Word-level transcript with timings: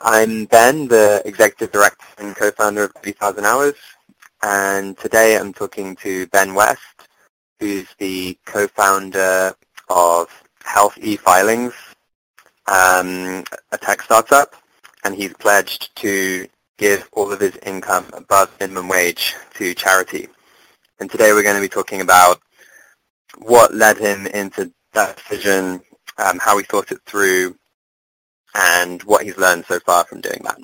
I'm 0.00 0.44
Ben, 0.46 0.88
the 0.88 1.22
Executive 1.24 1.72
Director 1.72 2.06
and 2.18 2.36
co-founder 2.36 2.84
of 2.84 2.92
80,000 3.02 3.44
Hours, 3.44 3.74
and 4.42 4.96
today 4.98 5.36
I'm 5.36 5.52
talking 5.52 5.96
to 5.96 6.26
Ben 6.28 6.54
West, 6.54 7.08
who's 7.58 7.86
the 7.98 8.38
co-founder 8.44 9.54
of 9.88 10.28
Health 10.64 10.98
E-Filings, 11.00 11.72
um, 12.66 13.44
a 13.72 13.78
tech 13.80 14.02
startup, 14.02 14.54
and 15.04 15.14
he's 15.14 15.32
pledged 15.34 15.94
to 15.96 16.46
give 16.78 17.08
all 17.12 17.32
of 17.32 17.40
his 17.40 17.56
income 17.64 18.06
above 18.12 18.54
minimum 18.60 18.88
wage 18.88 19.34
to 19.54 19.74
charity. 19.74 20.28
And 21.00 21.10
today 21.10 21.32
we're 21.32 21.42
going 21.42 21.56
to 21.56 21.60
be 21.62 21.68
talking 21.68 22.00
about 22.00 22.40
what 23.38 23.74
led 23.74 23.98
him 23.98 24.26
into 24.26 24.72
that 24.92 25.16
decision, 25.16 25.80
um, 26.18 26.38
how 26.38 26.58
he 26.58 26.64
thought 26.64 26.92
it 26.92 27.00
through, 27.06 27.56
and 28.56 29.02
what 29.02 29.24
he's 29.24 29.36
learned 29.36 29.64
so 29.66 29.78
far 29.80 30.04
from 30.04 30.20
doing 30.20 30.40
that. 30.44 30.58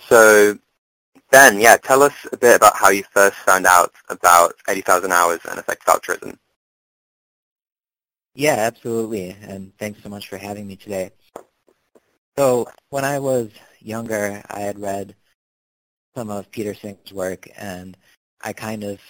So 0.00 0.58
Ben, 1.30 1.60
yeah, 1.60 1.76
tell 1.76 2.02
us 2.02 2.14
a 2.32 2.36
bit 2.36 2.56
about 2.56 2.76
how 2.76 2.88
you 2.88 3.04
first 3.12 3.36
found 3.36 3.66
out 3.66 3.92
about 4.08 4.54
80,000 4.68 5.12
hours 5.12 5.40
and 5.48 5.58
effective 5.58 5.88
altruism. 5.88 6.38
Yeah, 8.34 8.54
absolutely. 8.54 9.36
And 9.42 9.76
thanks 9.78 10.02
so 10.02 10.08
much 10.08 10.28
for 10.28 10.38
having 10.38 10.66
me 10.66 10.76
today. 10.76 11.10
So 12.38 12.68
when 12.90 13.04
I 13.04 13.18
was 13.18 13.50
younger, 13.80 14.42
I 14.48 14.60
had 14.60 14.78
read 14.78 15.14
some 16.16 16.30
of 16.30 16.50
Peter 16.50 16.72
Singer's 16.72 17.12
work, 17.12 17.48
and 17.56 17.96
I 18.40 18.52
kind 18.52 18.84
of 18.84 19.00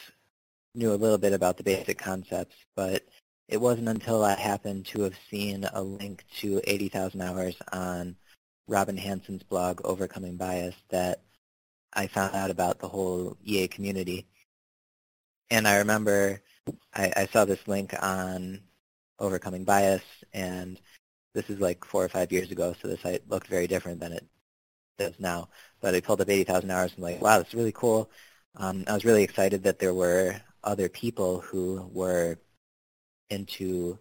knew 0.74 0.92
a 0.92 0.96
little 0.96 1.18
bit 1.18 1.32
about 1.34 1.56
the 1.56 1.62
basic 1.62 1.98
concepts, 1.98 2.56
but 2.74 3.04
it 3.48 3.60
wasn't 3.60 3.88
until 3.88 4.22
I 4.24 4.34
happened 4.34 4.86
to 4.86 5.02
have 5.02 5.16
seen 5.30 5.66
a 5.72 5.82
link 5.82 6.24
to 6.40 6.60
80,000 6.64 7.20
hours 7.22 7.56
on 7.72 8.16
Robin 8.66 8.96
Hanson's 8.96 9.42
blog, 9.42 9.80
Overcoming 9.84 10.36
Bias, 10.36 10.74
that 10.90 11.22
I 11.94 12.06
found 12.06 12.34
out 12.34 12.50
about 12.50 12.78
the 12.78 12.88
whole 12.88 13.38
EA 13.42 13.68
community. 13.68 14.26
And 15.50 15.66
I 15.66 15.78
remember 15.78 16.42
I, 16.94 17.12
I 17.16 17.26
saw 17.26 17.46
this 17.46 17.66
link 17.66 17.94
on 18.02 18.60
Overcoming 19.18 19.64
Bias, 19.64 20.02
and 20.34 20.78
this 21.34 21.48
is 21.48 21.58
like 21.58 21.84
four 21.84 22.04
or 22.04 22.08
five 22.10 22.30
years 22.30 22.50
ago, 22.50 22.74
so 22.80 22.88
the 22.88 22.98
site 22.98 23.28
looked 23.30 23.46
very 23.46 23.66
different 23.66 24.00
than 24.00 24.12
it 24.12 24.26
does 24.98 25.14
now. 25.18 25.48
But 25.80 25.94
I 25.94 26.00
pulled 26.00 26.20
up 26.20 26.28
80,000 26.28 26.70
hours 26.70 26.92
and 26.94 27.02
like, 27.02 27.22
wow, 27.22 27.38
this 27.38 27.48
is 27.48 27.54
really 27.54 27.72
cool. 27.72 28.10
Um, 28.56 28.84
I 28.86 28.92
was 28.92 29.06
really 29.06 29.22
excited 29.22 29.62
that 29.62 29.78
there 29.78 29.94
were 29.94 30.36
other 30.62 30.90
people 30.90 31.40
who 31.40 31.88
were 31.94 32.38
into, 33.30 33.98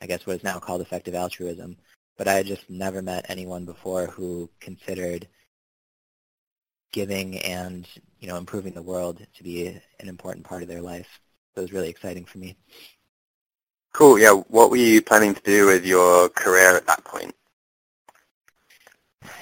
I 0.00 0.06
guess, 0.06 0.26
what 0.26 0.36
is 0.36 0.44
now 0.44 0.58
called 0.58 0.80
effective 0.80 1.14
altruism. 1.14 1.76
But 2.16 2.28
I 2.28 2.34
had 2.34 2.46
just 2.46 2.68
never 2.68 3.02
met 3.02 3.26
anyone 3.28 3.64
before 3.64 4.06
who 4.06 4.50
considered 4.60 5.26
giving 6.92 7.38
and 7.38 7.88
you 8.18 8.26
know 8.26 8.36
improving 8.36 8.72
the 8.72 8.82
world 8.82 9.24
to 9.34 9.42
be 9.44 9.66
an 9.66 10.08
important 10.08 10.44
part 10.44 10.62
of 10.62 10.68
their 10.68 10.82
life. 10.82 11.20
So 11.54 11.60
it 11.60 11.62
was 11.62 11.72
really 11.72 11.88
exciting 11.88 12.24
for 12.24 12.38
me. 12.38 12.56
Cool. 13.92 14.18
Yeah. 14.18 14.32
What 14.32 14.70
were 14.70 14.76
you 14.76 15.02
planning 15.02 15.34
to 15.34 15.42
do 15.42 15.66
with 15.66 15.84
your 15.84 16.28
career 16.28 16.76
at 16.76 16.86
that 16.86 17.04
point? 17.04 17.34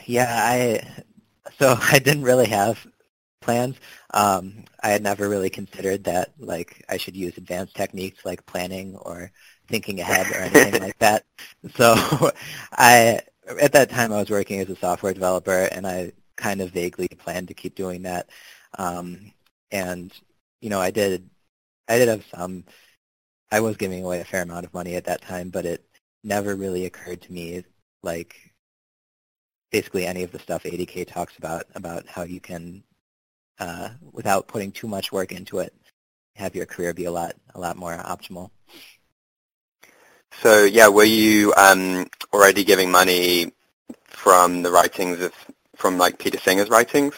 Yeah, 0.06 0.28
I 0.30 1.04
so 1.58 1.76
I 1.80 1.98
didn't 1.98 2.22
really 2.22 2.48
have 2.48 2.86
plans. 3.40 3.76
Um, 4.14 4.64
I 4.82 4.90
had 4.90 5.02
never 5.02 5.28
really 5.28 5.50
considered 5.50 6.04
that 6.04 6.32
like 6.38 6.84
I 6.88 6.96
should 6.96 7.16
use 7.16 7.36
advanced 7.36 7.74
techniques 7.76 8.24
like 8.24 8.46
planning 8.46 8.96
or 8.96 9.30
thinking 9.68 10.00
ahead 10.00 10.30
or 10.30 10.40
anything 10.40 10.82
like 10.82 10.98
that. 10.98 11.24
So 11.74 11.94
I 12.72 13.20
at 13.60 13.72
that 13.72 13.90
time 13.90 14.12
I 14.12 14.18
was 14.20 14.30
working 14.30 14.60
as 14.60 14.68
a 14.70 14.76
software 14.76 15.14
developer 15.14 15.68
and 15.72 15.86
I 15.86 16.12
kind 16.36 16.60
of 16.60 16.70
vaguely 16.70 17.08
planned 17.08 17.48
to 17.48 17.54
keep 17.54 17.74
doing 17.74 18.02
that. 18.02 18.30
Um, 18.78 19.32
and 19.70 20.12
you 20.60 20.70
know 20.70 20.80
I 20.80 20.90
did 20.90 21.28
I 21.88 21.98
did 21.98 22.08
have 22.08 22.24
some 22.34 22.64
I 23.50 23.60
was 23.60 23.76
giving 23.76 24.04
away 24.04 24.20
a 24.20 24.24
fair 24.24 24.42
amount 24.42 24.66
of 24.66 24.74
money 24.74 24.94
at 24.96 25.04
that 25.04 25.22
time, 25.22 25.50
but 25.50 25.66
it 25.66 25.84
never 26.24 26.54
really 26.56 26.86
occurred 26.86 27.22
to 27.22 27.32
me 27.32 27.64
like 28.02 28.36
basically 29.70 30.06
any 30.06 30.22
of 30.22 30.32
the 30.32 30.38
stuff 30.38 30.64
80K 30.64 31.04
talks 31.04 31.36
about, 31.38 31.64
about 31.74 32.06
how 32.06 32.22
you 32.22 32.40
can, 32.40 32.82
uh, 33.58 33.90
without 34.12 34.48
putting 34.48 34.72
too 34.72 34.88
much 34.88 35.12
work 35.12 35.32
into 35.32 35.58
it, 35.58 35.74
have 36.36 36.54
your 36.54 36.66
career 36.66 36.94
be 36.94 37.04
a 37.06 37.10
lot, 37.10 37.34
a 37.54 37.60
lot 37.60 37.76
more 37.76 37.96
optimal. 37.96 38.50
So 40.42 40.64
yeah, 40.64 40.88
were 40.88 41.04
you 41.04 41.52
um, 41.56 42.06
already 42.32 42.64
giving 42.64 42.90
money 42.90 43.52
from 44.04 44.62
the 44.62 44.70
writings 44.70 45.20
of, 45.20 45.32
from 45.76 45.98
like 45.98 46.18
Peter 46.18 46.38
Singer's 46.38 46.68
writings? 46.68 47.14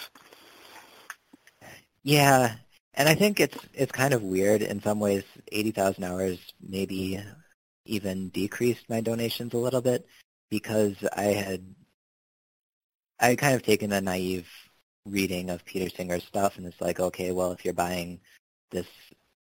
Yeah, 2.02 2.54
and 2.94 3.08
I 3.08 3.14
think 3.14 3.40
it's 3.40 3.58
it's 3.74 3.92
kind 3.92 4.14
of 4.14 4.22
weird 4.22 4.62
in 4.62 4.80
some 4.82 5.00
ways. 5.00 5.24
Eighty 5.52 5.70
thousand 5.70 6.04
hours 6.04 6.38
maybe 6.60 7.22
even 7.84 8.30
decreased 8.30 8.88
my 8.88 9.00
donations 9.00 9.52
a 9.52 9.58
little 9.58 9.82
bit 9.82 10.06
because 10.50 10.96
I 11.14 11.24
had 11.24 11.74
I 13.18 13.30
had 13.30 13.38
kind 13.38 13.54
of 13.54 13.62
taken 13.62 13.92
a 13.92 14.00
naive 14.00 14.48
reading 15.06 15.50
of 15.50 15.64
Peter 15.64 15.88
Singer's 15.88 16.24
stuff, 16.24 16.56
and 16.56 16.66
it's 16.66 16.80
like, 16.80 17.00
okay, 17.00 17.32
well, 17.32 17.52
if 17.52 17.64
you're 17.64 17.74
buying 17.74 18.20
this, 18.70 18.86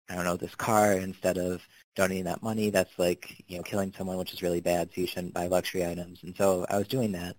I 0.10 0.16
don't 0.16 0.26
know, 0.26 0.38
this 0.38 0.56
car 0.56 0.94
instead 0.94 1.38
of 1.38 1.62
donating 1.96 2.26
that 2.26 2.44
money, 2.44 2.70
that's 2.70 2.98
like 2.98 3.44
you 3.48 3.58
know 3.58 3.64
killing 3.64 3.94
someone, 3.98 4.18
which 4.18 4.34
is 4.34 4.42
really 4.42 4.62
bad. 4.62 4.90
So 4.94 5.02
you 5.02 5.08
shouldn't 5.08 5.34
buy 5.34 5.48
luxury 5.48 5.86
items. 5.86 6.24
And 6.24 6.36
so 6.36 6.66
I 6.70 6.78
was 6.78 6.88
doing 6.88 7.12
that 7.14 7.36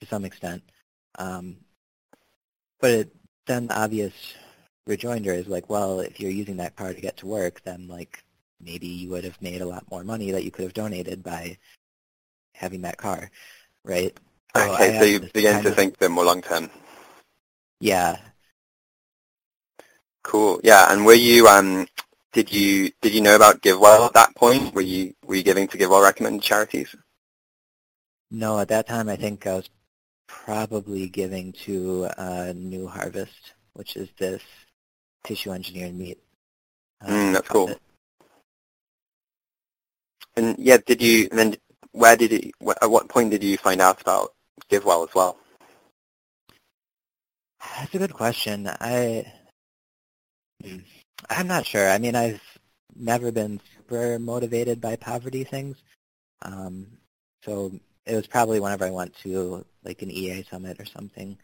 to 0.00 0.06
some 0.06 0.24
extent, 0.24 0.62
um, 1.18 1.56
but 2.80 2.90
it, 2.90 3.16
then 3.46 3.68
the 3.68 3.78
obvious 3.80 4.12
rejoinder 4.86 5.32
is 5.32 5.46
like, 5.46 5.68
well, 5.68 6.00
if 6.00 6.20
you're 6.20 6.30
using 6.30 6.58
that 6.58 6.76
car 6.76 6.92
to 6.92 7.00
get 7.00 7.16
to 7.18 7.26
work, 7.26 7.62
then 7.64 7.88
like 7.88 8.22
maybe 8.60 8.86
you 8.86 9.10
would 9.10 9.24
have 9.24 9.40
made 9.40 9.60
a 9.60 9.66
lot 9.66 9.84
more 9.90 10.04
money 10.04 10.30
that 10.32 10.44
you 10.44 10.50
could 10.50 10.64
have 10.64 10.74
donated 10.74 11.22
by 11.22 11.56
having 12.54 12.82
that 12.82 12.96
car, 12.96 13.30
right? 13.84 14.18
So 14.56 14.74
okay, 14.74 14.98
so 14.98 15.04
you 15.04 15.20
begin 15.20 15.62
to 15.62 15.68
of, 15.70 15.76
think 15.76 15.98
bit 15.98 16.10
more 16.10 16.24
long 16.24 16.40
term. 16.40 16.70
Yeah. 17.80 18.18
Cool. 20.22 20.60
Yeah, 20.64 20.92
and 20.92 21.06
were 21.06 21.14
you 21.14 21.46
um 21.46 21.86
did 22.32 22.52
you 22.52 22.90
did 23.00 23.14
you 23.14 23.20
know 23.20 23.36
about 23.36 23.62
GiveWell 23.62 24.06
at 24.06 24.14
that 24.14 24.34
point? 24.34 24.74
Were 24.74 24.82
you 24.82 25.14
were 25.24 25.36
you 25.36 25.42
giving 25.42 25.68
to 25.68 25.78
GiveWell 25.78 26.02
recommended 26.02 26.42
charities? 26.42 26.94
No, 28.30 28.58
at 28.58 28.68
that 28.68 28.88
time 28.88 29.08
I 29.08 29.16
think 29.16 29.46
I 29.46 29.56
was 29.56 29.70
probably 30.26 31.08
giving 31.08 31.52
to 31.52 32.08
uh, 32.18 32.52
New 32.54 32.88
Harvest, 32.88 33.54
which 33.74 33.96
is 33.96 34.08
this 34.18 34.42
tissue 35.24 35.52
engineered 35.52 35.94
meat. 35.94 36.18
Uh, 37.00 37.08
mm, 37.08 37.32
that's 37.32 37.48
cool. 37.48 37.68
It. 37.68 37.80
And 40.36 40.56
yeah, 40.58 40.78
did 40.84 41.00
you? 41.00 41.28
And 41.30 41.38
then 41.38 41.56
where 41.92 42.16
did 42.16 42.32
it? 42.32 42.52
At 42.82 42.90
what 42.90 43.08
point 43.08 43.30
did 43.30 43.44
you 43.44 43.56
find 43.56 43.80
out 43.80 44.00
about 44.00 44.34
GiveWell 44.70 45.08
as 45.08 45.14
well? 45.14 45.38
That's 47.74 47.94
a 47.94 47.98
good 47.98 48.14
question. 48.14 48.68
I 48.68 49.32
I'm 51.30 51.46
not 51.46 51.66
sure. 51.66 51.88
I 51.88 51.98
mean, 51.98 52.14
I've 52.14 52.40
never 52.94 53.32
been 53.32 53.60
super 53.76 54.18
motivated 54.18 54.80
by 54.80 54.96
poverty 54.96 55.44
things. 55.44 55.76
Um, 56.42 56.86
so 57.42 57.72
it 58.04 58.14
was 58.14 58.26
probably 58.26 58.60
whenever 58.60 58.84
I 58.84 58.90
went 58.90 59.14
to 59.18 59.64
like 59.84 60.02
an 60.02 60.10
EA 60.10 60.44
summit 60.44 60.80
or 60.80 60.84
something 60.84 61.38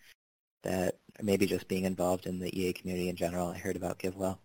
that 0.63 0.97
maybe 1.21 1.47
just 1.47 1.69
being 1.69 1.85
involved 1.85 2.27
in 2.27 2.39
the 2.39 2.59
EA 2.59 2.73
community 2.73 3.09
in 3.09 3.17
general, 3.17 3.49
I 3.49 3.59
heard 3.59 3.77
about 3.77 3.99
GiveWell. 3.99 4.39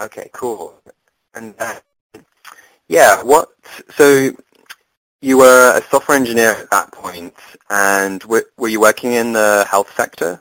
Okay, 0.00 0.30
cool. 0.32 0.80
And 1.34 1.54
uh, 1.58 1.80
yeah, 2.88 3.22
what? 3.22 3.48
So 3.94 4.32
you 5.20 5.38
were 5.38 5.76
a 5.76 5.82
software 5.90 6.16
engineer 6.16 6.52
at 6.52 6.70
that 6.70 6.92
point, 6.92 7.34
and 7.70 8.22
were, 8.24 8.44
were 8.56 8.68
you 8.68 8.80
working 8.80 9.12
in 9.12 9.32
the 9.32 9.66
health 9.68 9.92
sector? 9.96 10.40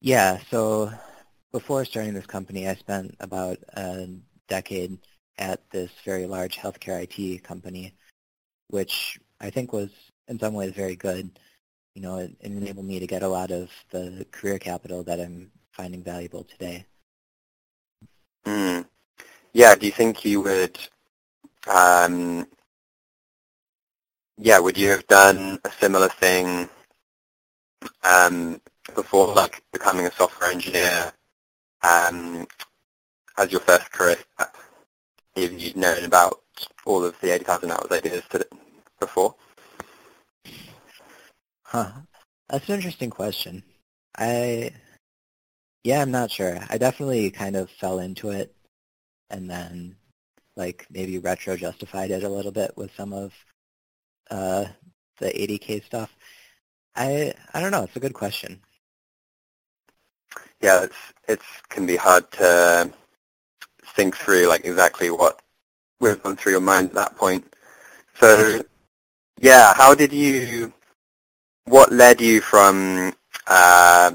Yeah. 0.00 0.38
So 0.50 0.92
before 1.52 1.84
starting 1.84 2.14
this 2.14 2.26
company, 2.26 2.68
I 2.68 2.74
spent 2.74 3.14
about 3.20 3.58
a 3.74 4.08
decade 4.48 4.98
at 5.38 5.60
this 5.70 5.90
very 6.04 6.26
large 6.26 6.58
healthcare 6.58 7.02
IT 7.02 7.42
company, 7.42 7.94
which 8.68 9.18
I 9.40 9.50
think 9.50 9.72
was 9.72 9.90
in 10.28 10.38
some 10.38 10.54
ways 10.54 10.72
very 10.72 10.96
good. 10.96 11.38
You 11.94 12.02
know, 12.02 12.18
it, 12.18 12.32
it 12.40 12.50
enabled 12.50 12.86
me 12.86 12.98
to 12.98 13.06
get 13.06 13.22
a 13.22 13.28
lot 13.28 13.50
of 13.50 13.70
the 13.90 14.26
career 14.30 14.58
capital 14.58 15.02
that 15.04 15.20
I'm 15.20 15.50
finding 15.72 16.02
valuable 16.02 16.44
today. 16.44 16.86
Mm. 18.44 18.84
Yeah, 19.52 19.74
do 19.74 19.86
you 19.86 19.92
think 19.92 20.24
you 20.24 20.40
would, 20.42 20.78
um, 21.66 22.46
yeah, 24.38 24.58
would 24.58 24.76
you 24.76 24.90
have 24.90 25.06
done 25.06 25.58
a 25.64 25.70
similar 25.80 26.08
thing 26.08 26.68
um, 28.02 28.60
before, 28.94 29.34
like 29.34 29.62
becoming 29.72 30.06
a 30.06 30.12
software 30.12 30.50
engineer 30.50 31.12
um, 31.82 32.46
as 33.38 33.52
your 33.52 33.60
first 33.60 33.90
career? 33.92 34.16
If 35.36 35.60
you'd 35.60 35.76
known 35.76 36.04
about 36.04 36.42
all 36.84 37.04
of 37.04 37.18
the 37.20 37.34
80,000 37.34 37.70
hours 37.70 37.90
ideas 37.90 38.22
to, 38.30 38.46
before? 39.00 39.34
Huh. 41.64 41.90
That's 42.48 42.68
an 42.68 42.76
interesting 42.76 43.10
question. 43.10 43.64
I, 44.16 44.70
yeah, 45.82 46.02
I'm 46.02 46.10
not 46.10 46.30
sure. 46.30 46.58
I 46.68 46.78
definitely 46.78 47.30
kind 47.30 47.56
of 47.56 47.70
fell 47.70 47.98
into 47.98 48.30
it 48.30 48.54
and 49.30 49.50
then 49.50 49.96
like 50.56 50.86
maybe 50.90 51.18
retro 51.18 51.56
justified 51.56 52.10
it 52.10 52.22
a 52.22 52.28
little 52.28 52.52
bit 52.52 52.76
with 52.76 52.94
some 52.96 53.12
of 53.12 53.32
uh, 54.30 54.66
the 55.18 55.26
80K 55.26 55.84
stuff. 55.84 56.14
I 56.96 57.34
I 57.52 57.60
don't 57.60 57.72
know. 57.72 57.84
It's 57.84 57.96
a 57.96 58.00
good 58.00 58.14
question. 58.14 58.60
Yeah, 60.60 60.84
it's 60.84 60.96
it's 61.28 61.44
can 61.68 61.86
be 61.86 61.96
hard 61.96 62.30
to 62.32 62.90
think 63.96 64.16
through 64.16 64.46
like 64.46 64.64
exactly 64.64 65.10
what 65.10 65.40
was 66.00 66.16
going 66.16 66.36
through 66.36 66.52
your 66.52 66.60
mind 66.60 66.88
at 66.88 66.94
that 66.94 67.16
point. 67.16 67.52
So 68.14 68.62
yeah, 69.40 69.74
how 69.74 69.94
did 69.94 70.12
you? 70.12 70.72
What 71.66 71.92
led 71.92 72.20
you 72.20 72.40
from 72.40 73.14
uh, 73.46 74.12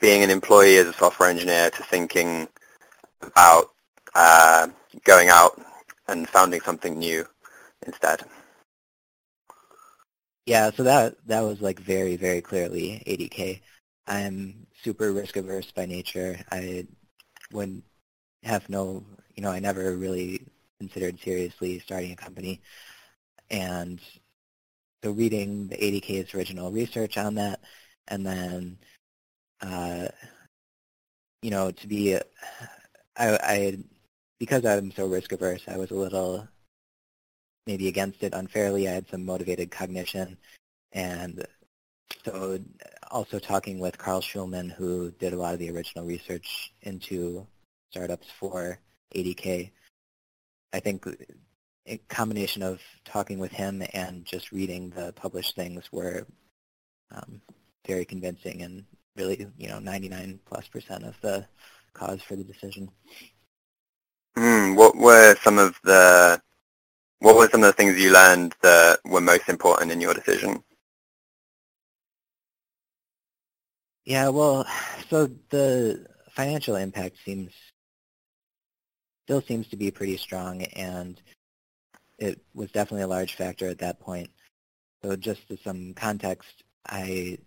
being 0.00 0.22
an 0.22 0.30
employee 0.30 0.76
as 0.76 0.86
a 0.86 0.92
software 0.92 1.28
engineer 1.28 1.70
to 1.70 1.82
thinking 1.82 2.48
about 3.20 3.70
uh, 4.14 4.68
going 5.04 5.28
out 5.28 5.60
and 6.08 6.28
founding 6.28 6.60
something 6.60 6.98
new 6.98 7.26
instead? 7.86 8.24
Yeah, 10.46 10.70
so 10.70 10.82
that 10.84 11.16
that 11.26 11.40
was 11.42 11.60
like 11.60 11.78
very 11.80 12.16
very 12.16 12.40
clearly 12.40 13.02
80k. 13.06 13.62
I'm 14.06 14.66
super 14.82 15.12
risk 15.12 15.36
averse 15.36 15.70
by 15.72 15.86
nature. 15.86 16.38
I 16.50 16.86
would 17.52 17.82
have 18.44 18.68
no, 18.68 19.04
you 19.36 19.42
know, 19.42 19.50
I 19.50 19.60
never 19.60 19.96
really 19.96 20.46
considered 20.80 21.20
seriously 21.20 21.78
starting 21.80 22.12
a 22.12 22.16
company, 22.16 22.62
and 23.50 24.00
so 25.04 25.10
reading 25.12 25.68
the 25.68 25.84
80k's 25.84 26.34
original 26.34 26.70
research 26.72 27.18
on 27.18 27.34
that, 27.36 27.60
and 28.08 28.24
then, 28.26 28.78
uh, 29.62 30.08
you 31.42 31.50
know, 31.50 31.70
to 31.70 31.86
be, 31.86 32.16
I, 32.16 32.22
I 33.16 33.78
because 34.42 34.64
I'm 34.64 34.90
so 34.90 35.06
risk 35.06 35.30
averse, 35.30 35.62
I 35.68 35.76
was 35.76 35.92
a 35.92 35.94
little 35.94 36.48
maybe 37.64 37.86
against 37.86 38.24
it 38.24 38.34
unfairly. 38.34 38.88
I 38.88 38.94
had 38.94 39.08
some 39.08 39.24
motivated 39.24 39.70
cognition. 39.70 40.36
And 40.90 41.46
so 42.24 42.58
also 43.08 43.38
talking 43.38 43.78
with 43.78 43.98
Carl 43.98 44.20
Shulman, 44.20 44.72
who 44.72 45.12
did 45.12 45.32
a 45.32 45.36
lot 45.36 45.52
of 45.52 45.60
the 45.60 45.70
original 45.70 46.04
research 46.04 46.74
into 46.82 47.46
startups 47.92 48.26
for 48.40 48.80
80K, 49.14 49.70
I 50.72 50.80
think 50.80 51.06
a 51.86 51.98
combination 52.08 52.64
of 52.64 52.80
talking 53.04 53.38
with 53.38 53.52
him 53.52 53.80
and 53.92 54.24
just 54.24 54.50
reading 54.50 54.90
the 54.90 55.12
published 55.12 55.54
things 55.54 55.84
were 55.92 56.26
um, 57.12 57.40
very 57.86 58.04
convincing 58.04 58.62
and 58.62 58.86
really, 59.14 59.46
you 59.56 59.68
know, 59.68 59.78
99 59.78 60.40
plus 60.46 60.66
percent 60.66 61.04
of 61.04 61.14
the 61.20 61.46
cause 61.94 62.20
for 62.22 62.34
the 62.34 62.42
decision. 62.42 62.90
Mm, 64.36 64.76
what 64.76 64.96
were 64.96 65.36
some 65.36 65.58
of 65.58 65.78
the 65.84 66.40
what 67.18 67.36
were 67.36 67.48
some 67.48 67.62
of 67.62 67.68
the 67.68 67.72
things 67.72 68.00
you 68.00 68.12
learned 68.12 68.54
that 68.62 68.98
were 69.04 69.20
most 69.20 69.48
important 69.48 69.92
in 69.92 70.00
your 70.00 70.14
decision? 70.14 70.62
Yeah, 74.04 74.28
well, 74.28 74.66
so 75.08 75.28
the 75.50 76.06
financial 76.30 76.76
impact 76.76 77.16
seems 77.24 77.52
still 79.24 79.42
seems 79.42 79.68
to 79.68 79.76
be 79.76 79.90
pretty 79.90 80.16
strong, 80.16 80.62
and 80.62 81.20
it 82.18 82.40
was 82.54 82.70
definitely 82.72 83.02
a 83.02 83.08
large 83.08 83.34
factor 83.34 83.68
at 83.68 83.78
that 83.78 84.00
point. 84.00 84.30
So 85.04 85.14
just 85.16 85.46
to 85.48 85.56
some 85.58 85.94
context, 85.94 86.64
I, 86.88 87.38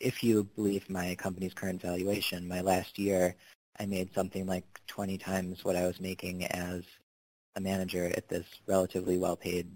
if 0.00 0.24
you 0.24 0.44
believe 0.44 0.90
my 0.90 1.14
company's 1.14 1.54
current 1.54 1.80
valuation, 1.80 2.48
my 2.48 2.60
last 2.60 2.98
year 2.98 3.36
I 3.78 3.86
made 3.86 4.12
something 4.14 4.46
like 4.46 4.64
20 4.88 5.18
times 5.18 5.64
what 5.64 5.76
I 5.76 5.86
was 5.86 6.00
making 6.00 6.44
as 6.46 6.82
a 7.56 7.60
manager 7.60 8.12
at 8.16 8.28
this 8.28 8.46
relatively 8.66 9.18
well-paid 9.18 9.70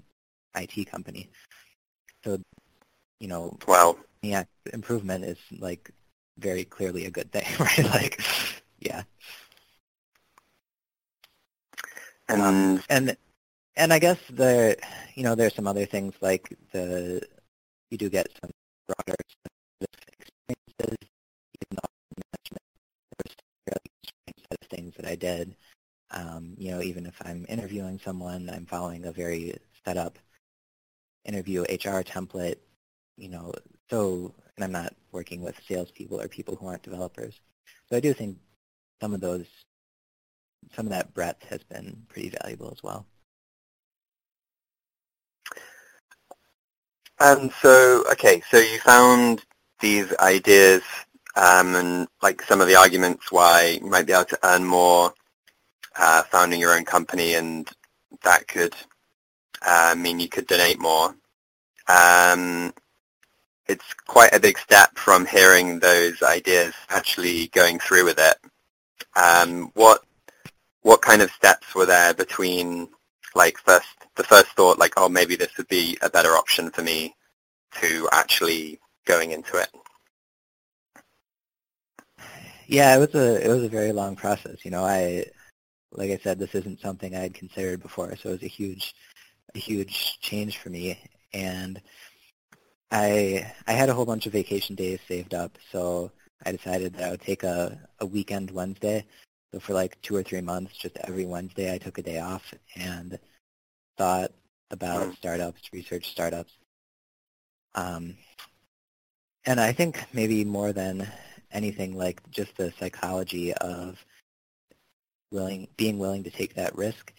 IT 0.55 0.87
company. 0.91 1.31
So, 2.25 2.41
you 3.21 3.29
know, 3.29 3.57
wow. 3.67 3.97
yeah, 4.23 4.45
improvement 4.73 5.25
is 5.25 5.39
like 5.59 5.91
very 6.39 6.65
clearly 6.65 7.07
a 7.07 7.11
good 7.11 7.31
thing, 7.33 7.47
right? 7.59 7.85
like, 7.85 8.23
yeah. 8.81 9.03
And 12.29 12.43
um, 12.43 12.83
and 12.89 13.17
and 13.77 13.93
I 13.93 13.99
guess 13.99 14.19
the 14.31 14.77
you 15.15 15.23
know 15.23 15.35
there's 15.35 15.55
some 15.55 15.67
other 15.67 15.87
things 15.87 16.15
like 16.21 16.57
the 16.73 17.21
you 17.91 17.99
do 17.99 18.09
get 18.09 18.29
some 18.41 18.51
broader 18.87 19.15
experiences, 20.49 20.97
even 21.55 21.77
though 21.77 21.89
management, 22.17 22.63
there's 23.19 23.37
fairly 23.67 23.91
set 24.51 24.59
of 24.62 24.62
things 24.73 24.95
that 24.97 25.07
I 25.07 25.15
did 25.15 25.55
um, 26.13 26.55
you 26.59 26.71
know, 26.71 26.83
even 26.83 27.07
if 27.07 27.15
I'm 27.25 27.47
interviewing 27.49 27.99
someone, 28.05 28.51
I'm 28.53 28.67
following 28.67 29.05
a 29.07 29.13
very 29.13 29.57
set 29.85 29.97
up 29.97 30.19
interview 31.25 31.63
HR 31.63 32.03
template, 32.03 32.57
you 33.17 33.29
know, 33.29 33.53
so, 33.89 34.35
and 34.57 34.65
I'm 34.65 34.73
not 34.73 34.95
working 35.11 35.43
with 35.43 35.61
salespeople 35.67 36.21
or 36.21 36.29
people 36.29 36.57
who 36.57 36.67
aren't 36.67 36.83
developers. 36.83 37.41
So 37.89 37.97
I 37.97 38.01
do 38.01 38.13
think 38.13 38.37
some 39.01 39.15
of 39.15 39.21
those, 39.21 39.47
some 40.75 40.87
of 40.87 40.91
that 40.93 41.15
breadth 41.15 41.45
has 41.45 41.63
been 41.63 42.03
pretty 42.09 42.31
valuable 42.43 42.71
as 42.71 42.83
well. 42.83 43.07
And 47.21 47.53
so, 47.63 48.05
okay, 48.13 48.43
so 48.51 48.59
you 48.59 48.79
found 48.81 49.45
these 49.81 50.13
ideas 50.19 50.83
um, 51.37 51.75
and 51.75 52.08
like 52.23 52.43
some 52.43 52.61
of 52.61 52.67
the 52.69 52.76
arguments 52.76 53.32
why 53.32 53.79
you 53.82 53.88
might 53.88 54.06
be 54.06 54.12
able 54.12 54.25
to 54.26 54.38
earn 54.44 54.64
more 54.64 55.12
uh, 55.96 56.23
founding 56.25 56.61
your 56.61 56.75
own 56.76 56.84
company, 56.84 57.34
and 57.34 57.69
that 58.23 58.46
could 58.49 58.75
uh, 59.67 59.94
mean 59.96 60.20
you 60.20 60.29
could 60.29 60.46
donate 60.46 60.79
more. 60.79 61.14
Um, 61.88 62.73
it's 63.67 63.94
quite 64.06 64.34
a 64.34 64.40
big 64.40 64.58
step 64.58 64.96
from 64.96 65.26
hearing 65.26 65.79
those 65.79 66.23
ideas 66.23 66.75
actually 66.90 67.49
going 67.49 67.79
through 67.79 68.05
with 68.05 68.19
it. 68.19 68.37
Um, 69.17 69.70
what 69.75 70.02
what 70.82 71.02
kind 71.02 71.23
of 71.23 71.31
steps 71.31 71.75
were 71.75 71.87
there 71.87 72.12
between 72.12 72.88
like 73.34 73.56
first 73.58 73.87
the 74.17 74.25
first 74.25 74.49
thought 74.49 74.79
like 74.79 74.94
oh 74.96 75.08
maybe 75.08 75.37
this 75.37 75.56
would 75.56 75.69
be 75.69 75.96
a 76.02 76.11
better 76.11 76.31
option 76.31 76.70
for 76.70 76.82
me 76.82 77.14
to 77.81 78.08
actually 78.12 78.79
going 79.06 79.31
into 79.31 79.56
it? 79.56 79.69
Yeah, 82.67 82.95
it 82.95 82.99
was 82.99 83.15
a 83.15 83.45
it 83.45 83.49
was 83.49 83.65
a 83.65 83.69
very 83.69 83.93
long 83.93 84.17
process. 84.17 84.65
You 84.65 84.71
know, 84.71 84.85
I 84.85 85.27
like 85.93 86.11
I 86.11 86.19
said, 86.23 86.39
this 86.39 86.55
isn't 86.55 86.81
something 86.81 87.15
I 87.15 87.21
had 87.21 87.35
considered 87.35 87.83
before, 87.83 88.17
so 88.17 88.31
it 88.31 88.33
was 88.33 88.43
a 88.43 88.47
huge, 88.47 88.95
a 89.55 89.59
huge 89.59 90.19
change 90.21 90.59
for 90.59 90.71
me. 90.71 90.99
And 91.35 91.81
I 92.91 93.53
I 93.67 93.73
had 93.73 93.89
a 93.89 93.95
whole 93.95 94.07
bunch 94.07 94.27
of 94.27 94.33
vacation 94.33 94.75
days 94.77 95.01
saved 95.09 95.35
up, 95.35 95.59
so 95.71 96.13
I 96.45 96.53
decided 96.53 96.95
that 96.95 97.05
I 97.09 97.11
would 97.11 97.21
take 97.21 97.43
a, 97.43 97.79
a 98.01 98.07
weekend 98.07 98.51
Wednesday. 98.51 99.05
So 99.53 99.61
for 99.61 99.75
like 99.75 100.01
two 100.03 100.17
or 100.17 100.23
three 100.23 100.41
months, 100.41 100.77
just 100.77 100.97
every 101.05 101.27
Wednesday, 101.27 101.73
I 101.73 101.79
took 101.79 101.99
a 101.99 102.03
day 102.03 102.21
off 102.21 102.55
and 102.77 103.19
thought 103.99 104.33
about 104.71 105.09
mm. 105.09 105.17
startups, 105.17 105.63
research 105.73 106.11
startups. 106.11 106.53
Um, 107.75 108.17
and 109.45 109.61
I 109.61 109.73
think 109.73 110.03
maybe 110.13 110.45
more 110.45 110.73
than 110.73 111.07
anything, 111.53 111.97
like 111.97 112.21
just 112.31 112.56
the 112.56 112.73
psychology 112.79 113.53
of 113.55 114.05
willing, 115.31 115.69
being 115.77 115.99
willing 115.99 116.25
to 116.25 116.31
take 116.31 116.55
that 116.55 116.77
risk, 116.77 117.13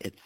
it's 0.00 0.20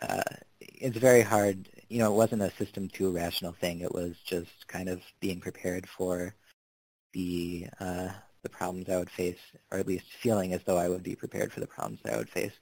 uh, 0.00 0.22
it's 0.60 0.96
very 0.96 1.22
hard. 1.22 1.68
You 1.88 1.98
know, 2.00 2.12
it 2.12 2.16
wasn't 2.16 2.42
a 2.42 2.50
system 2.52 2.88
two 2.88 3.10
rational 3.12 3.52
thing. 3.52 3.80
It 3.80 3.94
was 3.94 4.16
just 4.24 4.66
kind 4.66 4.88
of 4.88 5.00
being 5.20 5.40
prepared 5.40 5.88
for 5.88 6.34
the 7.12 7.66
uh, 7.80 8.08
the 8.42 8.48
problems 8.48 8.88
I 8.88 8.98
would 8.98 9.10
face, 9.10 9.38
or 9.70 9.78
at 9.78 9.86
least 9.86 10.06
feeling 10.20 10.52
as 10.52 10.62
though 10.64 10.76
I 10.76 10.88
would 10.88 11.02
be 11.02 11.16
prepared 11.16 11.52
for 11.52 11.60
the 11.60 11.66
problems 11.66 12.00
that 12.02 12.14
I 12.14 12.18
would 12.18 12.30
face. 12.30 12.52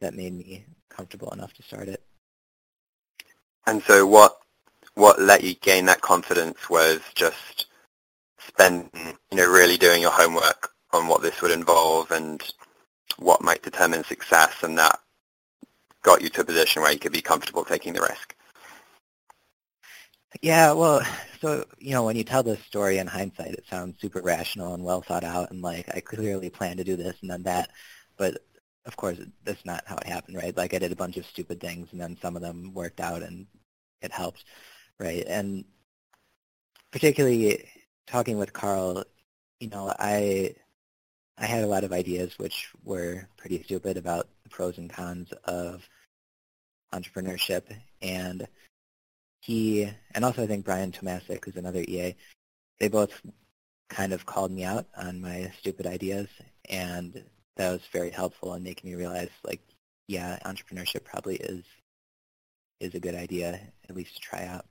That 0.00 0.14
made 0.14 0.34
me 0.34 0.66
comfortable 0.90 1.30
enough 1.30 1.54
to 1.54 1.62
start 1.62 1.88
it. 1.88 2.02
And 3.66 3.82
so, 3.82 4.06
what 4.06 4.38
what 4.94 5.20
let 5.20 5.42
you 5.42 5.54
gain 5.54 5.86
that 5.86 6.00
confidence 6.00 6.68
was 6.68 7.00
just 7.14 7.66
spending, 8.48 8.90
you 9.30 9.36
know, 9.36 9.50
really 9.50 9.76
doing 9.76 10.02
your 10.02 10.10
homework 10.10 10.70
on 10.92 11.08
what 11.08 11.22
this 11.22 11.40
would 11.42 11.50
involve 11.50 12.10
and 12.10 12.42
what 13.18 13.42
might 13.42 13.62
determine 13.62 14.04
success, 14.04 14.62
and 14.62 14.78
that 14.78 14.98
got 16.02 16.22
you 16.22 16.28
to 16.28 16.42
a 16.42 16.44
position 16.44 16.82
where 16.82 16.92
you 16.92 16.98
could 16.98 17.12
be 17.12 17.22
comfortable 17.22 17.64
taking 17.64 17.92
the 17.92 18.00
risk. 18.00 18.34
Yeah, 20.42 20.72
well, 20.72 21.00
so 21.40 21.64
you 21.78 21.92
know, 21.92 22.04
when 22.04 22.16
you 22.16 22.24
tell 22.24 22.42
this 22.42 22.60
story 22.64 22.98
in 22.98 23.06
hindsight, 23.06 23.54
it 23.54 23.64
sounds 23.68 24.00
super 24.00 24.20
rational 24.20 24.74
and 24.74 24.84
well 24.84 25.00
thought 25.00 25.24
out, 25.24 25.50
and 25.50 25.62
like 25.62 25.88
I 25.94 26.00
clearly 26.00 26.50
planned 26.50 26.78
to 26.78 26.84
do 26.84 26.96
this 26.96 27.16
and 27.22 27.30
then 27.30 27.44
that. 27.44 27.70
But 28.16 28.38
of 28.86 28.96
course, 28.96 29.18
that's 29.44 29.64
not 29.64 29.84
how 29.86 29.96
it 29.96 30.06
happened, 30.06 30.36
right? 30.36 30.56
Like 30.56 30.74
I 30.74 30.78
did 30.78 30.92
a 30.92 30.96
bunch 30.96 31.16
of 31.16 31.26
stupid 31.26 31.60
things, 31.60 31.88
and 31.92 32.00
then 32.00 32.18
some 32.20 32.36
of 32.36 32.42
them 32.42 32.74
worked 32.74 33.00
out, 33.00 33.22
and 33.22 33.46
it 34.02 34.12
helped, 34.12 34.44
right? 34.98 35.24
And 35.26 35.64
particularly 36.90 37.68
talking 38.06 38.38
with 38.38 38.52
Carl, 38.52 39.04
you 39.60 39.68
know, 39.68 39.92
I 39.98 40.54
I 41.38 41.46
had 41.46 41.64
a 41.64 41.68
lot 41.68 41.84
of 41.84 41.92
ideas 41.92 42.38
which 42.38 42.70
were 42.84 43.28
pretty 43.36 43.62
stupid 43.62 43.96
about 43.96 44.28
the 44.44 44.50
pros 44.50 44.78
and 44.78 44.90
cons 44.90 45.32
of 45.44 45.88
entrepreneurship, 46.92 47.62
and 48.00 48.46
he, 49.40 49.90
and 50.14 50.24
also 50.24 50.44
I 50.44 50.46
think 50.46 50.64
Brian 50.64 50.92
Tomasik, 50.92 51.44
who's 51.44 51.56
another 51.56 51.82
EA, 51.86 52.14
they 52.78 52.88
both 52.88 53.20
kind 53.88 54.12
of 54.12 54.26
called 54.26 54.52
me 54.52 54.64
out 54.64 54.86
on 54.96 55.20
my 55.20 55.52
stupid 55.58 55.86
ideas, 55.86 56.28
and 56.70 57.24
that 57.56 57.72
was 57.72 57.82
very 57.92 58.10
helpful 58.10 58.54
in 58.54 58.62
making 58.62 58.90
me 58.90 58.96
realize, 58.96 59.30
like, 59.44 59.60
yeah, 60.08 60.38
entrepreneurship 60.44 61.04
probably 61.04 61.36
is 61.36 61.64
is 62.80 62.94
a 62.94 63.00
good 63.00 63.14
idea, 63.14 63.60
at 63.88 63.96
least 63.96 64.14
to 64.14 64.20
try 64.20 64.44
out. 64.46 64.66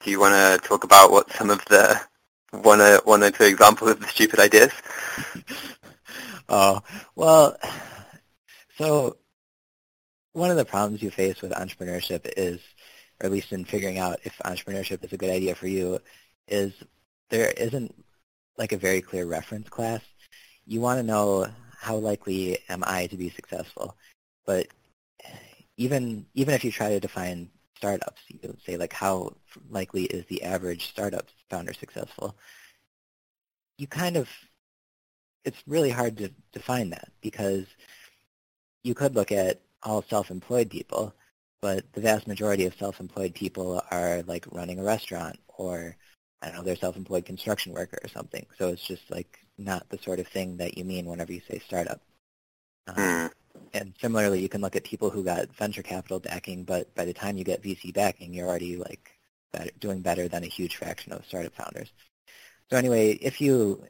Do 0.00 0.10
you 0.10 0.20
want 0.20 0.34
to 0.62 0.68
talk 0.68 0.84
about 0.84 1.10
what 1.10 1.30
some 1.32 1.50
of 1.50 1.64
the 1.66 2.00
one 2.50 2.80
or 2.80 2.98
one 3.04 3.22
or 3.22 3.30
two 3.30 3.44
examples 3.44 3.90
of 3.90 4.00
the 4.00 4.06
stupid 4.06 4.38
ideas? 4.38 4.72
oh 6.48 6.80
well, 7.16 7.56
so 8.76 9.16
one 10.32 10.50
of 10.50 10.56
the 10.56 10.64
problems 10.64 11.02
you 11.02 11.10
face 11.10 11.42
with 11.42 11.52
entrepreneurship 11.52 12.30
is, 12.36 12.60
or 13.20 13.26
at 13.26 13.32
least 13.32 13.52
in 13.52 13.64
figuring 13.64 13.98
out 13.98 14.20
if 14.24 14.38
entrepreneurship 14.44 15.04
is 15.04 15.12
a 15.12 15.16
good 15.16 15.30
idea 15.30 15.54
for 15.54 15.66
you, 15.66 15.98
is 16.46 16.72
there 17.30 17.50
isn't 17.50 17.94
like 18.56 18.72
a 18.72 18.78
very 18.78 19.00
clear 19.00 19.26
reference 19.26 19.68
class. 19.68 20.02
You 20.64 20.80
want 20.80 20.98
to 21.00 21.02
know 21.02 21.46
how 21.76 21.96
likely 21.96 22.58
am 22.68 22.84
I 22.86 23.06
to 23.08 23.16
be 23.16 23.30
successful, 23.30 23.96
but 24.46 24.68
even 25.76 26.26
even 26.34 26.54
if 26.54 26.64
you 26.64 26.70
try 26.70 26.90
to 26.90 27.00
define 27.00 27.50
startups, 27.78 28.20
you 28.28 28.38
would 28.42 28.60
say 28.66 28.76
like 28.76 28.92
how 28.92 29.34
likely 29.70 30.04
is 30.04 30.26
the 30.26 30.42
average 30.42 30.88
startup 30.88 31.26
founder 31.48 31.72
successful? 31.72 32.36
You 33.78 33.86
kind 33.86 34.16
of 34.16 34.28
it's 35.44 35.62
really 35.66 35.90
hard 35.90 36.18
to 36.18 36.30
define 36.52 36.90
that 36.90 37.08
because 37.22 37.64
you 38.84 38.94
could 38.94 39.14
look 39.14 39.32
at 39.32 39.62
all 39.82 40.02
self-employed 40.02 40.68
people, 40.70 41.14
but 41.62 41.90
the 41.92 42.00
vast 42.00 42.26
majority 42.26 42.66
of 42.66 42.74
self-employed 42.74 43.34
people 43.34 43.82
are 43.90 44.22
like 44.26 44.46
running 44.52 44.78
a 44.78 44.84
restaurant 44.84 45.38
or 45.56 45.96
I 46.42 46.48
don't 46.48 46.56
know, 46.56 46.62
they're 46.62 46.76
self-employed 46.76 47.24
construction 47.24 47.72
worker 47.72 47.98
or 48.02 48.08
something. 48.08 48.46
So 48.58 48.68
it's 48.68 48.86
just 48.86 49.10
like 49.10 49.38
not 49.56 49.88
the 49.88 49.98
sort 49.98 50.20
of 50.20 50.28
thing 50.28 50.56
that 50.58 50.78
you 50.78 50.84
mean 50.84 51.06
whenever 51.06 51.32
you 51.32 51.40
say 51.48 51.58
startup. 51.58 52.00
Um, 52.86 52.94
hmm. 52.96 53.26
And 53.72 53.94
similarly, 54.00 54.40
you 54.40 54.48
can 54.48 54.60
look 54.60 54.76
at 54.76 54.84
people 54.84 55.10
who 55.10 55.22
got 55.22 55.54
venture 55.56 55.82
capital 55.82 56.20
backing, 56.20 56.64
but 56.64 56.94
by 56.94 57.04
the 57.04 57.12
time 57.12 57.36
you 57.36 57.44
get 57.44 57.62
VC 57.62 57.92
backing, 57.92 58.32
you're 58.32 58.48
already 58.48 58.76
like 58.76 59.10
better, 59.52 59.70
doing 59.78 60.00
better 60.00 60.28
than 60.28 60.44
a 60.44 60.48
huge 60.48 60.76
fraction 60.76 61.12
of 61.12 61.24
startup 61.26 61.54
founders. 61.54 61.92
So 62.70 62.76
anyway, 62.76 63.12
if 63.12 63.40
you, 63.40 63.84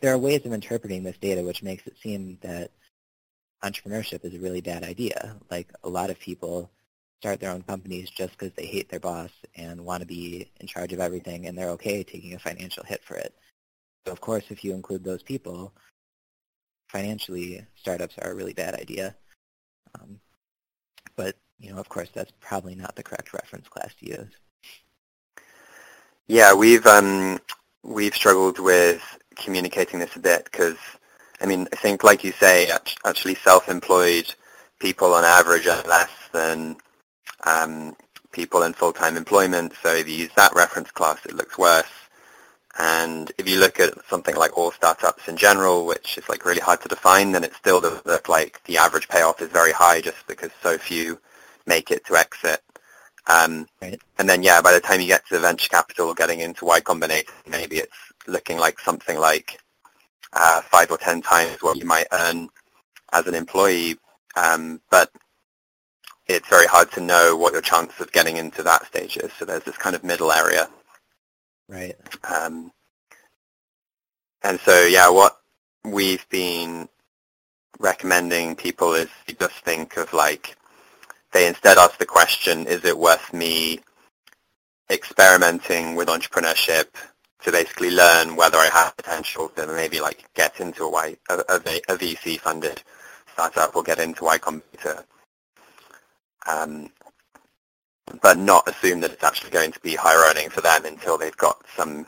there 0.00 0.12
are 0.12 0.18
ways 0.18 0.44
of 0.44 0.52
interpreting 0.52 1.02
this 1.02 1.18
data 1.18 1.42
which 1.42 1.62
makes 1.62 1.86
it 1.86 1.96
seem 2.02 2.38
that 2.42 2.70
entrepreneurship 3.64 4.24
is 4.24 4.34
a 4.34 4.38
really 4.38 4.60
bad 4.60 4.84
idea. 4.84 5.36
Like 5.50 5.72
a 5.82 5.88
lot 5.88 6.10
of 6.10 6.18
people 6.18 6.70
start 7.20 7.40
their 7.40 7.50
own 7.50 7.62
companies 7.62 8.10
just 8.10 8.32
because 8.38 8.52
they 8.52 8.66
hate 8.66 8.88
their 8.88 9.00
boss 9.00 9.30
and 9.56 9.84
want 9.84 10.00
to 10.00 10.06
be 10.06 10.50
in 10.60 10.66
charge 10.66 10.92
of 10.92 11.00
everything 11.00 11.46
and 11.46 11.58
they're 11.58 11.70
okay 11.70 12.04
taking 12.04 12.34
a 12.34 12.38
financial 12.38 12.84
hit 12.84 13.02
for 13.02 13.16
it. 13.16 13.34
So 14.06 14.12
of 14.12 14.20
course, 14.20 14.44
if 14.50 14.64
you 14.64 14.72
include 14.72 15.02
those 15.02 15.22
people, 15.22 15.72
financially, 16.88 17.64
startups 17.76 18.16
are 18.18 18.32
a 18.32 18.34
really 18.34 18.54
bad 18.54 18.74
idea. 18.74 19.14
Um, 19.94 20.20
but, 21.16 21.36
you 21.58 21.70
know, 21.70 21.78
of 21.78 21.88
course, 21.88 22.08
that's 22.12 22.32
probably 22.40 22.74
not 22.74 22.96
the 22.96 23.02
correct 23.02 23.32
reference 23.32 23.68
class 23.68 23.94
to 24.00 24.06
use. 24.06 24.32
Yeah, 26.26 26.52
we've 26.52 26.86
um, 26.86 27.38
we've 27.82 28.14
struggled 28.14 28.58
with 28.58 29.02
communicating 29.36 29.98
this 29.98 30.16
a 30.16 30.20
bit 30.20 30.44
because, 30.44 30.76
I 31.40 31.46
mean, 31.46 31.68
I 31.72 31.76
think, 31.76 32.04
like 32.04 32.22
you 32.22 32.32
say, 32.32 32.70
actually 33.04 33.34
self-employed 33.36 34.34
people 34.78 35.14
on 35.14 35.24
average 35.24 35.66
are 35.66 35.82
less 35.82 36.10
than 36.32 36.76
um, 37.44 37.96
people 38.32 38.62
in 38.64 38.74
full-time 38.74 39.16
employment. 39.16 39.72
So 39.82 39.94
if 39.94 40.08
you 40.08 40.14
use 40.14 40.30
that 40.36 40.54
reference 40.54 40.90
class, 40.90 41.24
it 41.24 41.34
looks 41.34 41.56
worse. 41.56 41.86
And 42.78 43.32
if 43.38 43.48
you 43.48 43.58
look 43.58 43.80
at 43.80 43.92
something 44.08 44.36
like 44.36 44.56
all 44.56 44.70
startups 44.70 45.26
in 45.26 45.36
general, 45.36 45.84
which 45.84 46.16
is 46.16 46.28
like 46.28 46.44
really 46.44 46.60
hard 46.60 46.80
to 46.82 46.88
define, 46.88 47.32
then 47.32 47.42
it 47.42 47.54
still 47.54 47.80
does 47.80 48.00
look 48.06 48.28
like 48.28 48.62
the 48.64 48.78
average 48.78 49.08
payoff 49.08 49.42
is 49.42 49.48
very 49.48 49.72
high 49.72 50.00
just 50.00 50.24
because 50.28 50.50
so 50.62 50.78
few 50.78 51.18
make 51.66 51.90
it 51.90 52.06
to 52.06 52.16
exit. 52.16 52.62
Um, 53.26 53.66
right. 53.82 54.00
And 54.18 54.28
then, 54.28 54.42
yeah, 54.42 54.62
by 54.62 54.72
the 54.72 54.80
time 54.80 55.00
you 55.00 55.08
get 55.08 55.26
to 55.26 55.34
the 55.34 55.40
venture 55.40 55.68
capital 55.68 56.08
or 56.08 56.14
getting 56.14 56.40
into 56.40 56.64
Y 56.64 56.80
Combinator, 56.80 57.28
maybe 57.48 57.76
it's 57.78 57.98
looking 58.26 58.58
like 58.58 58.78
something 58.78 59.18
like 59.18 59.60
uh, 60.32 60.62
five 60.62 60.90
or 60.90 60.98
ten 60.98 61.20
times 61.20 61.58
what 61.60 61.76
you 61.76 61.84
might 61.84 62.06
earn 62.12 62.48
as 63.12 63.26
an 63.26 63.34
employee. 63.34 63.98
Um, 64.36 64.80
but 64.88 65.10
it's 66.28 66.48
very 66.48 66.66
hard 66.66 66.92
to 66.92 67.00
know 67.00 67.36
what 67.36 67.52
your 67.52 67.62
chance 67.62 67.98
of 68.00 68.12
getting 68.12 68.36
into 68.36 68.62
that 68.62 68.86
stage 68.86 69.16
is. 69.16 69.32
So 69.32 69.44
there's 69.44 69.64
this 69.64 69.76
kind 69.76 69.96
of 69.96 70.04
middle 70.04 70.30
area. 70.30 70.68
Right. 71.68 71.96
Um, 72.24 72.72
and 74.42 74.60
so, 74.60 74.86
yeah, 74.86 75.10
what 75.10 75.38
we've 75.84 76.28
been 76.30 76.88
recommending 77.78 78.56
people 78.56 78.94
is 78.94 79.08
just 79.38 79.54
think 79.64 79.96
of 79.96 80.12
like, 80.12 80.56
they 81.32 81.46
instead 81.48 81.78
ask 81.78 81.98
the 81.98 82.06
question, 82.06 82.66
is 82.66 82.84
it 82.84 82.98
worth 82.98 83.32
me 83.32 83.80
experimenting 84.90 85.94
with 85.94 86.08
entrepreneurship 86.08 86.86
to 87.42 87.52
basically 87.52 87.90
learn 87.90 88.36
whether 88.36 88.58
I 88.58 88.66
have 88.72 88.96
potential 88.96 89.50
to 89.50 89.66
maybe 89.66 90.00
like 90.00 90.24
get 90.34 90.60
into 90.60 90.84
a, 90.84 90.90
y, 90.90 91.16
a, 91.30 91.34
a, 91.34 91.56
a 91.56 91.98
VC 91.98 92.40
funded 92.40 92.82
startup 93.32 93.76
or 93.76 93.82
get 93.82 93.98
into 93.98 94.24
Y 94.24 94.38
Combinator 94.38 95.04
um, 96.48 96.90
but 98.22 98.38
not 98.38 98.68
assume 98.68 99.00
that 99.00 99.12
it's 99.12 99.24
actually 99.24 99.50
going 99.50 99.72
to 99.72 99.80
be 99.80 99.94
higher 99.94 100.30
earning 100.30 100.50
for 100.50 100.60
them 100.60 100.84
until 100.84 101.18
they've 101.18 101.36
got 101.36 101.62
some 101.76 102.06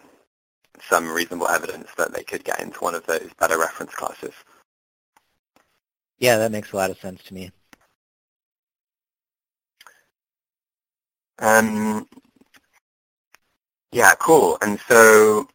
some 0.89 1.09
reasonable 1.09 1.49
evidence 1.49 1.89
that 1.97 2.13
they 2.13 2.23
could 2.23 2.43
get 2.43 2.61
into 2.61 2.81
one 2.81 2.95
of 2.95 3.05
those 3.07 3.29
better 3.39 3.59
reference 3.59 3.95
classes. 3.95 4.33
Yeah, 6.19 6.39
that 6.39 6.53
makes 6.53 6.73
a 6.73 6.77
lot 6.77 6.91
of 6.91 6.99
sense 6.99 7.23
to 7.25 7.35
me. 7.35 7.51
Um, 11.39 12.09
yeah, 13.93 14.15
cool. 14.19 14.59
And 14.63 14.79
so 14.89 15.49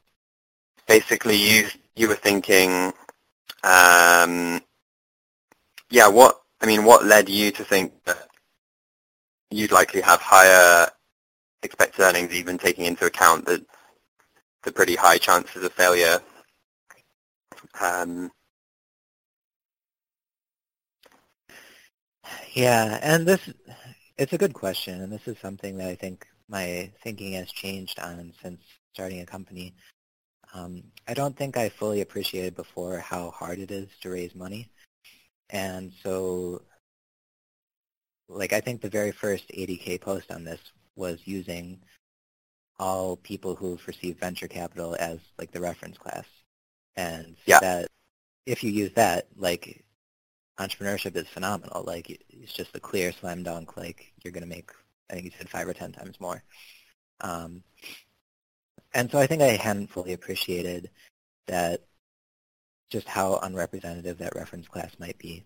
basically 0.87 1.35
you 1.35 1.67
you 1.95 2.07
were 2.07 2.15
thinking, 2.15 2.93
um, 3.63 4.61
yeah, 5.89 6.07
what, 6.07 6.41
I 6.61 6.65
mean, 6.65 6.83
what 6.83 7.05
led 7.05 7.29
you 7.29 7.51
to 7.51 7.63
think 7.63 7.93
that 8.03 8.27
you'd 9.51 9.71
likely 9.71 10.01
have 10.01 10.21
higher 10.21 10.89
expected 11.63 12.01
earnings, 12.01 12.33
even 12.33 12.57
taking 12.57 12.85
into 12.85 13.05
account 13.05 13.45
the 13.45 13.65
the 14.63 14.71
pretty 14.71 14.95
high 14.95 15.17
chances 15.17 15.63
of 15.63 15.73
failure. 15.73 16.19
Um, 17.79 18.31
yeah, 22.53 22.99
and 23.01 23.27
this 23.27 23.49
it's 24.17 24.33
a 24.33 24.37
good 24.37 24.53
question, 24.53 25.01
and 25.01 25.11
this 25.11 25.27
is 25.27 25.37
something 25.39 25.77
that 25.77 25.89
I 25.89 25.95
think 25.95 26.25
my 26.47 26.91
thinking 27.03 27.33
has 27.33 27.51
changed 27.51 27.99
on 27.99 28.33
since 28.41 28.61
starting 28.93 29.21
a 29.21 29.25
company. 29.25 29.75
Um, 30.53 30.83
I 31.07 31.13
don't 31.13 31.35
think 31.35 31.57
I 31.57 31.69
fully 31.69 32.01
appreciated 32.01 32.55
before 32.55 32.99
how 32.99 33.31
hard 33.31 33.59
it 33.59 33.71
is 33.71 33.89
to 34.01 34.09
raise 34.09 34.33
money. 34.35 34.69
And 35.49 35.91
so 36.01 36.61
like 38.27 38.53
I 38.53 38.59
think 38.59 38.81
the 38.81 38.89
very 38.89 39.11
first 39.11 39.47
80K 39.49 40.01
post 40.01 40.31
on 40.31 40.43
this 40.43 40.59
was 40.95 41.19
using 41.25 41.79
all 42.79 43.17
people 43.17 43.55
who've 43.55 43.85
received 43.87 44.19
venture 44.19 44.47
capital 44.47 44.95
as 44.99 45.19
like 45.37 45.51
the 45.51 45.61
reference 45.61 45.97
class. 45.97 46.25
And 46.95 47.35
yeah. 47.45 47.59
that 47.59 47.87
if 48.45 48.63
you 48.63 48.71
use 48.71 48.91
that, 48.93 49.27
like 49.37 49.85
entrepreneurship 50.59 51.15
is 51.15 51.27
phenomenal. 51.27 51.83
Like 51.85 52.09
it's 52.29 52.53
just 52.53 52.75
a 52.75 52.79
clear 52.79 53.11
slam 53.11 53.43
dunk. 53.43 53.77
Like 53.77 54.13
you're 54.23 54.33
going 54.33 54.43
to 54.43 54.49
make, 54.49 54.71
I 55.09 55.13
think 55.13 55.25
you 55.25 55.31
said 55.37 55.49
five 55.49 55.67
or 55.67 55.73
ten 55.73 55.91
times 55.91 56.19
more. 56.19 56.43
Um, 57.21 57.63
and 58.93 59.11
so 59.11 59.19
I 59.19 59.27
think 59.27 59.41
I 59.41 59.49
hadn't 59.49 59.91
fully 59.91 60.13
appreciated 60.13 60.89
that 61.47 61.81
just 62.89 63.07
how 63.07 63.39
unrepresentative 63.43 64.17
that 64.19 64.35
reference 64.35 64.67
class 64.67 64.91
might 64.99 65.17
be. 65.17 65.43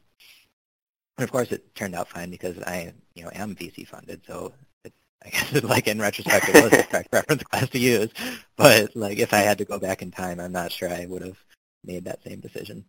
And 1.19 1.25
of 1.25 1.33
course, 1.33 1.51
it 1.51 1.75
turned 1.75 1.95
out 1.95 2.07
fine 2.07 2.29
because 2.29 2.57
I, 2.59 2.93
you 3.13 3.23
know, 3.23 3.31
am 3.33 3.53
VC 3.53 3.85
funded. 3.85 4.21
So 4.25 4.53
it, 4.85 4.93
I 5.21 5.29
guess, 5.29 5.63
like 5.63 5.89
in 5.89 5.99
retrospect, 5.99 6.47
it 6.47 6.63
was 6.63 6.71
the 6.71 6.83
correct 6.89 7.09
reference 7.11 7.43
class 7.43 7.69
to 7.71 7.77
use. 7.77 8.09
But 8.55 8.95
like, 8.95 9.19
if 9.19 9.33
I 9.33 9.39
had 9.39 9.57
to 9.57 9.65
go 9.65 9.79
back 9.79 10.01
in 10.01 10.11
time, 10.11 10.39
I'm 10.39 10.53
not 10.53 10.71
sure 10.71 10.89
I 10.89 11.05
would 11.05 11.21
have 11.21 11.38
made 11.83 12.05
that 12.05 12.23
same 12.23 12.39
decision. 12.39 12.85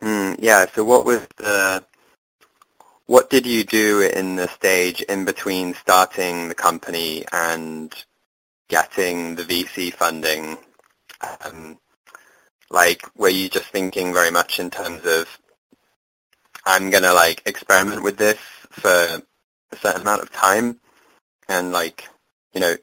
Mm, 0.00 0.36
yeah. 0.38 0.64
So 0.74 0.84
what 0.84 1.04
was 1.04 1.20
the 1.36 1.84
what 3.04 3.28
did 3.28 3.44
you 3.44 3.62
do 3.62 4.00
in 4.00 4.36
the 4.36 4.48
stage 4.48 5.02
in 5.02 5.26
between 5.26 5.74
starting 5.74 6.48
the 6.48 6.54
company 6.54 7.26
and 7.30 7.92
getting 8.70 9.34
the 9.34 9.42
VC 9.44 9.92
funding? 9.92 10.56
Um, 11.44 11.78
like, 12.70 13.02
were 13.14 13.28
you 13.28 13.50
just 13.50 13.66
thinking 13.66 14.14
very 14.14 14.30
much 14.30 14.58
in 14.58 14.70
terms 14.70 15.04
of, 15.04 15.26
I'm 16.64 16.90
going 16.90 17.02
to 17.02 17.14
like 17.14 17.42
experiment 17.46 18.02
with 18.02 18.16
this 18.16 18.38
for 18.70 18.88
a 18.90 19.76
certain 19.76 20.02
amount 20.02 20.22
of 20.22 20.32
time 20.32 20.80
and 21.48 21.72
like, 21.72 22.08
you 22.52 22.60
know, 22.60 22.74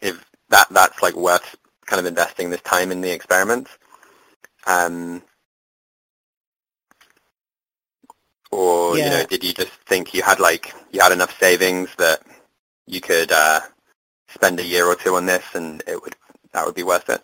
if 0.00 0.24
that, 0.48 0.68
that's 0.70 1.02
like 1.02 1.14
worth 1.14 1.56
kind 1.86 2.00
of 2.00 2.06
investing 2.06 2.50
this 2.50 2.60
time 2.62 2.90
in 2.90 3.00
the 3.00 3.12
experiment? 3.12 3.68
Um, 4.66 5.22
or 8.50 8.98
Yeah. 8.98 9.04
you 9.04 9.10
know, 9.10 9.26
did 9.26 9.44
you 9.44 9.52
just 9.52 9.72
think 9.86 10.14
you 10.14 10.22
had 10.22 10.40
like 10.40 10.74
you 10.90 11.00
had 11.00 11.12
enough 11.12 11.38
savings 11.38 11.88
that 11.96 12.22
you 12.86 13.00
could 13.00 13.32
uh, 13.32 13.60
spend 14.28 14.60
a 14.60 14.64
year 14.64 14.86
or 14.86 14.96
two 14.96 15.16
on 15.16 15.26
this 15.26 15.44
and 15.54 15.82
it 15.86 16.00
would 16.02 16.16
that 16.52 16.66
would 16.66 16.74
be 16.74 16.82
worth 16.82 17.08
it? 17.08 17.22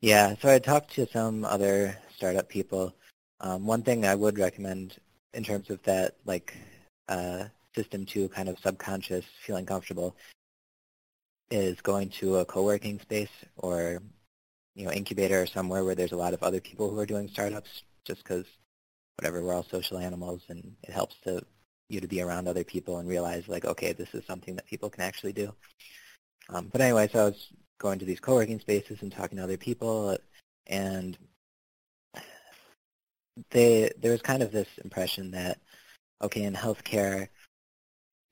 Yeah, 0.00 0.34
so 0.40 0.48
I 0.48 0.58
talked 0.58 0.94
to 0.94 1.06
some 1.06 1.44
other 1.44 1.96
startup 2.16 2.48
people. 2.48 2.94
Um, 3.42 3.66
one 3.66 3.82
thing 3.82 4.06
I 4.06 4.14
would 4.14 4.38
recommend 4.38 4.96
in 5.34 5.42
terms 5.42 5.68
of 5.68 5.82
that, 5.82 6.16
like 6.24 6.54
uh, 7.08 7.44
system 7.74 8.06
two 8.06 8.28
kind 8.28 8.48
of 8.48 8.58
subconscious 8.60 9.24
feeling 9.44 9.66
comfortable, 9.66 10.16
is 11.50 11.80
going 11.80 12.08
to 12.08 12.36
a 12.36 12.44
co-working 12.44 13.00
space 13.00 13.28
or 13.56 14.00
you 14.74 14.84
know 14.84 14.92
incubator 14.92 15.42
or 15.42 15.46
somewhere 15.46 15.84
where 15.84 15.96
there's 15.96 16.12
a 16.12 16.16
lot 16.16 16.34
of 16.34 16.42
other 16.42 16.60
people 16.60 16.88
who 16.88 16.98
are 16.98 17.06
doing 17.06 17.28
startups. 17.28 17.82
Just 18.04 18.22
because 18.22 18.46
whatever, 19.16 19.42
we're 19.42 19.54
all 19.54 19.64
social 19.64 19.98
animals, 19.98 20.42
and 20.48 20.76
it 20.84 20.92
helps 20.92 21.16
to 21.24 21.44
you 21.88 22.00
to 22.00 22.08
be 22.08 22.22
around 22.22 22.46
other 22.46 22.64
people 22.64 22.98
and 22.98 23.08
realize 23.08 23.48
like, 23.48 23.64
okay, 23.64 23.92
this 23.92 24.14
is 24.14 24.24
something 24.24 24.54
that 24.54 24.66
people 24.66 24.88
can 24.88 25.02
actually 25.02 25.32
do. 25.32 25.52
Um, 26.48 26.68
but 26.70 26.80
anyway, 26.80 27.08
so 27.12 27.20
I 27.20 27.24
was 27.24 27.48
going 27.78 27.98
to 27.98 28.04
these 28.04 28.20
co-working 28.20 28.60
spaces 28.60 29.02
and 29.02 29.10
talking 29.10 29.38
to 29.38 29.44
other 29.44 29.56
people, 29.56 30.16
and 30.68 31.18
they 33.50 33.90
there 33.98 34.12
was 34.12 34.22
kind 34.22 34.42
of 34.42 34.52
this 34.52 34.68
impression 34.84 35.30
that 35.32 35.58
okay, 36.22 36.44
in 36.44 36.54
healthcare, 36.54 37.28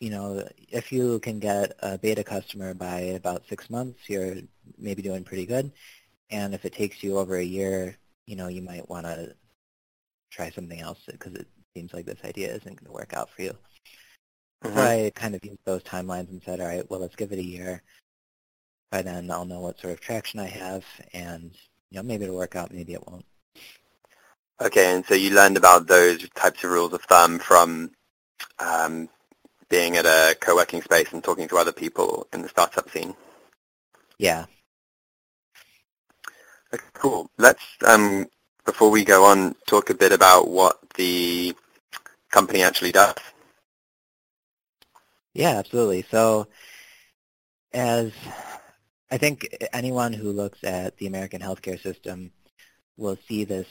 you 0.01 0.11
know, 0.11 0.47
if 0.69 0.93
you 0.93 1.19
can 1.21 1.39
get 1.39 1.73
a 1.81 1.99
beta 1.99 2.25
customer 2.25 2.75
by 2.75 3.01
about 3.01 3.47
six 3.49 3.69
months, 3.71 4.09
you're 4.09 4.37
maybe 4.79 5.03
doing 5.03 5.25
pretty 5.25 5.47
good, 5.47 5.73
and 6.31 6.55
if 6.55 6.65
it 6.65 6.73
takes 6.75 7.03
you 7.03 7.19
over 7.19 7.37
a 7.37 7.45
year, 7.45 7.97
you 8.27 8.37
know, 8.37 8.49
you 8.49 8.63
might 8.63 8.89
want 8.89 9.07
to 9.07 9.35
try 10.31 10.51
something 10.51 10.81
else 10.81 11.01
because 11.07 11.35
it 11.35 11.49
seems 11.75 11.93
like 11.93 12.07
this 12.07 12.25
idea 12.25 12.49
isn't 12.49 12.77
going 12.77 12.87
to 12.87 12.93
work 12.93 13.13
out 13.15 13.31
for 13.31 13.43
you. 13.43 13.57
Mhm. 14.65 14.75
So 14.75 14.81
I 14.81 15.13
kind 15.15 15.35
of 15.35 15.45
used 15.45 15.65
those 15.65 15.83
timelines 15.83 16.31
and 16.31 16.43
said, 16.43 16.61
all 16.61 16.67
right, 16.67 16.89
well, 16.91 17.01
let's 17.01 17.17
give 17.17 17.33
it 17.33 17.39
a 17.39 17.45
year. 17.45 17.83
By 18.91 19.03
then, 19.03 19.31
I'll 19.31 19.45
know 19.45 19.61
what 19.61 19.79
sort 19.81 19.93
of 19.93 20.01
traction 20.01 20.41
I 20.41 20.47
have, 20.47 20.85
and 21.13 21.57
you 21.91 21.97
know, 21.97 22.03
maybe 22.03 22.25
it'll 22.25 22.37
work 22.37 22.57
out, 22.57 22.73
maybe 22.73 22.93
it 22.93 23.07
won't. 23.07 23.25
Okay, 24.61 24.95
and 24.95 25.05
so 25.07 25.15
you 25.15 25.31
learned 25.35 25.57
about 25.57 25.87
those 25.87 26.29
types 26.31 26.63
of 26.65 26.71
rules 26.71 26.93
of 26.93 27.03
thumb 27.03 27.39
from 27.39 27.91
um, 28.59 29.09
being 29.69 29.97
at 29.97 30.07
a 30.07 30.37
co-working 30.41 30.83
space 30.83 31.13
and 31.13 31.23
talking 31.25 31.49
to 31.49 31.57
other 31.59 31.73
people 31.73 32.27
in 32.33 32.43
the 32.43 32.49
startup 32.49 32.91
scene. 32.91 33.15
Yeah, 34.19 34.47
Okay, 36.73 36.85
cool. 36.95 37.31
Let's, 37.39 37.65
um, 37.87 38.27
before 38.65 38.91
we 38.91 39.05
go 39.05 39.25
on, 39.25 39.55
talk 39.67 39.91
a 39.91 39.95
bit 39.95 40.13
about 40.13 40.49
what 40.49 40.79
the 40.97 41.55
company 42.31 42.63
actually 42.63 42.93
does. 42.93 43.17
yeah, 45.35 45.59
absolutely. 45.59 46.03
So, 46.11 46.49
as 47.73 48.13
I 49.11 49.19
think 49.19 49.49
anyone 49.73 50.13
who 50.13 50.33
looks 50.33 50.63
at 50.65 50.97
the 50.97 51.07
American 51.07 51.41
healthcare 51.41 51.81
system 51.81 52.33
will 52.97 53.19
see 53.29 53.45
this 53.45 53.69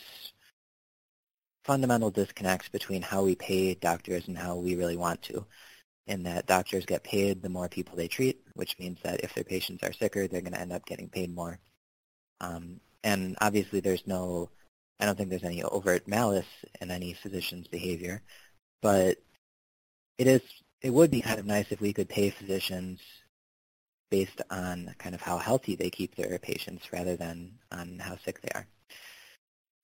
fundamental 1.63 2.11
disconnects 2.11 2.69
between 2.69 3.01
how 3.01 3.23
we 3.23 3.35
pay 3.35 3.75
doctors 3.75 4.27
and 4.27 4.37
how 4.37 4.55
we 4.55 4.75
really 4.75 4.97
want 4.97 5.21
to. 5.23 5.45
In 6.07 6.23
that 6.23 6.47
doctors 6.47 6.85
get 6.85 7.03
paid 7.03 7.41
the 7.41 7.49
more 7.49 7.69
people 7.69 7.95
they 7.95 8.07
treat, 8.07 8.41
which 8.53 8.77
means 8.79 8.97
that 9.03 9.21
if 9.23 9.35
their 9.35 9.43
patients 9.43 9.83
are 9.83 9.93
sicker, 9.93 10.27
they're 10.27 10.41
going 10.41 10.53
to 10.53 10.61
end 10.61 10.73
up 10.73 10.85
getting 10.85 11.07
paid 11.07 11.33
more. 11.33 11.59
Um, 12.41 12.79
and 13.03 13.37
obviously 13.41 13.79
there's 13.79 14.07
no, 14.07 14.49
I 14.99 15.05
don't 15.05 15.17
think 15.17 15.29
there's 15.29 15.43
any 15.43 15.61
overt 15.63 16.07
malice 16.07 16.47
in 16.81 16.89
any 16.89 17.13
physician's 17.13 17.67
behavior, 17.67 18.23
but 18.81 19.17
it 20.17 20.27
is, 20.27 20.41
it 20.81 20.89
would 20.91 21.11
be 21.11 21.21
kind 21.21 21.39
of 21.39 21.45
nice 21.45 21.71
if 21.71 21.79
we 21.79 21.93
could 21.93 22.09
pay 22.09 22.31
physicians 22.31 22.99
based 24.09 24.41
on 24.49 24.95
kind 24.97 25.13
of 25.13 25.21
how 25.21 25.37
healthy 25.37 25.75
they 25.75 25.89
keep 25.89 26.15
their 26.15 26.39
patients 26.39 26.91
rather 26.91 27.15
than 27.15 27.51
on 27.71 27.99
how 27.99 28.17
sick 28.17 28.41
they 28.41 28.49
are. 28.55 28.65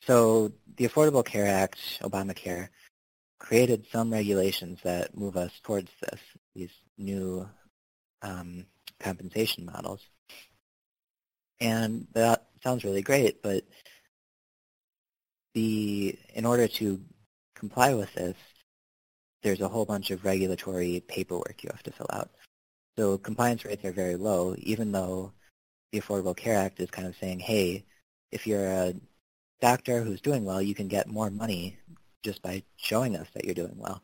So 0.06 0.52
the 0.78 0.88
Affordable 0.88 1.26
Care 1.26 1.48
Act, 1.48 1.80
Obamacare, 2.02 2.70
created 3.40 3.86
some 3.92 4.12
regulations 4.12 4.80
that 4.84 5.18
move 5.18 5.36
us 5.36 5.52
towards 5.64 5.90
this, 6.02 6.20
these 6.54 6.72
new 6.98 7.48
um, 8.22 8.66
compensation 9.00 9.66
models. 9.66 10.02
And 11.60 12.08
that 12.14 12.48
sounds 12.64 12.84
really 12.84 13.02
great, 13.02 13.42
but 13.42 13.64
the 15.54 16.18
in 16.34 16.46
order 16.46 16.68
to 16.68 17.02
comply 17.56 17.94
with 17.94 18.14
this, 18.14 18.36
there's 19.42 19.62
a 19.62 19.68
whole 19.68 19.86
bunch 19.86 20.12
of 20.12 20.26
regulatory 20.26 21.04
paperwork 21.08 21.64
you 21.64 21.70
have 21.72 21.84
to 21.84 21.92
fill 21.92 22.10
out. 22.12 22.30
So 22.98 23.18
compliance 23.18 23.66
rates 23.66 23.86
are 23.86 23.92
very 23.92 24.18
low, 24.18 24.56
even 24.60 24.92
though 24.92 25.32
the 25.92 26.02
Affordable 26.02 26.36
Care 26.36 26.58
Act 26.58 26.80
is 26.80 26.92
kind 26.92 27.08
of 27.08 27.16
saying, 27.18 27.40
hey, 27.40 27.86
if 28.32 28.46
you're 28.46 28.66
a 28.66 28.94
doctor 29.62 30.04
who's 30.04 30.22
doing 30.22 30.46
well, 30.46 30.62
you 30.62 30.76
can 30.76 30.88
get 30.88 31.08
more 31.08 31.30
money 31.30 31.78
just 32.24 32.42
by 32.42 32.64
showing 32.78 33.16
us 33.16 33.28
that 33.34 33.46
you're 33.46 33.54
doing 33.54 33.78
well. 33.78 34.02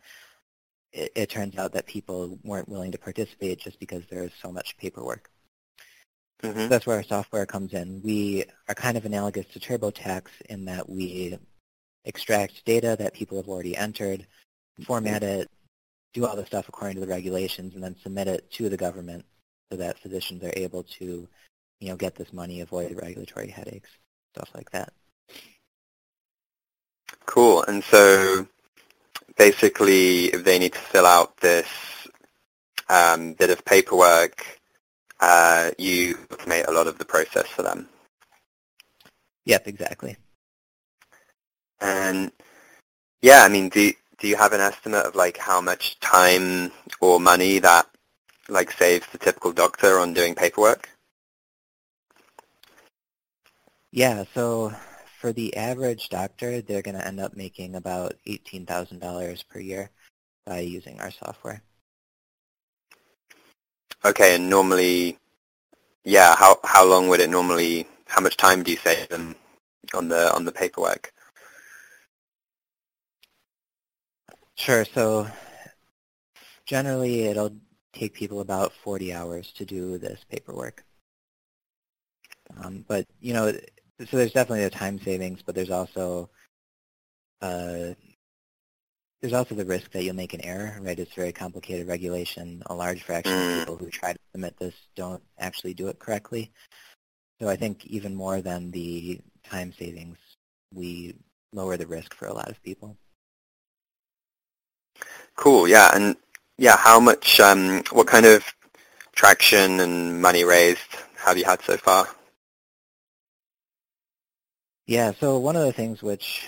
It, 0.93 1.11
it 1.15 1.29
turns 1.29 1.57
out 1.57 1.73
that 1.73 1.85
people 1.87 2.39
weren't 2.43 2.69
willing 2.69 2.91
to 2.91 2.97
participate 2.97 3.59
just 3.59 3.79
because 3.79 4.03
there's 4.09 4.31
so 4.41 4.51
much 4.51 4.77
paperwork. 4.77 5.29
hmm 6.43 6.67
That's 6.67 6.85
where 6.85 6.97
our 6.97 7.03
software 7.03 7.45
comes 7.45 7.73
in. 7.73 8.01
We 8.03 8.45
are 8.67 8.75
kind 8.75 8.97
of 8.97 9.05
analogous 9.05 9.45
to 9.53 9.59
TurboTax 9.59 10.23
in 10.49 10.65
that 10.65 10.89
we 10.89 11.37
extract 12.05 12.65
data 12.65 12.95
that 12.99 13.13
people 13.13 13.37
have 13.37 13.47
already 13.49 13.75
entered, 13.77 14.27
format 14.85 15.23
it, 15.23 15.49
do 16.13 16.25
all 16.25 16.35
the 16.35 16.45
stuff 16.45 16.67
according 16.69 16.95
to 16.95 17.01
the 17.01 17.07
regulations, 17.07 17.75
and 17.75 17.83
then 17.83 17.95
submit 18.03 18.27
it 18.27 18.51
to 18.51 18.69
the 18.69 18.77
government 18.77 19.25
so 19.71 19.77
that 19.77 19.99
physicians 19.99 20.43
are 20.43 20.53
able 20.55 20.83
to, 20.83 21.27
you 21.79 21.89
know, 21.89 21.95
get 21.95 22.15
this 22.15 22.33
money, 22.33 22.61
avoid 22.61 22.91
regulatory 23.01 23.49
headaches, 23.49 23.89
stuff 24.35 24.49
like 24.55 24.69
that. 24.71 24.93
Cool. 27.25 27.63
And 27.63 27.83
so 27.83 28.47
basically, 29.37 30.25
if 30.25 30.43
they 30.43 30.59
need 30.59 30.73
to 30.73 30.79
fill 30.79 31.05
out 31.05 31.37
this 31.37 31.67
um, 32.89 33.33
bit 33.33 33.49
of 33.49 33.63
paperwork, 33.65 34.45
uh, 35.19 35.71
you 35.77 36.15
automate 36.29 36.67
a 36.67 36.71
lot 36.71 36.87
of 36.87 36.97
the 36.97 37.05
process 37.05 37.47
for 37.47 37.63
them. 37.63 37.87
Yep, 39.45 39.67
exactly. 39.67 40.17
And 41.79 42.31
yeah, 43.21 43.43
I 43.43 43.49
mean, 43.49 43.69
do 43.69 43.91
do 44.19 44.27
you 44.27 44.35
have 44.35 44.53
an 44.53 44.61
estimate 44.61 45.05
of 45.05 45.15
like 45.15 45.37
how 45.37 45.61
much 45.61 45.99
time 45.99 46.71
or 46.99 47.19
money 47.19 47.59
that 47.59 47.87
like 48.49 48.71
saves 48.71 49.07
the 49.11 49.17
typical 49.17 49.51
doctor 49.51 49.97
on 49.99 50.13
doing 50.13 50.35
paperwork? 50.35 50.89
Yeah, 53.91 54.25
so 54.33 54.73
for 55.21 55.31
the 55.31 55.55
average 55.55 56.09
doctor, 56.09 56.61
they're 56.61 56.81
going 56.81 56.97
to 56.97 57.05
end 57.05 57.19
up 57.19 57.37
making 57.37 57.75
about 57.75 58.15
$18,000 58.27 59.47
per 59.47 59.59
year 59.59 59.91
by 60.47 60.61
using 60.61 60.99
our 60.99 61.11
software. 61.11 61.61
Okay, 64.03 64.35
and 64.35 64.49
normally, 64.49 65.19
yeah, 66.03 66.35
how 66.35 66.57
how 66.63 66.83
long 66.83 67.07
would 67.07 67.19
it 67.19 67.29
normally? 67.29 67.85
How 68.07 68.19
much 68.19 68.35
time 68.35 68.63
do 68.63 68.71
you 68.71 68.77
save 68.77 69.07
them 69.09 69.35
on 69.93 70.07
the 70.07 70.33
on 70.33 70.43
the 70.43 70.51
paperwork? 70.51 71.13
Sure. 74.55 74.85
So 74.85 75.27
generally, 76.65 77.25
it'll 77.25 77.55
take 77.93 78.15
people 78.15 78.41
about 78.41 78.73
40 78.73 79.13
hours 79.13 79.51
to 79.53 79.65
do 79.65 79.99
this 79.99 80.25
paperwork. 80.31 80.83
Um, 82.57 82.83
but 82.87 83.05
you 83.19 83.33
know, 83.33 83.53
so 84.05 84.17
there's 84.17 84.33
definitely 84.33 84.63
a 84.63 84.69
time 84.69 84.99
savings, 84.99 85.41
but 85.41 85.55
there's 85.55 85.69
also 85.71 86.29
uh, 87.41 87.93
there's 89.21 89.33
also 89.33 89.55
the 89.55 89.65
risk 89.65 89.91
that 89.91 90.03
you'll 90.03 90.15
make 90.15 90.33
an 90.33 90.41
error. 90.41 90.77
Right? 90.81 90.99
It's 90.99 91.13
very 91.13 91.31
complicated 91.31 91.87
regulation. 91.87 92.63
A 92.67 92.75
large 92.75 93.03
fraction 93.03 93.33
Mm. 93.33 93.51
of 93.51 93.59
people 93.59 93.77
who 93.77 93.89
try 93.91 94.13
to 94.13 94.19
submit 94.31 94.57
this 94.57 94.75
don't 94.95 95.23
actually 95.37 95.73
do 95.73 95.87
it 95.87 95.99
correctly. 95.99 96.51
So 97.39 97.49
I 97.49 97.55
think 97.55 97.85
even 97.87 98.15
more 98.15 98.41
than 98.41 98.71
the 98.71 99.19
time 99.43 99.73
savings, 99.73 100.17
we 100.73 101.15
lower 101.53 101.77
the 101.77 101.87
risk 101.87 102.13
for 102.13 102.27
a 102.27 102.33
lot 102.33 102.49
of 102.49 102.61
people. 102.63 102.97
Cool. 105.35 105.67
Yeah, 105.67 105.89
and 105.93 106.15
yeah, 106.57 106.77
how 106.77 106.99
much? 106.99 107.39
Um, 107.39 107.83
what 107.91 108.07
kind 108.07 108.25
of 108.25 108.43
traction 109.13 109.79
and 109.79 110.21
money 110.21 110.43
raised 110.43 110.95
have 111.17 111.37
you 111.37 111.45
had 111.45 111.61
so 111.63 111.77
far? 111.77 112.07
Yeah. 114.91 115.13
So 115.13 115.37
one 115.37 115.55
of 115.55 115.63
the 115.63 115.71
things 115.71 116.03
which 116.03 116.45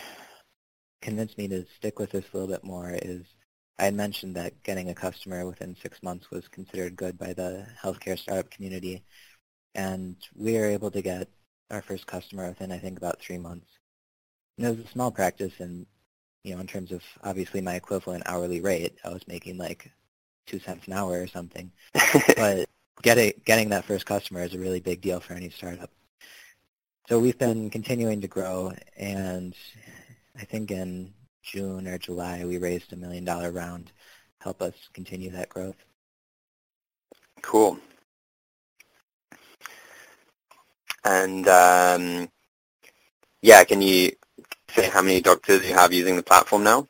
convinced 1.01 1.37
me 1.37 1.47
to 1.47 1.65
stick 1.77 1.97
with 1.97 2.11
this 2.11 2.25
a 2.25 2.37
little 2.37 2.53
bit 2.53 2.65
more 2.65 2.91
is 2.91 3.21
I 3.79 3.85
had 3.85 3.93
mentioned 3.93 4.35
that 4.35 4.61
getting 4.63 4.89
a 4.89 4.93
customer 4.93 5.45
within 5.45 5.77
six 5.81 6.03
months 6.03 6.29
was 6.29 6.49
considered 6.49 6.97
good 6.97 7.17
by 7.17 7.31
the 7.31 7.65
healthcare 7.81 8.19
startup 8.19 8.49
community, 8.51 9.05
and 9.75 10.17
we 10.35 10.55
were 10.55 10.65
able 10.65 10.91
to 10.91 11.01
get 11.01 11.29
our 11.71 11.81
first 11.81 12.05
customer 12.05 12.49
within 12.49 12.73
I 12.73 12.79
think 12.79 12.97
about 12.97 13.21
three 13.21 13.37
months. 13.37 13.67
And 14.57 14.67
it 14.67 14.77
was 14.77 14.85
a 14.87 14.91
small 14.91 15.09
practice, 15.09 15.53
and 15.59 15.85
you 16.43 16.53
know, 16.53 16.59
in 16.59 16.67
terms 16.67 16.91
of 16.91 17.01
obviously 17.23 17.61
my 17.61 17.75
equivalent 17.75 18.23
hourly 18.25 18.59
rate, 18.59 18.97
I 19.05 19.09
was 19.13 19.25
making 19.25 19.57
like 19.57 19.89
two 20.47 20.59
cents 20.59 20.85
an 20.87 20.91
hour 20.91 21.21
or 21.21 21.27
something. 21.27 21.71
but 22.35 22.67
getting 23.03 23.31
getting 23.45 23.69
that 23.69 23.85
first 23.85 24.05
customer 24.05 24.43
is 24.43 24.53
a 24.53 24.59
really 24.59 24.81
big 24.81 24.99
deal 24.99 25.21
for 25.21 25.33
any 25.33 25.49
startup. 25.49 25.91
So 27.09 27.19
we've 27.19 27.37
been 27.37 27.69
continuing 27.69 28.21
to 28.21 28.27
grow, 28.27 28.71
and 28.95 29.53
I 30.39 30.45
think 30.45 30.71
in 30.71 31.13
June 31.41 31.85
or 31.85 31.97
July 31.97 32.45
we 32.45 32.57
raised 32.57 32.93
a 32.93 32.95
million 32.95 33.25
dollar 33.25 33.51
round 33.51 33.87
to 33.87 33.93
help 34.39 34.61
us 34.61 34.73
continue 34.93 35.29
that 35.31 35.49
growth. 35.49 35.75
Cool. 37.41 37.77
And 41.03 41.45
um, 41.49 42.29
yeah, 43.41 43.65
can 43.65 43.81
you 43.81 44.13
say 44.69 44.89
how 44.89 45.01
many 45.01 45.19
doctors 45.19 45.67
you 45.67 45.73
have 45.73 45.91
using 45.91 46.15
the 46.15 46.23
platform 46.23 46.63
now? 46.63 46.87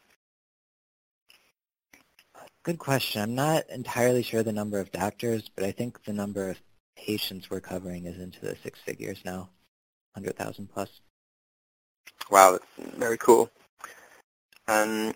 Good 2.61 2.77
question. 2.77 3.21
I'm 3.21 3.35
not 3.35 3.67
entirely 3.69 4.21
sure 4.21 4.43
the 4.43 4.53
number 4.53 4.79
of 4.79 4.91
doctors, 4.91 5.49
but 5.53 5.65
I 5.65 5.71
think 5.71 6.03
the 6.05 6.13
number 6.13 6.49
of 6.49 6.61
patients 6.95 7.49
we're 7.49 7.59
covering 7.59 8.05
is 8.05 8.19
into 8.19 8.39
the 8.41 8.55
six 8.63 8.79
figures 8.79 9.19
now, 9.25 9.49
100,000 10.15 10.67
plus. 10.67 11.01
Wow, 12.29 12.51
that's 12.53 12.95
very 12.97 13.17
cool. 13.17 13.49
Um, 14.67 15.13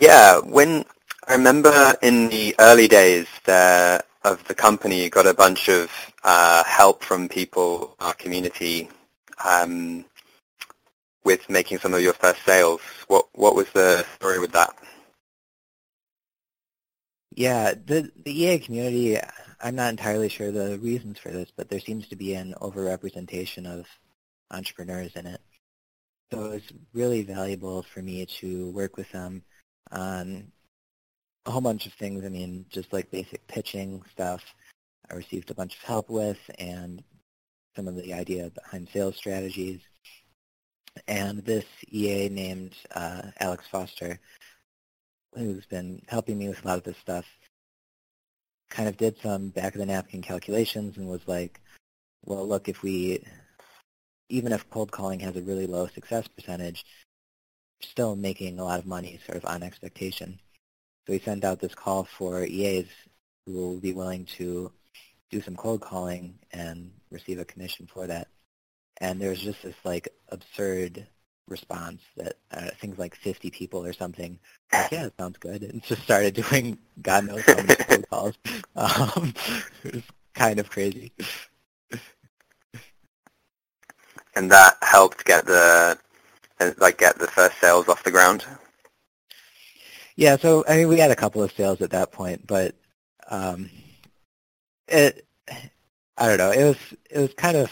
yeah, 0.00 0.38
when 0.38 0.84
I 1.26 1.34
remember 1.34 1.94
in 2.02 2.28
the 2.28 2.54
early 2.58 2.88
days 2.88 3.26
there 3.44 4.02
of 4.24 4.46
the 4.48 4.54
company, 4.54 5.02
you 5.02 5.10
got 5.10 5.26
a 5.26 5.34
bunch 5.34 5.68
of 5.68 5.90
uh, 6.24 6.62
help 6.64 7.02
from 7.02 7.28
people, 7.28 7.94
our 8.00 8.14
community, 8.14 8.88
um, 9.44 10.04
with 11.24 11.48
making 11.48 11.78
some 11.78 11.94
of 11.94 12.00
your 12.00 12.12
first 12.14 12.44
sales. 12.44 12.80
What 13.08 13.28
what 13.32 13.54
was 13.54 13.70
the 13.72 14.04
story 14.16 14.38
with 14.38 14.52
that? 14.52 14.74
Yeah, 17.34 17.74
the 17.74 18.10
the 18.24 18.44
EA 18.44 18.58
community. 18.58 19.18
I'm 19.60 19.74
not 19.74 19.90
entirely 19.90 20.28
sure 20.28 20.52
the 20.52 20.78
reasons 20.78 21.18
for 21.18 21.30
this, 21.30 21.50
but 21.56 21.68
there 21.68 21.80
seems 21.80 22.08
to 22.08 22.16
be 22.16 22.34
an 22.34 22.54
overrepresentation 22.60 23.66
of 23.66 23.86
entrepreneurs 24.50 25.12
in 25.16 25.26
it. 25.26 25.40
So 26.32 26.44
it 26.44 26.50
was 26.50 26.72
really 26.92 27.22
valuable 27.22 27.82
for 27.82 28.00
me 28.02 28.26
to 28.40 28.70
work 28.70 28.96
with 28.96 29.10
them 29.10 29.42
on 29.90 30.52
a 31.46 31.50
whole 31.50 31.60
bunch 31.60 31.86
of 31.86 31.94
things. 31.94 32.24
I 32.24 32.28
mean, 32.28 32.66
just 32.68 32.92
like 32.92 33.10
basic 33.10 33.46
pitching 33.46 34.02
stuff 34.12 34.42
I 35.10 35.14
received 35.14 35.50
a 35.50 35.54
bunch 35.54 35.74
of 35.74 35.82
help 35.82 36.10
with 36.10 36.38
and 36.58 37.02
some 37.74 37.88
of 37.88 37.96
the 37.96 38.12
idea 38.12 38.50
behind 38.50 38.88
sales 38.92 39.16
strategies. 39.16 39.80
And 41.06 41.44
this 41.44 41.64
EA 41.90 42.28
named 42.28 42.74
uh, 42.94 43.22
Alex 43.40 43.64
Foster, 43.70 44.18
who's 45.34 45.64
been 45.66 46.02
helping 46.08 46.38
me 46.38 46.48
with 46.48 46.62
a 46.64 46.68
lot 46.68 46.78
of 46.78 46.84
this 46.84 46.96
stuff, 46.98 47.24
kind 48.70 48.88
of 48.88 48.96
did 48.96 49.16
some 49.22 49.48
back-of-the-napkin 49.48 50.22
calculations 50.22 50.96
and 50.96 51.08
was 51.08 51.26
like, 51.26 51.60
well, 52.24 52.46
look, 52.46 52.68
if 52.68 52.82
we 52.82 53.22
even 54.28 54.52
if 54.52 54.68
cold 54.70 54.92
calling 54.92 55.20
has 55.20 55.36
a 55.36 55.42
really 55.42 55.66
low 55.66 55.86
success 55.86 56.28
percentage, 56.28 56.84
still 57.80 58.16
making 58.16 58.58
a 58.58 58.64
lot 58.64 58.78
of 58.78 58.86
money 58.86 59.18
sort 59.24 59.38
of 59.38 59.44
on 59.46 59.62
expectation. 59.62 60.38
So 61.06 61.12
we 61.12 61.18
send 61.18 61.44
out 61.44 61.60
this 61.60 61.74
call 61.74 62.04
for 62.04 62.44
EAs 62.44 62.88
who 63.46 63.52
will 63.54 63.80
be 63.80 63.92
willing 63.92 64.26
to 64.36 64.70
do 65.30 65.40
some 65.40 65.56
cold 65.56 65.80
calling 65.80 66.38
and 66.52 66.90
receive 67.10 67.38
a 67.38 67.44
commission 67.44 67.88
for 67.92 68.06
that. 68.06 68.28
And 69.00 69.20
there's 69.20 69.40
just 69.40 69.62
this 69.62 69.76
like 69.84 70.08
absurd 70.28 71.06
response 71.50 72.02
that 72.16 72.34
uh, 72.52 72.70
things 72.80 72.98
like 72.98 73.14
50 73.14 73.50
people 73.50 73.84
or 73.84 73.92
something 73.92 74.38
like, 74.72 74.92
yeah, 74.92 75.06
it 75.06 75.14
sounds 75.18 75.38
good, 75.38 75.62
and 75.62 75.82
just 75.82 76.02
started 76.02 76.34
doing 76.50 76.78
God 77.02 77.26
knows 77.26 77.42
how 77.42 77.56
many 77.56 77.74
cold 77.74 78.08
calls. 78.10 78.34
Um, 78.76 79.34
it 79.84 79.94
was 79.94 80.02
kind 80.34 80.58
of 80.60 80.70
crazy 80.70 81.12
and 84.38 84.50
that 84.52 84.76
helped 84.82 85.24
get 85.24 85.44
the 85.46 85.98
like 86.78 86.98
get 86.98 87.18
the 87.18 87.26
first 87.26 87.58
sales 87.60 87.88
off 87.88 88.04
the 88.04 88.10
ground. 88.10 88.44
Yeah, 90.16 90.36
so 90.36 90.64
I 90.68 90.76
mean, 90.76 90.88
we 90.88 90.98
had 90.98 91.10
a 91.10 91.16
couple 91.16 91.42
of 91.42 91.52
sales 91.52 91.80
at 91.82 91.90
that 91.90 92.12
point, 92.12 92.46
but 92.46 92.74
um, 93.30 93.68
it 94.86 95.26
I 96.16 96.28
don't 96.28 96.38
know. 96.38 96.52
It 96.52 96.64
was 96.64 96.76
it 97.10 97.18
was 97.18 97.34
kind 97.34 97.56
of 97.56 97.70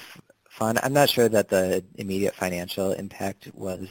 fun. 0.57 0.79
I'm 0.83 0.93
not 0.93 1.09
sure 1.11 1.29
that 1.29 1.49
the 1.49 1.85
immediate 1.97 2.35
financial 2.35 2.93
impact 2.93 3.51
was 3.55 3.89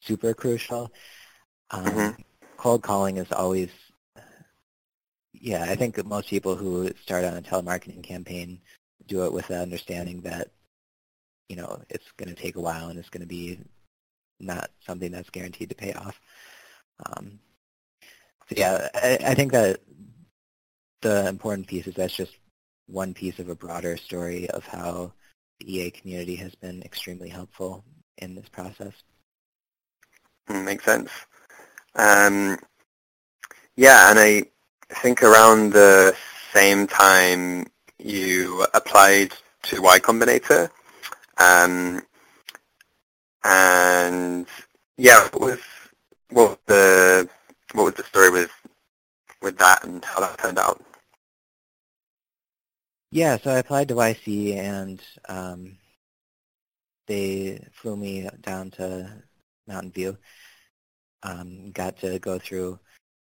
super 0.00 0.34
crucial. 0.34 0.92
Um, 1.70 1.84
mm-hmm. 1.84 2.22
Cold 2.56 2.82
calling 2.82 3.18
is 3.18 3.30
always, 3.32 3.70
yeah. 5.32 5.64
I 5.64 5.76
think 5.76 6.04
most 6.04 6.28
people 6.28 6.56
who 6.56 6.90
start 7.02 7.24
on 7.24 7.36
a 7.36 7.42
telemarketing 7.42 8.02
campaign 8.02 8.60
do 9.06 9.24
it 9.24 9.32
with 9.32 9.48
the 9.48 9.60
understanding 9.60 10.20
that 10.22 10.50
you 11.50 11.56
know, 11.56 11.82
it's 11.90 12.12
going 12.16 12.28
to 12.32 12.40
take 12.40 12.54
a 12.54 12.60
while 12.60 12.88
and 12.88 12.98
it's 12.98 13.10
going 13.10 13.22
to 13.22 13.26
be 13.26 13.58
not 14.38 14.70
something 14.86 15.10
that's 15.10 15.30
guaranteed 15.30 15.68
to 15.68 15.74
pay 15.74 15.92
off. 15.94 16.20
Um, 17.04 17.40
so 18.48 18.54
yeah, 18.56 18.88
I, 18.94 19.18
I 19.26 19.34
think 19.34 19.50
that 19.50 19.80
the 21.02 21.26
important 21.26 21.66
piece 21.66 21.88
is 21.88 21.94
that's 21.96 22.14
just 22.14 22.36
one 22.86 23.14
piece 23.14 23.40
of 23.40 23.48
a 23.48 23.56
broader 23.56 23.96
story 23.96 24.48
of 24.50 24.64
how 24.64 25.12
EA 25.62 25.90
community 25.90 26.36
has 26.36 26.54
been 26.54 26.82
extremely 26.82 27.28
helpful 27.28 27.84
in 28.18 28.34
this 28.34 28.48
process. 28.48 28.92
Hmm, 30.46 30.64
makes 30.64 30.84
sense. 30.84 31.10
Um, 31.94 32.58
yeah, 33.76 34.10
and 34.10 34.18
I 34.18 34.44
think 35.02 35.22
around 35.22 35.72
the 35.72 36.14
same 36.52 36.86
time 36.86 37.66
you 37.98 38.66
applied 38.74 39.32
to 39.64 39.82
Y 39.82 39.98
Combinator. 39.98 40.70
Um, 41.38 42.02
and 43.44 44.46
yeah, 44.96 45.22
what 45.32 45.40
was 45.40 45.58
what 46.30 46.50
was 46.50 46.58
the 46.66 47.28
what 47.72 47.84
was 47.84 47.94
the 47.94 48.04
story 48.04 48.30
with 48.30 48.50
with 49.40 49.56
that 49.58 49.84
and 49.84 50.04
how 50.04 50.20
that 50.20 50.38
turned 50.38 50.58
out? 50.58 50.82
Yeah, 53.12 53.38
so 53.38 53.50
I 53.50 53.58
applied 53.58 53.88
to 53.88 53.94
YC 53.94 54.54
and 54.54 55.02
um, 55.28 55.78
they 57.06 57.66
flew 57.72 57.96
me 57.96 58.28
down 58.40 58.70
to 58.72 59.22
Mountain 59.66 59.90
View. 59.92 60.16
Um, 61.22 61.72
got 61.72 61.98
to 61.98 62.18
go 62.20 62.38
through 62.38 62.78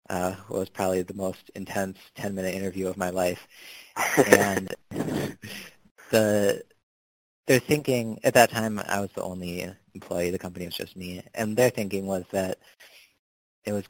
uh, 0.10 0.36
what 0.48 0.60
was 0.60 0.70
probably 0.70 1.04
the 1.04 1.14
most 1.14 1.50
intense 1.56 1.98
10-minute 2.18 2.54
interview 2.54 2.88
of 2.88 2.98
my 2.98 3.10
life. 3.10 3.48
and 4.28 4.76
the 6.12 6.64
their 7.48 7.60
thinking 7.60 8.20
at 8.24 8.36
that 8.36 8.52
time, 8.52 8.80
I 8.80 9.00
was 9.00 9.10
the 9.16 9.24
only 9.24 9.68
employee. 9.96 10.30
The 10.30 10.38
company 10.38 10.66
was 10.66 10.76
just 10.76 10.96
me, 10.96 11.24
and 11.34 11.58
their 11.58 11.72
thinking 11.72 12.06
was 12.06 12.24
that 12.32 12.60
it 13.66 13.72
was 13.72 13.86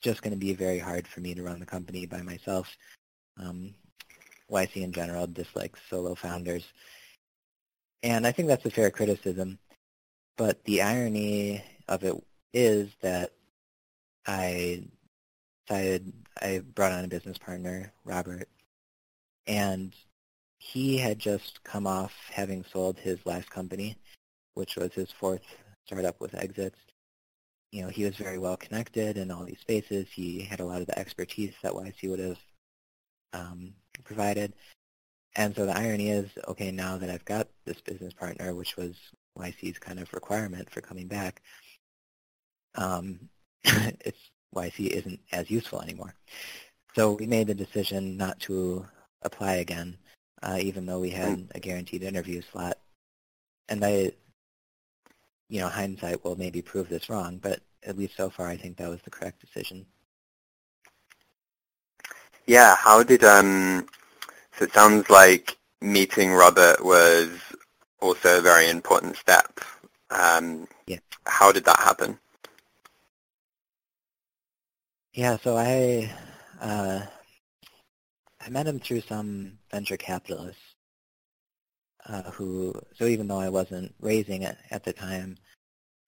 just 0.00 0.22
going 0.22 0.32
to 0.32 0.38
be 0.38 0.54
very 0.54 0.78
hard 0.78 1.08
for 1.08 1.20
me 1.20 1.34
to 1.34 1.42
run 1.42 1.58
the 1.58 1.66
company 1.66 2.06
by 2.06 2.22
myself. 2.22 2.76
Um, 3.40 3.74
YC 4.54 4.76
in 4.76 4.92
general 4.92 5.26
dislikes 5.26 5.80
solo 5.90 6.14
founders, 6.14 6.64
and 8.02 8.26
I 8.26 8.32
think 8.32 8.48
that's 8.48 8.64
a 8.64 8.70
fair 8.70 8.90
criticism. 8.90 9.58
But 10.36 10.64
the 10.64 10.82
irony 10.82 11.62
of 11.88 12.04
it 12.04 12.14
is 12.52 12.90
that 13.02 13.32
I 14.26 14.84
decided 15.66 16.12
I 16.40 16.60
brought 16.74 16.92
on 16.92 17.04
a 17.04 17.08
business 17.08 17.38
partner, 17.38 17.92
Robert, 18.04 18.48
and 19.46 19.94
he 20.58 20.96
had 20.96 21.18
just 21.18 21.62
come 21.64 21.86
off 21.86 22.12
having 22.30 22.64
sold 22.64 22.98
his 22.98 23.18
last 23.26 23.50
company, 23.50 23.96
which 24.54 24.76
was 24.76 24.92
his 24.94 25.10
fourth 25.10 25.42
startup 25.86 26.20
with 26.20 26.34
exits. 26.34 26.78
You 27.70 27.82
know, 27.82 27.88
he 27.88 28.04
was 28.04 28.16
very 28.16 28.38
well 28.38 28.56
connected 28.56 29.16
in 29.18 29.30
all 29.30 29.44
these 29.44 29.60
spaces. 29.60 30.06
He 30.12 30.40
had 30.40 30.60
a 30.60 30.64
lot 30.64 30.80
of 30.80 30.86
the 30.86 30.98
expertise 30.98 31.54
that 31.62 31.72
YC 31.72 32.08
would 32.08 32.20
have 32.20 32.38
um, 33.32 33.74
provided. 34.02 34.54
And 35.36 35.54
so 35.54 35.66
the 35.66 35.76
irony 35.76 36.10
is, 36.10 36.30
okay, 36.48 36.70
now 36.70 36.96
that 36.96 37.10
I've 37.10 37.24
got 37.24 37.48
this 37.64 37.80
business 37.80 38.12
partner, 38.12 38.54
which 38.54 38.76
was 38.76 38.94
YC's 39.38 39.78
kind 39.78 39.98
of 39.98 40.12
requirement 40.12 40.70
for 40.70 40.80
coming 40.80 41.08
back, 41.08 41.42
um, 42.76 43.28
it's 43.64 44.30
YC 44.54 44.88
isn't 44.88 45.20
as 45.32 45.50
useful 45.50 45.82
anymore. 45.82 46.14
So 46.94 47.12
we 47.12 47.26
made 47.26 47.48
the 47.48 47.54
decision 47.54 48.16
not 48.16 48.38
to 48.40 48.86
apply 49.22 49.54
again, 49.54 49.98
uh, 50.42 50.58
even 50.60 50.86
though 50.86 51.00
we 51.00 51.10
had 51.10 51.48
a 51.54 51.60
guaranteed 51.60 52.04
interview 52.04 52.40
slot. 52.52 52.78
And 53.68 53.84
I, 53.84 54.12
you 55.48 55.60
know, 55.60 55.68
hindsight 55.68 56.22
will 56.24 56.36
maybe 56.36 56.62
prove 56.62 56.88
this 56.88 57.08
wrong, 57.08 57.38
but 57.38 57.60
at 57.82 57.98
least 57.98 58.16
so 58.16 58.30
far 58.30 58.46
I 58.46 58.56
think 58.56 58.76
that 58.76 58.90
was 58.90 59.00
the 59.02 59.10
correct 59.10 59.40
decision. 59.40 59.86
Yeah, 62.46 62.76
how 62.76 63.02
did, 63.02 63.24
um, 63.24 63.86
so 64.56 64.64
it 64.64 64.72
sounds 64.72 65.08
like 65.08 65.56
meeting 65.80 66.32
Robert 66.32 66.84
was 66.84 67.30
also 68.00 68.38
a 68.38 68.42
very 68.42 68.68
important 68.68 69.16
step. 69.16 69.60
Um, 70.10 70.68
yeah. 70.86 70.98
How 71.26 71.52
did 71.52 71.64
that 71.64 71.78
happen? 71.78 72.18
Yeah, 75.14 75.38
so 75.38 75.56
I 75.56 76.12
uh, 76.60 77.06
I 78.40 78.48
met 78.50 78.66
him 78.66 78.80
through 78.80 79.02
some 79.02 79.58
venture 79.70 79.96
capitalists 79.96 80.60
uh, 82.06 82.30
who, 82.32 82.74
so 82.94 83.06
even 83.06 83.28
though 83.28 83.38
I 83.38 83.48
wasn't 83.48 83.94
raising 84.00 84.42
it 84.42 84.58
at 84.70 84.84
the 84.84 84.92
time, 84.92 85.36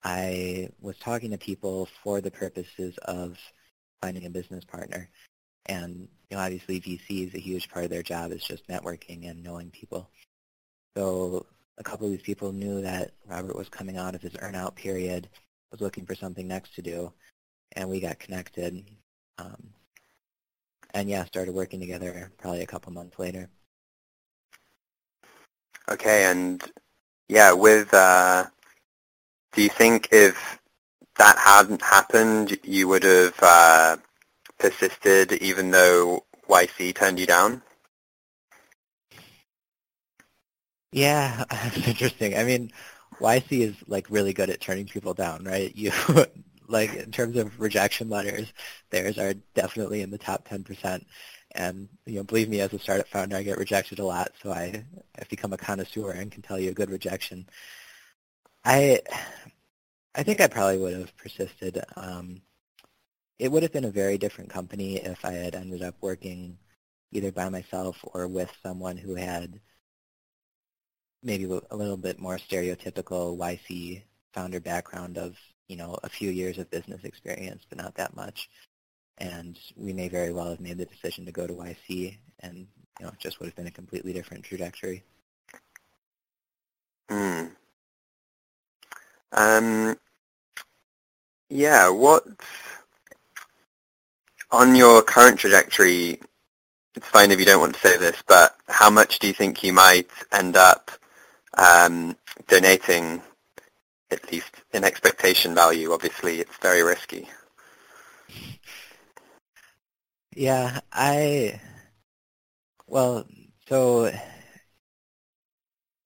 I 0.05 0.68
was 0.81 0.99
talking 0.99 1.31
to 1.31 1.38
people 1.38 1.88
for 2.03 2.20
the 2.20 2.31
purposes 2.31 2.99
of 3.05 3.38
finding 4.03 4.27
a 4.27 4.31
business 4.31 4.64
partner. 4.64 5.09
And 5.69 6.09
you 6.31 6.37
know, 6.37 6.43
obviously 6.43 6.81
VC 6.81 7.29
is 7.29 7.35
a 7.35 7.41
huge 7.41 7.69
part 7.69 7.85
of 7.85 7.91
their 7.91 8.03
job 8.03 8.33
is 8.33 8.43
just 8.43 8.67
networking 8.69 9.29
and 9.29 9.43
knowing 9.43 9.71
people. 9.71 10.09
So 10.97 11.47
a 11.79 11.83
couple 11.83 12.07
of 12.07 12.13
these 12.13 12.23
people 12.23 12.53
knew 12.53 12.83
that 12.83 13.13
Robert 13.27 13.57
was 13.57 13.69
coming 13.69 13.97
out 13.97 14.15
of 14.15 14.23
his 14.23 14.33
earnout 14.35 14.75
period, 14.75 15.29
was 15.71 15.81
looking 15.81 16.07
for 16.07 16.15
something 16.15 16.47
next 16.49 16.75
to 16.77 16.83
do, 16.83 17.13
and 17.73 17.89
we 17.89 18.01
got 18.01 18.19
connected. 18.19 18.85
Um, 19.39 19.71
and 20.95 21.09
yeah, 21.09 21.25
started 21.25 21.55
working 21.55 21.81
together 21.81 22.33
probably 22.39 22.63
a 22.63 22.67
couple 22.67 22.93
months 22.93 23.19
later. 23.19 23.51
Okay, 25.91 26.25
and 26.25 26.63
yeah, 27.29 27.53
with 27.53 27.93
uh, 27.93 28.47
do 29.53 29.63
you 29.63 29.69
think 29.69 30.09
if 30.11 30.59
that 31.19 31.39
hadn't 31.39 31.83
happened, 31.83 32.59
you 32.65 32.89
would 32.89 33.03
have 33.03 33.35
uh, 33.43 33.97
persisted 34.59 35.33
even 35.35 35.71
though 35.71 36.25
YC 36.49 36.92
turned 36.92 37.19
you 37.19 37.27
down? 37.27 37.62
Yeah, 40.92 41.45
that's 41.51 41.87
interesting. 41.87 42.37
I 42.37 42.45
mean, 42.45 42.71
YC 43.21 43.62
is 43.62 43.77
like 43.87 44.11
really 44.11 44.33
good 44.33 44.51
at 44.51 44.61
turning 44.61 44.87
people 44.87 45.14
down, 45.14 45.45
right? 45.45 45.73
You 45.77 45.92
like 46.69 46.95
in 46.95 47.12
terms 47.12 47.37
of 47.37 47.61
rejection 47.61 48.09
letters, 48.09 48.53
theirs 48.90 49.19
are 49.19 49.35
definitely 49.55 50.03
in 50.03 50.11
the 50.11 50.19
top 50.19 50.49
10%. 50.49 51.07
And 51.55 51.88
you 52.07 52.16
know, 52.16 52.25
believe 52.25 52.49
me, 52.49 52.61
as 52.61 52.73
a 52.73 52.79
startup 52.79 53.07
founder, 53.09 53.37
I 53.37 53.42
get 53.45 53.57
rejected 53.59 53.99
a 54.01 54.05
lot, 54.05 54.33
so 54.42 54.51
I 54.53 54.85
I've 55.19 55.29
become 55.29 55.53
a 55.53 55.57
connoisseur 55.59 56.11
and 56.11 56.31
can 56.33 56.42
tell 56.42 56.59
you 56.59 56.71
a 56.71 56.75
good 56.75 56.90
rejection. 56.90 57.47
I 58.64 59.01
I 60.16 60.23
think 60.25 60.40
I 60.40 60.49
probably 60.49 60.79
would 60.79 60.95
have 60.95 61.16
persisted. 61.16 61.81
Um, 61.97 62.42
it 63.38 63.51
would 63.51 63.62
have 63.62 63.72
been 63.72 63.85
a 63.85 63.90
very 63.90 64.18
different 64.18 64.51
company 64.51 64.96
if 64.96 65.25
I 65.25 65.33
had 65.33 65.55
ended 65.55 65.83
up 65.83 65.96
working 66.01 66.59
either 67.12 67.33
by 67.33 67.49
myself 67.49 67.96
or 68.14 68.27
with 68.27 68.53
someone 68.62 68.96
who 68.96 69.14
had 69.14 69.61
maybe 71.22 71.44
a 71.44 71.77
little 71.77 71.96
bit 71.96 72.18
more 72.18 72.37
stereotypical 72.38 73.37
YC 73.37 74.03
founder 74.33 74.61
background 74.61 75.18
of 75.18 75.37
you 75.68 75.77
know, 75.77 75.99
a 76.03 76.09
few 76.09 76.31
years 76.31 76.59
of 76.59 76.70
business 76.70 77.05
experience, 77.05 77.64
but 77.68 77.79
not 77.79 77.94
that 77.96 78.14
much. 78.14 78.49
And 79.18 79.59
we 79.77 79.92
may 79.92 80.09
very 80.09 80.33
well 80.33 80.51
have 80.51 80.61
made 80.61 80.79
the 80.79 80.85
decision 80.85 81.25
to 81.27 81.33
go 81.33 81.46
to 81.46 81.53
YC, 81.53 82.18
and 82.40 82.66
you 83.01 83.07
know, 83.07 83.09
it 83.09 83.18
just 83.18 83.40
would 83.40 83.46
have 83.46 83.57
been 83.57 83.66
a 83.66 83.70
completely 83.72 84.12
different 84.12 84.44
trajectory. 84.44 85.05
Hmm. 87.09 87.46
Um. 89.33 89.96
Yeah. 91.49 91.88
What 91.88 92.25
on 94.51 94.75
your 94.75 95.03
current 95.03 95.39
trajectory? 95.39 96.21
It's 96.95 97.09
fine 97.09 97.31
if 97.31 97.39
you 97.39 97.45
don't 97.45 97.61
want 97.61 97.75
to 97.75 97.81
say 97.81 97.97
this, 97.99 98.23
but 98.27 98.57
how 98.69 98.91
much 98.91 99.19
do 99.19 99.27
you 99.27 99.33
think 99.33 99.63
you 99.63 99.73
might 99.73 100.09
end 100.33 100.57
up 100.57 100.91
um, 101.59 102.17
donating 102.49 103.23
at 104.11 104.31
least 104.31 104.51
in 104.73 104.85
expectation 104.85 105.55
value, 105.55 105.93
obviously 105.93 106.41
it's 106.41 106.57
very 106.59 106.83
risky. 106.83 107.29
Yeah, 110.35 110.81
I, 110.93 111.61
well, 112.87 113.27
so 113.69 114.13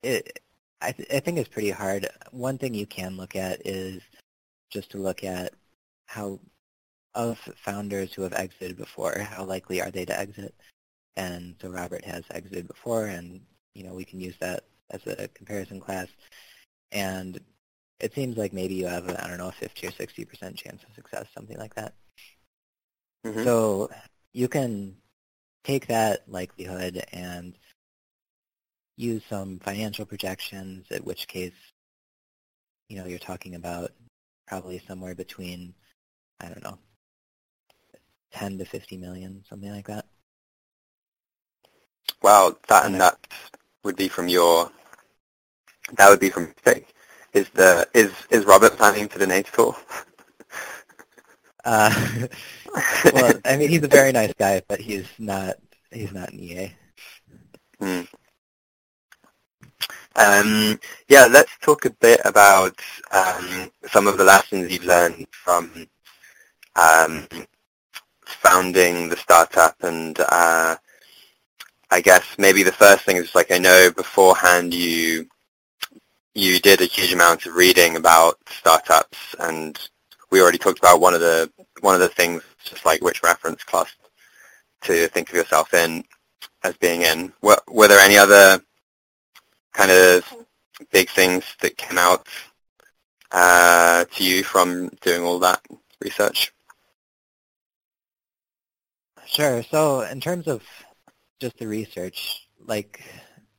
it, 0.03 0.41
I, 0.81 0.93
th- 0.93 1.09
I 1.13 1.21
think 1.21 1.39
it's 1.39 1.49
pretty 1.49 1.71
hard. 1.71 2.09
One 2.31 2.57
thing 2.57 2.75
you 2.75 2.87
can 2.87 3.17
look 3.17 3.35
at 3.37 3.67
is 3.67 4.03
just 4.71 4.91
to 4.93 4.99
look 4.99 5.25
at 5.25 5.53
how, 6.07 6.39
of 7.15 7.39
founders 7.65 8.13
who 8.13 8.23
have 8.23 8.33
exited 8.35 8.77
before, 8.77 9.19
how 9.19 9.45
likely 9.45 9.81
are 9.81 9.91
they 9.91 10.05
to 10.05 10.19
exit? 10.19 10.55
And 11.17 11.57
so 11.61 11.69
Robert 11.69 12.05
has 12.05 12.25
exited 12.31 12.69
before, 12.69 13.07
and 13.07 13.41
you 13.75 13.85
know 13.85 13.95
we 13.95 14.05
can 14.05 14.21
use 14.21 14.37
that 14.41 14.65
as 14.91 15.07
a 15.07 15.29
comparison 15.29 15.81
class. 15.81 16.09
And 16.93 17.41
it 18.01 18.15
seems 18.15 18.37
like 18.37 18.53
maybe 18.53 18.75
you 18.75 18.87
have, 18.87 19.09
I 19.09 19.29
don't 19.29 19.39
know, 19.39 19.49
a 19.49 19.53
50 19.53 19.87
or 19.87 19.91
60% 19.91 20.57
chance 20.57 20.83
of 20.83 20.95
success, 20.95 21.27
something 21.35 21.59
like 21.59 21.75
that. 21.75 21.95
Mm-hmm. 23.27 23.45
So 23.45 23.91
you 24.33 24.49
can 24.49 24.97
take 25.65 25.87
that 25.89 26.23
likelihood 26.27 27.05
and 27.13 27.57
use 28.97 29.23
some 29.29 29.59
financial 29.59 30.07
projections, 30.07 30.87
at 30.91 31.05
which 31.05 31.29
case, 31.29 31.53
you 32.89 32.97
know, 32.99 33.07
you're 33.07 33.19
talking 33.19 33.55
about 33.55 33.93
probably 34.47 34.83
somewhere 34.89 35.15
between, 35.15 35.75
I 36.41 36.49
don't 36.49 36.63
know, 36.65 36.79
10 38.33 38.59
to 38.59 38.65
50 38.65 38.97
million, 38.97 39.45
something 39.49 39.71
like 39.71 39.87
that. 39.87 40.07
Wow, 42.23 42.57
that 42.69 42.87
and 42.87 43.01
that 43.01 43.19
would 43.85 43.97
be 43.97 44.09
from 44.09 44.29
your, 44.29 44.71
that 45.97 46.11
would 46.11 46.21
be 46.21 46.31
from 46.31 46.53
stake. 46.59 46.87
Is 47.33 47.49
the 47.51 47.89
is 47.95 48.13
is 48.31 48.45
Robert 48.45 48.77
planning 48.77 49.09
to 49.09 49.19
donate 49.19 49.49
at 49.49 49.59
all? 49.59 49.77
Uh, 51.65 52.27
well, 53.13 53.35
I 53.45 53.57
mean, 53.57 53.69
he's 53.69 53.83
a 53.83 53.89
very 53.89 54.13
nice 54.13 54.33
guy, 54.35 54.63
but 54.67 54.81
he's 54.81 55.07
not 55.19 55.57
he's 55.93 56.13
not 56.13 56.33
an 56.33 56.41
EA. 56.41 56.73
Hmm. 57.79 58.03
Um, 60.17 60.81
yeah, 61.09 61.27
let's 61.31 61.57
talk 61.61 61.85
a 61.85 61.91
bit 61.91 62.21
about 62.25 62.79
um, 63.13 63.71
some 63.87 64.07
of 64.07 64.19
the 64.19 64.25
lessons 64.25 64.71
you've 64.71 64.85
learned 64.85 65.27
from 65.31 65.87
um, 66.77 67.27
founding 68.31 69.09
the 69.09 69.17
startup. 69.17 69.77
And 69.83 70.19
uh, 70.21 70.77
I 71.91 72.01
guess 72.01 72.37
maybe 72.39 72.63
the 72.63 72.73
first 72.73 73.05
thing 73.05 73.17
is 73.17 73.35
like 73.35 73.51
I 73.51 73.59
know 73.59 73.91
beforehand 73.95 74.73
you 74.75 75.29
you 76.35 76.61
did 76.61 76.81
a 76.81 76.85
huge 76.85 77.13
amount 77.13 77.47
of 77.47 77.55
reading 77.55 77.97
about 77.97 78.39
startups, 78.49 79.35
and 79.41 79.79
we 80.31 80.41
already 80.41 80.59
talked 80.59 80.79
about 80.79 81.01
one 81.01 81.15
of 81.15 81.21
the 81.21 81.51
one 81.81 81.95
of 81.95 82.01
the 82.01 82.09
things, 82.09 82.43
just 82.65 82.85
like 82.85 83.03
which 83.03 83.23
reference 83.23 83.65
class 83.65 83.93
to 84.83 85.09
think 85.09 85.29
of 85.29 85.35
yourself 85.37 85.75
in 85.75 86.05
as 86.63 86.77
being 86.77 87.03
in. 87.03 87.33
Were, 87.43 87.61
were 87.69 87.89
there 87.89 87.99
any 88.01 88.17
other 88.17 88.63
kind 89.73 89.91
of 89.91 90.25
big 90.91 91.09
things 91.11 91.45
that 91.61 91.77
came 91.77 91.99
out 91.99 92.27
uh, 93.33 94.05
to 94.05 94.25
you 94.25 94.43
from 94.43 94.89
doing 95.01 95.23
all 95.23 95.39
that 95.41 95.61
research? 96.01 96.53
Sure. 99.33 99.63
So 99.63 100.03
in 100.03 100.21
terms 100.21 100.47
of 100.49 100.63
just 101.41 101.59
the 101.59 101.67
research, 101.69 102.49
like 102.67 103.03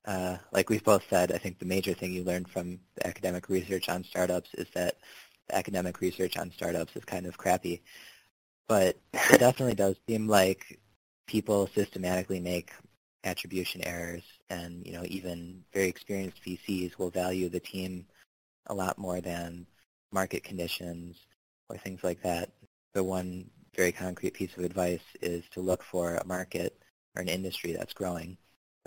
uh, 0.05 0.37
like 0.51 0.69
we've 0.69 0.83
both 0.83 1.03
said, 1.09 1.31
I 1.31 1.37
think 1.37 1.59
the 1.59 1.65
major 1.65 1.93
thing 1.93 2.11
you 2.13 2.23
learn 2.23 2.45
from 2.45 2.79
the 2.95 3.07
academic 3.07 3.49
research 3.49 3.89
on 3.89 4.03
startups 4.03 4.49
is 4.55 4.67
that 4.73 4.95
the 5.47 5.55
academic 5.55 6.01
research 6.01 6.37
on 6.37 6.51
startups 6.51 6.95
is 6.95 7.05
kind 7.05 7.25
of 7.25 7.37
crappy. 7.37 7.83
But 8.67 8.97
it 9.13 9.39
definitely 9.39 9.75
does 9.75 9.97
seem 10.07 10.27
like 10.27 10.79
people 11.27 11.67
systematically 11.75 12.39
make 12.41 12.71
attribution 13.23 13.85
errors 13.87 14.23
and, 14.49 14.85
you 14.85 14.93
know, 14.93 15.03
even 15.07 15.63
very 15.73 15.87
experienced 15.89 16.43
VCs 16.43 16.97
will 16.99 17.11
value 17.11 17.49
the 17.49 17.59
team 17.61 18.05
a 18.67 18.73
lot 18.73 18.97
more 18.97 19.21
than 19.21 19.65
market 20.11 20.43
conditions 20.43 21.17
or 21.69 21.77
things 21.77 22.03
like 22.03 22.21
that. 22.23 22.51
The 22.93 23.03
one 23.03 23.49
very 23.75 23.91
concrete 23.91 24.33
piece 24.33 24.55
of 24.57 24.63
advice 24.63 24.99
is 25.21 25.43
to 25.51 25.61
look 25.61 25.83
for 25.83 26.15
a 26.15 26.25
market 26.25 26.81
or 27.15 27.21
an 27.21 27.29
industry 27.29 27.73
that's 27.73 27.93
growing 27.93 28.37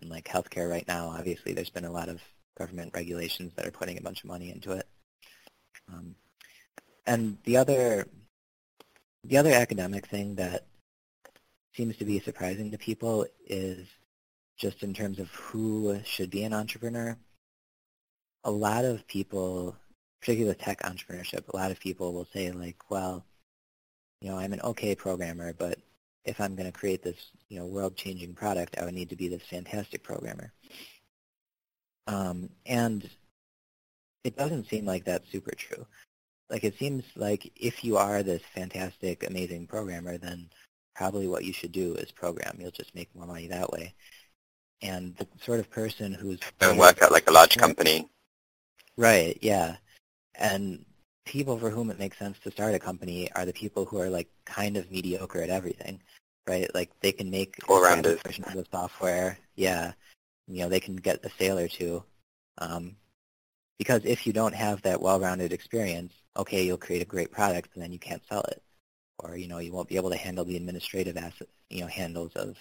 and 0.01 0.11
like 0.11 0.25
healthcare 0.25 0.71
right 0.71 0.87
now, 0.87 1.09
obviously 1.09 1.53
there's 1.53 1.71
been 1.71 1.85
a 1.85 1.93
lot 1.93 2.09
of 2.09 2.21
government 2.59 2.93
regulations 2.95 3.53
that 3.55 3.67
are 3.67 3.73
putting 3.73 3.99
a 3.99 4.03
bunch 4.03 4.23
of 4.23 4.29
money 4.29 4.51
into 4.51 4.73
it. 4.73 4.87
Um, 5.93 6.15
and 7.07 7.39
the 7.45 7.57
other 7.57 8.07
the 9.25 9.39
other 9.39 9.53
academic 9.53 10.07
thing 10.07 10.35
that 10.35 10.67
seems 11.75 11.97
to 11.97 12.05
be 12.05 12.21
surprising 12.21 12.71
to 12.71 12.79
people 12.79 13.27
is 13.47 13.87
just 14.57 14.83
in 14.83 14.95
terms 14.95 15.19
of 15.19 15.31
who 15.31 15.99
should 16.05 16.31
be 16.31 16.45
an 16.45 16.53
entrepreneur. 16.53 17.17
A 18.45 18.51
lot 18.51 18.85
of 18.85 19.07
people, 19.07 19.75
particularly 20.21 20.51
with 20.51 20.59
tech 20.59 20.83
entrepreneurship, 20.83 21.49
a 21.49 21.57
lot 21.57 21.71
of 21.71 21.81
people 21.81 22.13
will 22.13 22.29
say 22.33 22.51
like, 22.53 22.77
well, 22.91 23.25
you 24.25 24.31
know, 24.31 24.39
I'm 24.39 24.55
an 24.55 24.63
okay 24.63 24.95
programmer, 24.95 25.53
but 25.53 25.79
if 26.25 26.41
I'm 26.41 26.57
going 26.57 26.65
to 26.65 26.73
create 26.73 27.03
this, 27.03 27.31
you 27.51 27.59
know, 27.59 27.67
world-changing 27.67 28.33
product, 28.33 28.75
I 28.79 28.87
would 28.87 28.95
need 28.95 29.11
to 29.11 29.17
be 29.17 29.29
this 29.29 29.43
fantastic 29.43 30.03
programmer. 30.03 30.51
Um, 32.07 32.49
and 32.65 33.11
it 34.25 34.35
doesn't 34.35 34.71
seem 34.71 34.87
like 34.87 35.05
that's 35.05 35.31
super 35.31 35.55
true. 35.55 35.85
Like 36.49 36.65
it 36.65 36.79
seems 36.79 37.05
like 37.17 37.53
if 37.55 37.85
you 37.85 37.99
are 37.99 38.23
this 38.23 38.41
fantastic, 38.55 39.29
amazing 39.29 39.67
programmer, 39.67 40.17
then 40.17 40.49
probably 40.97 41.29
what 41.29 41.45
you 41.45 41.53
should 41.53 41.73
do 41.73 41.95
is 41.97 42.11
program. 42.11 42.57
You'll 42.59 42.71
just 42.71 42.95
make 42.95 43.15
more 43.15 43.27
money 43.27 43.49
that 43.49 43.71
way. 43.71 43.93
And 44.81 45.15
the 45.17 45.29
sort 45.43 45.61
of 45.61 45.71
person 45.71 46.15
who's 46.15 46.41
don't 46.61 46.79
work 46.79 47.03
at 47.03 47.13
like 47.13 47.29
a 47.29 47.33
large 47.33 47.59
company. 47.59 48.09
Right. 48.97 49.37
Yeah. 49.43 49.77
And 50.35 50.87
people 51.25 51.59
for 51.59 51.71
whom 51.71 51.91
it 51.91 51.99
makes 51.99 52.19
sense 52.19 52.39
to 52.41 52.51
start 52.51 52.75
a 52.75 52.79
company 52.79 53.31
are 53.33 53.47
the 53.47 53.53
people 53.53 53.85
who 53.85 53.99
are 53.99 54.11
like 54.11 54.29
kind 54.45 54.77
of 54.77 54.91
mediocre 54.91 55.43
at 55.43 55.51
everything, 55.51 56.01
right? 56.47 56.73
Like 56.75 56.91
they 57.01 57.13
can 57.13 57.31
make 57.31 57.57
all-rounders 57.69 58.21
version 58.27 58.45
of 58.45 58.55
the 58.55 58.67
software. 58.71 59.39
Yeah. 59.57 59.93
You 60.47 60.61
know, 60.61 60.69
they 60.69 60.81
can 60.81 60.97
get 60.97 61.25
a 61.25 61.31
sale 61.39 61.59
or 61.59 61.69
two. 61.69 62.05
Um, 62.59 62.97
because 63.79 64.05
if 64.05 64.27
you 64.27 64.33
don't 64.33 64.55
have 64.55 64.83
that 64.83 65.01
well-rounded 65.01 65.53
experience, 65.53 66.13
okay, 66.37 66.65
you'll 66.65 66.77
create 66.77 67.03
a 67.03 67.07
great 67.07 67.33
product, 67.33 67.71
but 67.73 67.81
then 67.81 67.93
you 67.93 67.99
can't 67.99 68.23
sell 68.29 68.43
it, 68.43 68.63
or 69.19 69.37
you 69.37 69.49
know, 69.49 69.59
you 69.59 69.73
won't 69.73 69.89
be 69.89 69.97
able 69.97 70.11
to 70.11 70.17
handle 70.17 70.45
the 70.45 70.57
administrative 70.57 71.17
asset, 71.17 71.49
you 71.71 71.81
know, 71.81 71.87
handles 71.87 72.33
of 72.37 72.57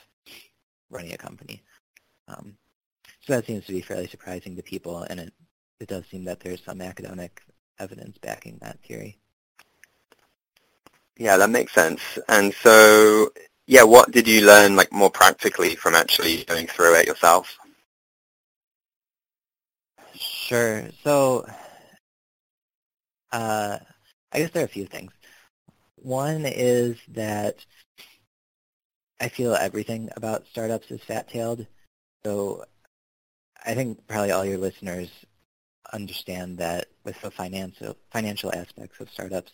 running 0.89 1.13
a 1.13 1.17
company. 1.17 1.61
Um, 2.27 2.57
so 3.21 3.33
that 3.33 3.45
seems 3.45 3.65
to 3.65 3.73
be 3.73 3.81
fairly 3.81 4.07
surprising 4.07 4.55
to 4.55 4.63
people, 4.63 5.03
and 5.03 5.19
it 5.19 5.33
it 5.79 5.87
does 5.87 6.05
seem 6.09 6.23
that 6.25 6.39
there's 6.39 6.63
some 6.63 6.81
academic 6.81 7.41
evidence 7.79 8.17
backing 8.17 8.57
that 8.61 8.79
theory. 8.83 9.17
Yeah, 11.17 11.37
that 11.37 11.49
makes 11.49 11.73
sense. 11.73 12.01
And 12.27 12.53
so, 12.53 13.29
yeah, 13.67 13.83
what 13.83 14.11
did 14.11 14.27
you 14.27 14.45
learn 14.45 14.75
like 14.75 14.91
more 14.91 15.11
practically 15.11 15.75
from 15.75 15.95
actually 15.95 16.43
going 16.45 16.67
through 16.67 16.95
it 16.95 17.07
yourself? 17.07 17.57
Sure. 20.15 20.85
So, 21.03 21.45
uh, 23.31 23.77
I 24.31 24.39
guess 24.39 24.51
there 24.51 24.63
are 24.63 24.65
a 24.65 24.69
few 24.69 24.85
things. 24.85 25.11
One 25.95 26.45
is 26.45 26.97
that 27.09 27.65
I 29.19 29.29
feel 29.29 29.53
everything 29.55 30.09
about 30.17 30.47
startups 30.47 30.91
is 30.91 31.01
fat-tailed. 31.03 31.65
So 32.25 32.65
I 33.65 33.73
think 33.73 34.05
probably 34.07 34.31
all 34.31 34.45
your 34.45 34.57
listeners 34.57 35.09
understand 35.91 36.57
that 36.59 36.87
with 37.03 37.19
the 37.21 37.31
financial 37.31 37.97
financial 38.11 38.51
aspects 38.53 38.99
of 38.99 39.09
startups, 39.09 39.51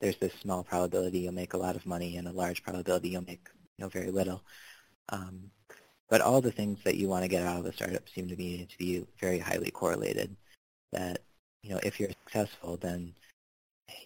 there's 0.00 0.18
this 0.18 0.32
small 0.40 0.62
probability 0.62 1.20
you'll 1.20 1.32
make 1.32 1.54
a 1.54 1.58
lot 1.58 1.76
of 1.76 1.86
money 1.86 2.16
and 2.16 2.28
a 2.28 2.32
large 2.32 2.62
probability 2.62 3.10
you'll 3.10 3.22
make 3.22 3.48
you 3.78 3.84
know 3.84 3.88
very 3.88 4.10
little. 4.10 4.42
Um, 5.08 5.50
but 6.08 6.20
all 6.20 6.40
the 6.40 6.52
things 6.52 6.78
that 6.84 6.96
you 6.96 7.08
want 7.08 7.24
to 7.24 7.28
get 7.28 7.42
out 7.42 7.58
of 7.58 7.66
a 7.66 7.72
startup 7.72 8.08
seem 8.08 8.28
to 8.28 8.36
me 8.36 8.66
to 8.70 8.78
be 8.78 9.06
very 9.20 9.38
highly 9.38 9.70
correlated. 9.70 10.36
That 10.92 11.20
you 11.62 11.70
know 11.70 11.80
if 11.82 11.98
you're 11.98 12.10
successful, 12.10 12.76
then 12.76 13.14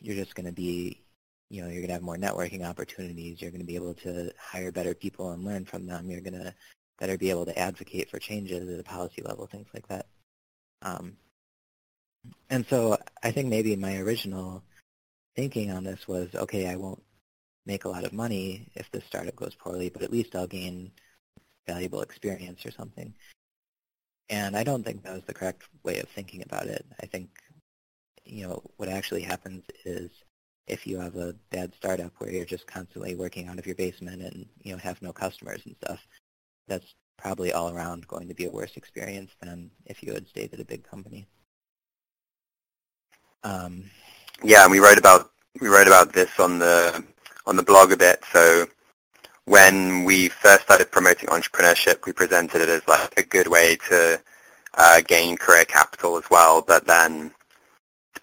you're 0.01 0.17
just 0.17 0.35
going 0.35 0.47
to 0.47 0.53
be 0.53 1.03
you 1.51 1.62
know 1.62 1.69
you're 1.69 1.81
going 1.81 1.89
to 1.89 1.95
have 1.95 2.03
more 2.03 2.17
networking 2.17 2.65
opportunities. 2.65 3.41
You're 3.43 3.51
going 3.51 3.61
to 3.61 3.67
be 3.67 3.77
able 3.77 3.95
to 3.95 4.31
hire 4.39 4.73
better 4.73 4.95
people 4.95 5.31
and 5.31 5.45
learn 5.45 5.65
from 5.65 5.87
them. 5.87 6.11
You're 6.11 6.21
going 6.21 6.41
to 6.41 6.55
better 6.99 7.19
be 7.19 7.31
able 7.31 7.47
to 7.47 7.59
advocate 7.59 8.11
for 8.11 8.19
changes 8.19 8.69
at 8.69 8.81
a 8.81 8.83
policy 8.83 9.23
level, 9.23 9.47
things 9.47 9.69
like 9.75 9.87
that. 9.89 10.07
Um, 10.83 11.17
and 12.51 12.67
so 12.69 12.99
I 13.23 13.31
think 13.31 13.49
maybe 13.49 13.77
my 13.77 13.99
original 13.99 14.62
thinking 15.35 15.71
on 15.71 15.85
this 15.85 16.09
was, 16.09 16.29
okay, 16.35 16.69
I 16.69 16.77
won't 16.77 17.03
make 17.67 17.85
a 17.85 17.89
lot 17.89 18.05
of 18.05 18.12
money 18.12 18.69
if 18.75 18.91
this 18.91 19.05
startup 19.05 19.37
goes 19.37 19.55
poorly, 19.55 19.91
but 19.91 20.03
at 20.03 20.12
least 20.12 20.35
I'll 20.35 20.47
gain 20.47 20.93
valuable 21.67 22.01
experience 22.01 22.65
or 22.65 22.71
something. 22.71 23.12
And 24.29 24.57
I 24.57 24.65
don't 24.65 24.85
think 24.85 25.03
that 25.03 25.15
was 25.15 25.25
the 25.25 25.35
correct 25.35 25.65
way 25.83 25.99
of 25.99 26.09
thinking 26.09 26.43
about 26.43 26.67
it. 26.67 26.85
I 27.01 27.07
think, 27.07 27.31
you 28.25 28.47
know, 28.47 28.62
what 28.77 28.89
actually 28.89 29.23
happens 29.23 29.65
is 29.85 30.11
if 30.67 30.87
you 30.87 30.99
have 30.99 31.17
a 31.17 31.35
bad 31.51 31.75
startup 31.75 32.12
where 32.19 32.31
you're 32.31 32.45
just 32.45 32.67
constantly 32.67 33.15
working 33.15 33.49
out 33.49 33.59
of 33.59 33.67
your 33.67 33.77
basement 33.77 34.23
and, 34.23 34.47
you 34.62 34.73
know, 34.73 34.79
have 34.79 35.01
no 35.03 35.12
customers 35.12 35.62
and 35.65 35.77
stuff, 35.77 36.07
that's 36.67 36.95
probably 37.19 37.53
all 37.53 37.71
around 37.71 38.07
going 38.09 38.29
to 38.29 38.35
be 38.35 38.47
a 38.47 38.51
worse 38.51 38.77
experience 38.77 39.31
than 39.41 39.71
if 39.87 40.03
you 40.03 40.12
had 40.12 40.27
stayed 40.27 40.53
at 40.53 40.61
a 40.61 40.65
big 40.65 40.83
company. 40.83 41.27
Um, 43.42 43.85
yeah, 44.42 44.62
and 44.62 44.70
we 44.70 44.81
wrote 44.81 44.99
about 44.99 45.31
we 45.61 45.68
wrote 45.68 45.87
about 45.87 46.12
this 46.12 46.38
on 46.38 46.59
the 46.59 47.05
on 47.46 47.57
the 47.57 47.62
blog 47.62 47.92
a 47.92 47.96
bit. 47.96 48.22
So 48.33 48.66
when 49.44 50.05
we 50.05 50.29
first 50.29 50.62
started 50.64 50.90
promoting 50.90 51.29
entrepreneurship, 51.29 52.05
we 52.05 52.12
presented 52.12 52.61
it 52.62 52.68
as 52.68 52.87
like 52.88 53.14
a 53.16 53.22
good 53.22 53.46
way 53.46 53.77
to 53.88 54.20
uh, 54.75 55.01
gain 55.07 55.37
career 55.37 55.64
capital 55.64 56.16
as 56.16 56.29
well. 56.31 56.62
But 56.62 56.87
then 56.87 57.31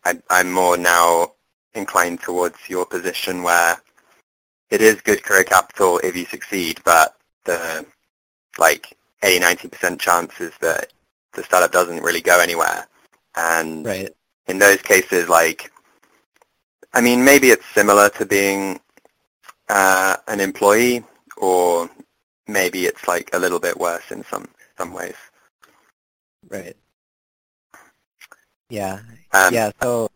I, 0.03 0.19
I'm 0.29 0.51
more 0.51 0.77
now 0.77 1.33
inclined 1.73 2.21
towards 2.21 2.57
your 2.67 2.85
position 2.85 3.41
where 3.41 3.77
it 4.69 4.81
is 4.81 5.01
good 5.01 5.23
career 5.23 5.43
capital 5.43 5.99
if 6.03 6.15
you 6.15 6.25
succeed, 6.25 6.79
but 6.83 7.15
the 7.45 7.85
like 8.57 8.95
80, 9.23 9.43
90% 9.45 9.99
chance 9.99 10.39
is 10.39 10.51
that 10.61 10.91
the 11.33 11.43
startup 11.43 11.71
doesn't 11.71 12.03
really 12.03 12.21
go 12.21 12.39
anywhere. 12.39 12.87
And 13.35 13.85
right. 13.85 14.11
In 14.47 14.59
those 14.59 14.81
cases, 14.81 15.29
like, 15.29 15.71
I 16.93 17.01
mean, 17.01 17.23
maybe 17.23 17.49
it's 17.49 17.65
similar 17.73 18.09
to 18.09 18.25
being 18.25 18.79
uh, 19.69 20.17
an 20.27 20.39
employee, 20.39 21.03
or 21.37 21.89
maybe 22.47 22.85
it's 22.85 23.07
like 23.07 23.29
a 23.33 23.39
little 23.39 23.59
bit 23.59 23.77
worse 23.77 24.11
in 24.11 24.23
some 24.25 24.47
some 24.77 24.93
ways. 24.93 25.15
Right. 26.49 26.75
Yeah. 28.69 28.99
Um, 29.31 29.53
yeah. 29.53 29.71
So 29.81 30.09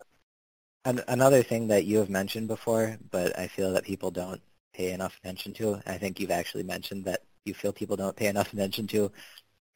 an- 0.85 1.03
another 1.07 1.43
thing 1.43 1.67
that 1.67 1.85
you 1.85 1.97
have 1.97 2.09
mentioned 2.09 2.47
before, 2.47 2.97
but 3.11 3.37
I 3.37 3.47
feel 3.47 3.73
that 3.73 3.83
people 3.83 4.11
don't 4.11 4.41
pay 4.73 4.91
enough 4.91 5.17
attention 5.17 5.53
to. 5.53 5.81
I 5.85 5.97
think 5.97 6.19
you've 6.19 6.31
actually 6.31 6.63
mentioned 6.63 7.05
that 7.05 7.21
you 7.45 7.53
feel 7.53 7.73
people 7.73 7.95
don't 7.95 8.15
pay 8.15 8.27
enough 8.27 8.53
attention 8.53 8.87
to 8.87 9.11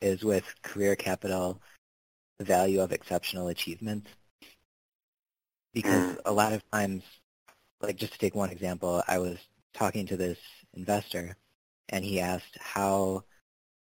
is 0.01 0.23
with 0.23 0.43
career 0.63 0.95
capital, 0.95 1.61
the 2.39 2.45
value 2.45 2.81
of 2.81 2.91
exceptional 2.91 3.49
achievement. 3.49 4.07
Because 5.73 6.15
mm. 6.15 6.19
a 6.25 6.31
lot 6.31 6.53
of 6.53 6.63
times, 6.71 7.03
like 7.81 7.95
just 7.95 8.13
to 8.13 8.19
take 8.19 8.35
one 8.35 8.49
example, 8.49 9.03
I 9.07 9.19
was 9.19 9.37
talking 9.73 10.05
to 10.07 10.17
this 10.17 10.37
investor 10.73 11.35
and 11.89 12.03
he 12.03 12.19
asked 12.19 12.57
how 12.59 13.23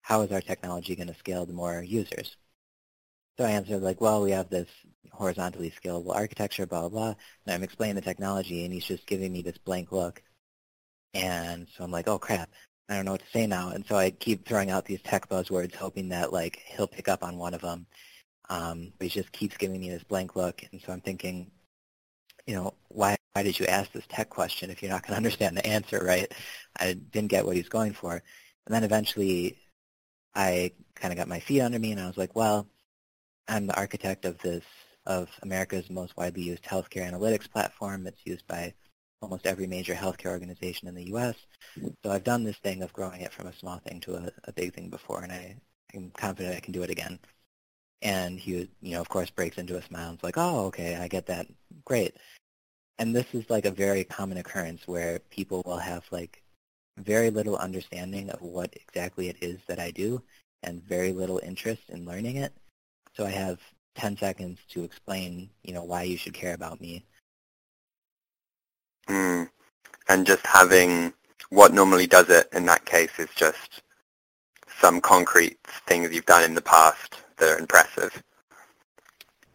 how 0.02 0.22
is 0.22 0.32
our 0.32 0.41
technology 0.41 0.96
going 0.96 1.08
to 1.08 1.15
scale 1.15 1.46
to 1.46 1.54
more 1.54 1.82
users? 1.82 2.36
So 3.38 3.46
I 3.46 3.52
answered 3.52 3.82
like, 3.82 4.02
well, 4.02 4.22
we 4.22 4.32
have 4.32 4.50
this 4.50 4.67
horizontally 5.12 5.72
scalable 5.72 6.15
architecture, 6.15 6.65
blah, 6.65 6.82
blah, 6.82 6.89
blah. 6.89 7.15
And 7.46 7.54
I'm 7.54 7.63
explaining 7.63 7.96
the 7.96 8.02
technology 8.02 8.65
and 8.65 8.74
he's 8.74 8.86
just 8.86 9.08
giving 9.08 9.32
me 9.32 9.41
this 9.41 9.58
blank 9.60 9.91
look. 9.91 10.22
And 11.13 11.67
so 11.76 11.84
I'm 11.84 11.91
like, 11.91 12.08
oh 12.08 12.20
crap, 12.20 12.50
I 12.89 12.96
don't 12.96 13.06
know 13.06 13.12
what 13.13 13.22
to 13.22 13.32
say 13.32 13.48
now. 13.48 13.70
And 13.70 13.86
so 13.86 13.96
I 13.96 14.12
keep 14.12 14.48
throwing 14.48 14.70
out 14.70 14.86
these 14.86 15.02
tech 15.02 15.30
buzzwords, 15.30 15.76
hoping 15.76 16.10
that 16.10 16.34
like 16.34 16.60
he'll 16.65 16.88
pick 16.88 17.08
up 17.08 17.24
on 17.24 17.38
one 17.38 17.54
of 17.54 17.62
them. 17.62 17.86
Um, 18.50 18.91
but 18.98 19.08
he 19.08 19.10
just 19.10 19.32
keeps 19.32 19.56
giving 19.58 19.80
me 19.80 19.89
this 19.89 20.03
blank 20.03 20.36
look. 20.36 20.64
And 20.72 20.82
so 20.82 20.91
I'm 20.91 21.01
thinking, 21.01 21.51
you 22.48 22.56
know, 22.56 22.74
why 22.89 23.16
why 23.34 23.44
did 23.44 23.60
you 23.60 23.66
ask 23.68 23.92
this 23.92 24.06
tech 24.10 24.30
question 24.30 24.70
if 24.70 24.82
you're 24.82 24.92
not 24.92 25.04
going 25.04 25.12
to 25.14 25.18
understand 25.18 25.58
the 25.58 25.66
answer, 25.66 26.04
right? 26.04 26.32
I 26.80 26.94
didn't 26.94 27.30
get 27.30 27.46
what 27.46 27.56
he's 27.56 27.70
going 27.70 27.94
for. 27.94 28.14
And 28.14 28.76
then 28.76 28.84
eventually 28.84 29.58
I 30.36 30.72
kind 30.96 31.14
of 31.14 31.18
got 31.18 31.28
my 31.28 31.39
feet 31.39 31.62
under 31.62 31.80
me 31.80 31.92
and 31.92 32.02
I 32.02 32.08
was 32.08 32.18
like, 32.18 32.36
well, 32.36 32.68
I'm 33.48 33.68
the 33.68 33.78
architect 33.78 34.26
of 34.26 34.38
this, 34.39 34.64
of 35.06 35.30
America's 35.44 35.89
most 35.89 36.16
widely 36.18 36.44
used 36.44 36.64
healthcare 36.64 37.10
analytics 37.12 37.50
platform. 37.52 38.08
It's 38.08 38.26
used 38.26 38.48
by 38.48 38.74
almost 39.22 39.46
every 39.46 39.68
major 39.68 39.94
healthcare 39.94 40.32
organization 40.32 40.88
in 40.88 40.96
the 40.96 41.08
U.S. 41.08 41.36
So 42.04 42.12
I've 42.12 42.24
done 42.24 42.44
this 42.44 42.58
thing 42.58 42.84
of 42.84 42.94
growing 42.94 43.22
it 43.22 43.34
from 43.34 43.48
a 43.48 43.54
small 43.54 43.80
thing 43.80 44.00
to 44.02 44.16
a, 44.16 44.32
a 44.46 44.54
big 44.54 44.74
thing 44.74 44.89
before, 44.89 45.24
and 45.24 45.32
I, 45.32 45.58
I'm 45.94 46.12
confident 46.12 46.56
I 46.56 46.60
can 46.60 46.74
do 46.74 46.84
it 46.84 46.89
again. 46.89 47.20
And 48.02 48.39
he, 48.39 48.70
you 48.82 48.91
know, 48.93 49.02
of 49.02 49.10
course, 49.10 49.30
breaks 49.30 49.58
into 49.58 49.78
a 49.78 49.82
smile 49.82 50.10
and 50.10 50.18
is 50.18 50.24
like, 50.24 50.38
oh, 50.38 50.66
okay, 50.68 50.95
I 50.95 51.08
get 51.08 51.28
that. 51.28 51.47
Great. 51.86 52.16
And 52.99 53.16
this 53.16 53.28
is 53.34 53.49
like 53.49 53.66
a 53.66 53.72
very 53.72 54.04
common 54.04 54.38
occurrence 54.38 54.88
where 54.88 55.20
people 55.30 55.64
will 55.66 55.78
have 55.78 56.06
like 56.12 56.41
very 56.97 57.30
little 57.30 57.58
understanding 57.58 58.30
of 58.30 58.41
what 58.41 58.74
exactly 58.76 59.30
it 59.30 59.38
is 59.41 59.60
that 59.68 59.80
I 59.80 59.91
do 59.91 60.22
and 60.64 60.84
very 60.84 61.14
little 61.14 61.39
interest 61.43 61.84
in 61.89 62.06
learning 62.06 62.38
it. 62.38 62.54
So 63.16 63.26
I 63.26 63.32
have 63.32 63.60
10 63.95 64.18
seconds 64.18 64.60
to 64.70 64.84
explain, 64.84 65.49
you 65.64 65.74
know, 65.74 65.84
why 65.84 66.04
you 66.04 66.18
should 66.18 66.34
care 66.34 66.54
about 66.54 66.82
me 66.82 67.06
hmm. 69.08 69.43
and 70.10 70.26
just 70.26 70.45
having 70.45 71.14
what 71.49 71.74
normally 71.74 72.08
does 72.08 72.30
it 72.30 72.47
in 72.54 72.66
that 72.66 72.86
case 72.86 73.20
is 73.20 73.30
just 73.36 73.82
some 74.80 75.02
concrete 75.02 75.58
things 75.88 76.12
you've 76.14 76.26
done 76.26 76.43
in 76.43 76.56
the 76.56 76.62
past 76.62 77.18
that 77.42 77.50
are 77.50 77.60
impressive. 77.60 78.24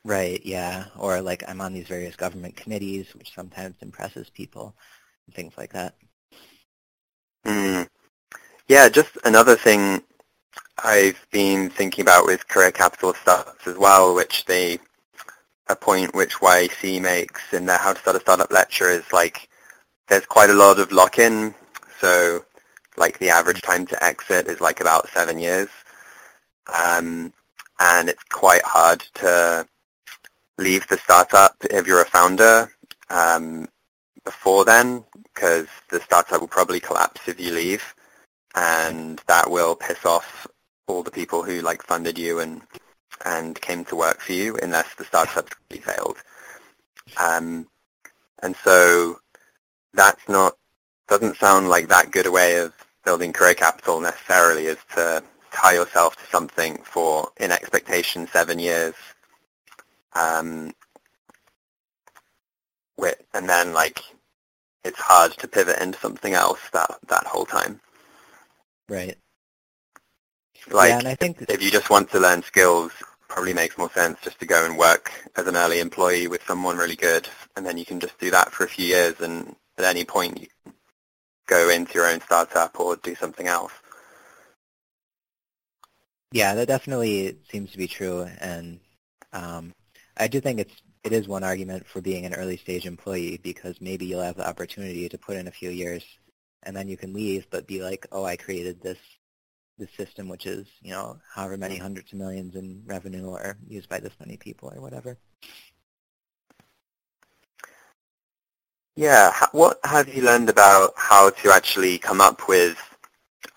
Right, 0.04 0.40
yeah. 0.44 0.86
Or 0.98 1.20
like 1.20 1.42
I'm 1.48 1.60
on 1.60 1.72
these 1.72 1.88
various 1.88 2.16
government 2.16 2.56
committees, 2.56 3.14
which 3.14 3.34
sometimes 3.34 3.76
impresses 3.80 4.28
people, 4.30 4.74
and 5.26 5.34
things 5.34 5.54
like 5.56 5.72
that. 5.72 5.94
Mm. 7.44 7.88
Yeah, 8.68 8.88
just 8.88 9.16
another 9.24 9.56
thing 9.56 10.02
I've 10.82 11.26
been 11.30 11.70
thinking 11.70 12.02
about 12.02 12.26
with 12.26 12.46
career 12.48 12.72
capital 12.72 13.14
startups 13.14 13.66
as 13.66 13.76
well, 13.76 14.14
which 14.14 14.44
they 14.44 14.78
a 15.68 15.74
point 15.74 16.14
which 16.14 16.34
YC 16.34 17.00
makes 17.02 17.52
in 17.52 17.66
their 17.66 17.78
How 17.78 17.92
to 17.92 18.00
Start 18.00 18.16
a 18.16 18.20
Startup 18.20 18.50
lecture 18.52 18.88
is 18.88 19.12
like 19.12 19.48
there's 20.08 20.26
quite 20.26 20.50
a 20.50 20.54
lot 20.54 20.78
of 20.78 20.92
lock-in. 20.92 21.54
So 22.00 22.44
like 22.96 23.18
the 23.18 23.30
average 23.30 23.62
time 23.62 23.86
to 23.86 24.04
exit 24.04 24.46
is 24.46 24.60
like 24.60 24.80
about 24.80 25.08
seven 25.10 25.38
years. 25.38 25.68
Um, 26.72 27.32
and 27.80 28.08
it's 28.08 28.22
quite 28.24 28.62
hard 28.62 29.00
to 29.14 29.66
leave 30.58 30.86
the 30.88 30.98
startup 30.98 31.54
if 31.70 31.86
you're 31.86 32.02
a 32.02 32.06
founder 32.06 32.72
um, 33.10 33.68
before 34.24 34.64
then 34.64 35.04
because 35.34 35.66
the 35.90 36.00
startup 36.00 36.40
will 36.40 36.48
probably 36.48 36.80
collapse 36.80 37.28
if 37.28 37.38
you 37.38 37.52
leave 37.52 37.94
and 38.54 39.20
that 39.26 39.50
will 39.50 39.76
piss 39.76 40.04
off 40.04 40.46
all 40.86 41.02
the 41.02 41.10
people 41.10 41.42
who 41.42 41.60
like 41.60 41.82
funded 41.82 42.18
you 42.18 42.40
and 42.40 42.62
and 43.24 43.60
came 43.60 43.84
to 43.84 43.96
work 43.96 44.20
for 44.20 44.32
you 44.32 44.56
unless 44.62 44.94
the 44.94 45.04
startup 45.04 45.48
really 45.70 45.82
failed. 45.82 46.18
Um, 47.16 47.66
and 48.42 48.54
so 48.56 49.18
that's 49.94 50.28
not 50.28 50.56
doesn't 51.08 51.36
sound 51.36 51.68
like 51.68 51.88
that 51.88 52.10
good 52.10 52.26
a 52.26 52.30
way 52.30 52.58
of 52.58 52.74
building 53.04 53.32
career 53.32 53.54
capital 53.54 54.00
necessarily 54.00 54.66
is 54.66 54.78
to 54.94 55.22
tie 55.56 55.74
yourself 55.74 56.16
to 56.16 56.26
something 56.30 56.78
for 56.84 57.30
in 57.38 57.50
expectation 57.50 58.28
seven 58.28 58.58
years 58.58 58.94
um, 60.14 60.72
with, 62.98 63.20
and 63.34 63.48
then 63.48 63.72
like 63.72 64.00
it's 64.84 65.00
hard 65.00 65.32
to 65.32 65.48
pivot 65.48 65.80
into 65.80 65.98
something 65.98 66.34
else 66.34 66.60
that 66.72 66.98
that 67.08 67.26
whole 67.26 67.46
time. 67.46 67.80
Right. 68.88 69.16
Like, 70.70 70.90
yeah, 70.90 70.98
and 70.98 71.08
I 71.08 71.14
think 71.14 71.44
if 71.48 71.62
you 71.62 71.70
just 71.70 71.90
want 71.90 72.10
to 72.10 72.20
learn 72.20 72.42
skills, 72.42 72.92
probably 73.28 73.54
makes 73.54 73.78
more 73.78 73.90
sense 73.90 74.18
just 74.22 74.38
to 74.40 74.46
go 74.46 74.64
and 74.64 74.76
work 74.76 75.12
as 75.36 75.46
an 75.46 75.56
early 75.56 75.80
employee 75.80 76.26
with 76.26 76.42
someone 76.44 76.76
really 76.76 76.96
good, 76.96 77.28
and 77.56 77.64
then 77.64 77.78
you 77.78 77.84
can 77.84 78.00
just 78.00 78.18
do 78.18 78.30
that 78.30 78.52
for 78.52 78.64
a 78.64 78.68
few 78.68 78.86
years, 78.86 79.20
and 79.20 79.54
at 79.78 79.84
any 79.84 80.04
point 80.04 80.40
you 80.40 80.72
go 81.46 81.70
into 81.70 81.94
your 81.94 82.06
own 82.06 82.20
startup 82.20 82.78
or 82.80 82.96
do 82.96 83.14
something 83.14 83.46
else. 83.46 83.72
Yeah, 86.32 86.54
that 86.54 86.68
definitely 86.68 87.38
seems 87.50 87.70
to 87.72 87.78
be 87.78 87.86
true, 87.86 88.28
and 88.40 88.80
um, 89.32 89.72
I 90.16 90.28
do 90.28 90.40
think 90.40 90.60
it's 90.60 90.74
it 91.04 91.12
is 91.12 91.28
one 91.28 91.44
argument 91.44 91.86
for 91.86 92.00
being 92.00 92.26
an 92.26 92.34
early 92.34 92.56
stage 92.56 92.84
employee 92.84 93.38
because 93.42 93.80
maybe 93.80 94.06
you'll 94.06 94.22
have 94.22 94.36
the 94.36 94.48
opportunity 94.48 95.08
to 95.08 95.16
put 95.16 95.36
in 95.36 95.46
a 95.46 95.52
few 95.52 95.70
years 95.70 96.02
and 96.64 96.76
then 96.76 96.88
you 96.88 96.96
can 96.96 97.12
leave 97.14 97.46
but 97.48 97.66
be 97.68 97.80
like, 97.80 98.06
oh, 98.10 98.24
I 98.24 98.36
created 98.36 98.82
this 98.82 98.98
this 99.78 99.92
system 99.96 100.28
which 100.28 100.46
is, 100.46 100.66
you 100.80 100.90
know, 100.90 101.18
however 101.32 101.56
many 101.56 101.76
hundreds 101.76 102.12
of 102.12 102.18
millions 102.18 102.56
in 102.56 102.82
revenue 102.86 103.26
or 103.26 103.56
used 103.68 103.88
by 103.88 104.00
this 104.00 104.14
many 104.18 104.36
people 104.36 104.72
or 104.74 104.80
whatever. 104.80 105.16
Yeah, 108.96 109.32
what 109.52 109.78
have 109.84 110.08
you 110.08 110.22
learned 110.22 110.48
about 110.48 110.94
how 110.96 111.30
to 111.30 111.52
actually 111.52 111.98
come 111.98 112.20
up 112.20 112.48
with 112.48 112.78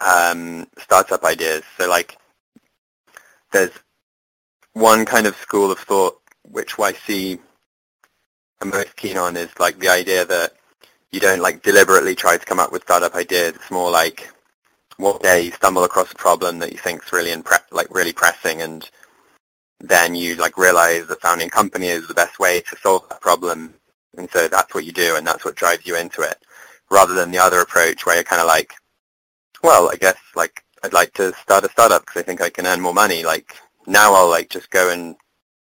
um, 0.02 0.68
startup 0.78 1.24
ideas? 1.24 1.64
So 1.78 1.90
like, 1.90 2.18
there's 3.52 3.72
one 4.74 5.06
kind 5.06 5.28
of 5.28 5.36
school 5.36 5.72
of 5.72 5.80
thought 5.80 6.20
which 6.44 6.76
YC 6.76 7.40
I'm 8.62 8.70
most 8.70 8.96
keen 8.98 9.18
on 9.18 9.38
is 9.38 9.50
like 9.58 9.80
the 9.80 9.88
idea 9.88 10.26
that 10.26 10.54
you 11.12 11.20
don't 11.20 11.42
like 11.42 11.64
deliberately 11.64 12.14
try 12.14 12.38
to 12.38 12.46
come 12.46 12.60
up 12.60 12.72
with 12.72 12.84
startup 12.84 13.16
ideas. 13.16 13.54
It's 13.56 13.72
more 13.72 13.90
like 13.90 14.30
one 14.98 15.18
day 15.20 15.44
you 15.44 15.52
stumble 15.52 15.86
across 15.86 16.12
a 16.12 16.16
problem 16.16 16.60
that 16.60 16.72
you 16.74 16.78
think 16.78 17.04
is 17.04 17.14
really 17.14 17.32
impre- 17.32 17.72
like 17.72 17.88
really 17.94 18.12
pressing, 18.14 18.62
and 18.62 18.90
then 19.80 20.14
you 20.14 20.36
like 20.36 20.58
realize 20.58 21.08
that 21.08 21.22
founding 21.22 21.48
a 21.48 21.52
company 21.52 21.88
is 21.88 22.08
the 22.08 22.14
best 22.14 22.38
way 22.38 22.60
to 22.62 22.76
solve 22.78 23.08
that 23.10 23.22
problem, 23.22 23.74
and 24.18 24.30
so 24.32 24.48
that's 24.50 24.74
what 24.76 24.86
you 24.86 24.92
do, 24.92 25.16
and 25.16 25.26
that's 25.26 25.46
what 25.46 25.56
drives 25.56 25.86
you 25.86 25.96
into 25.96 26.22
it, 26.22 26.38
rather 26.92 27.14
than 27.14 27.32
the 27.32 27.38
other 27.38 27.62
approach 27.62 28.06
where 28.06 28.16
you're 28.16 28.24
kind 28.26 28.42
of 28.42 28.48
like, 28.48 28.74
well, 29.64 29.90
I 29.90 29.96
guess 29.96 30.18
like 30.36 30.64
I'd 30.84 30.94
like 30.94 31.14
to 31.14 31.34
start 31.34 31.64
a 31.64 31.70
startup 31.70 32.06
because 32.06 32.22
I 32.22 32.26
think 32.26 32.42
I 32.42 32.50
can 32.50 32.66
earn 32.66 32.82
more 32.82 32.94
money. 32.94 33.24
Like 33.24 33.56
now 33.88 34.14
I'll 34.14 34.30
like 34.30 34.50
just 34.50 34.70
go 34.70 34.90
and 34.90 35.16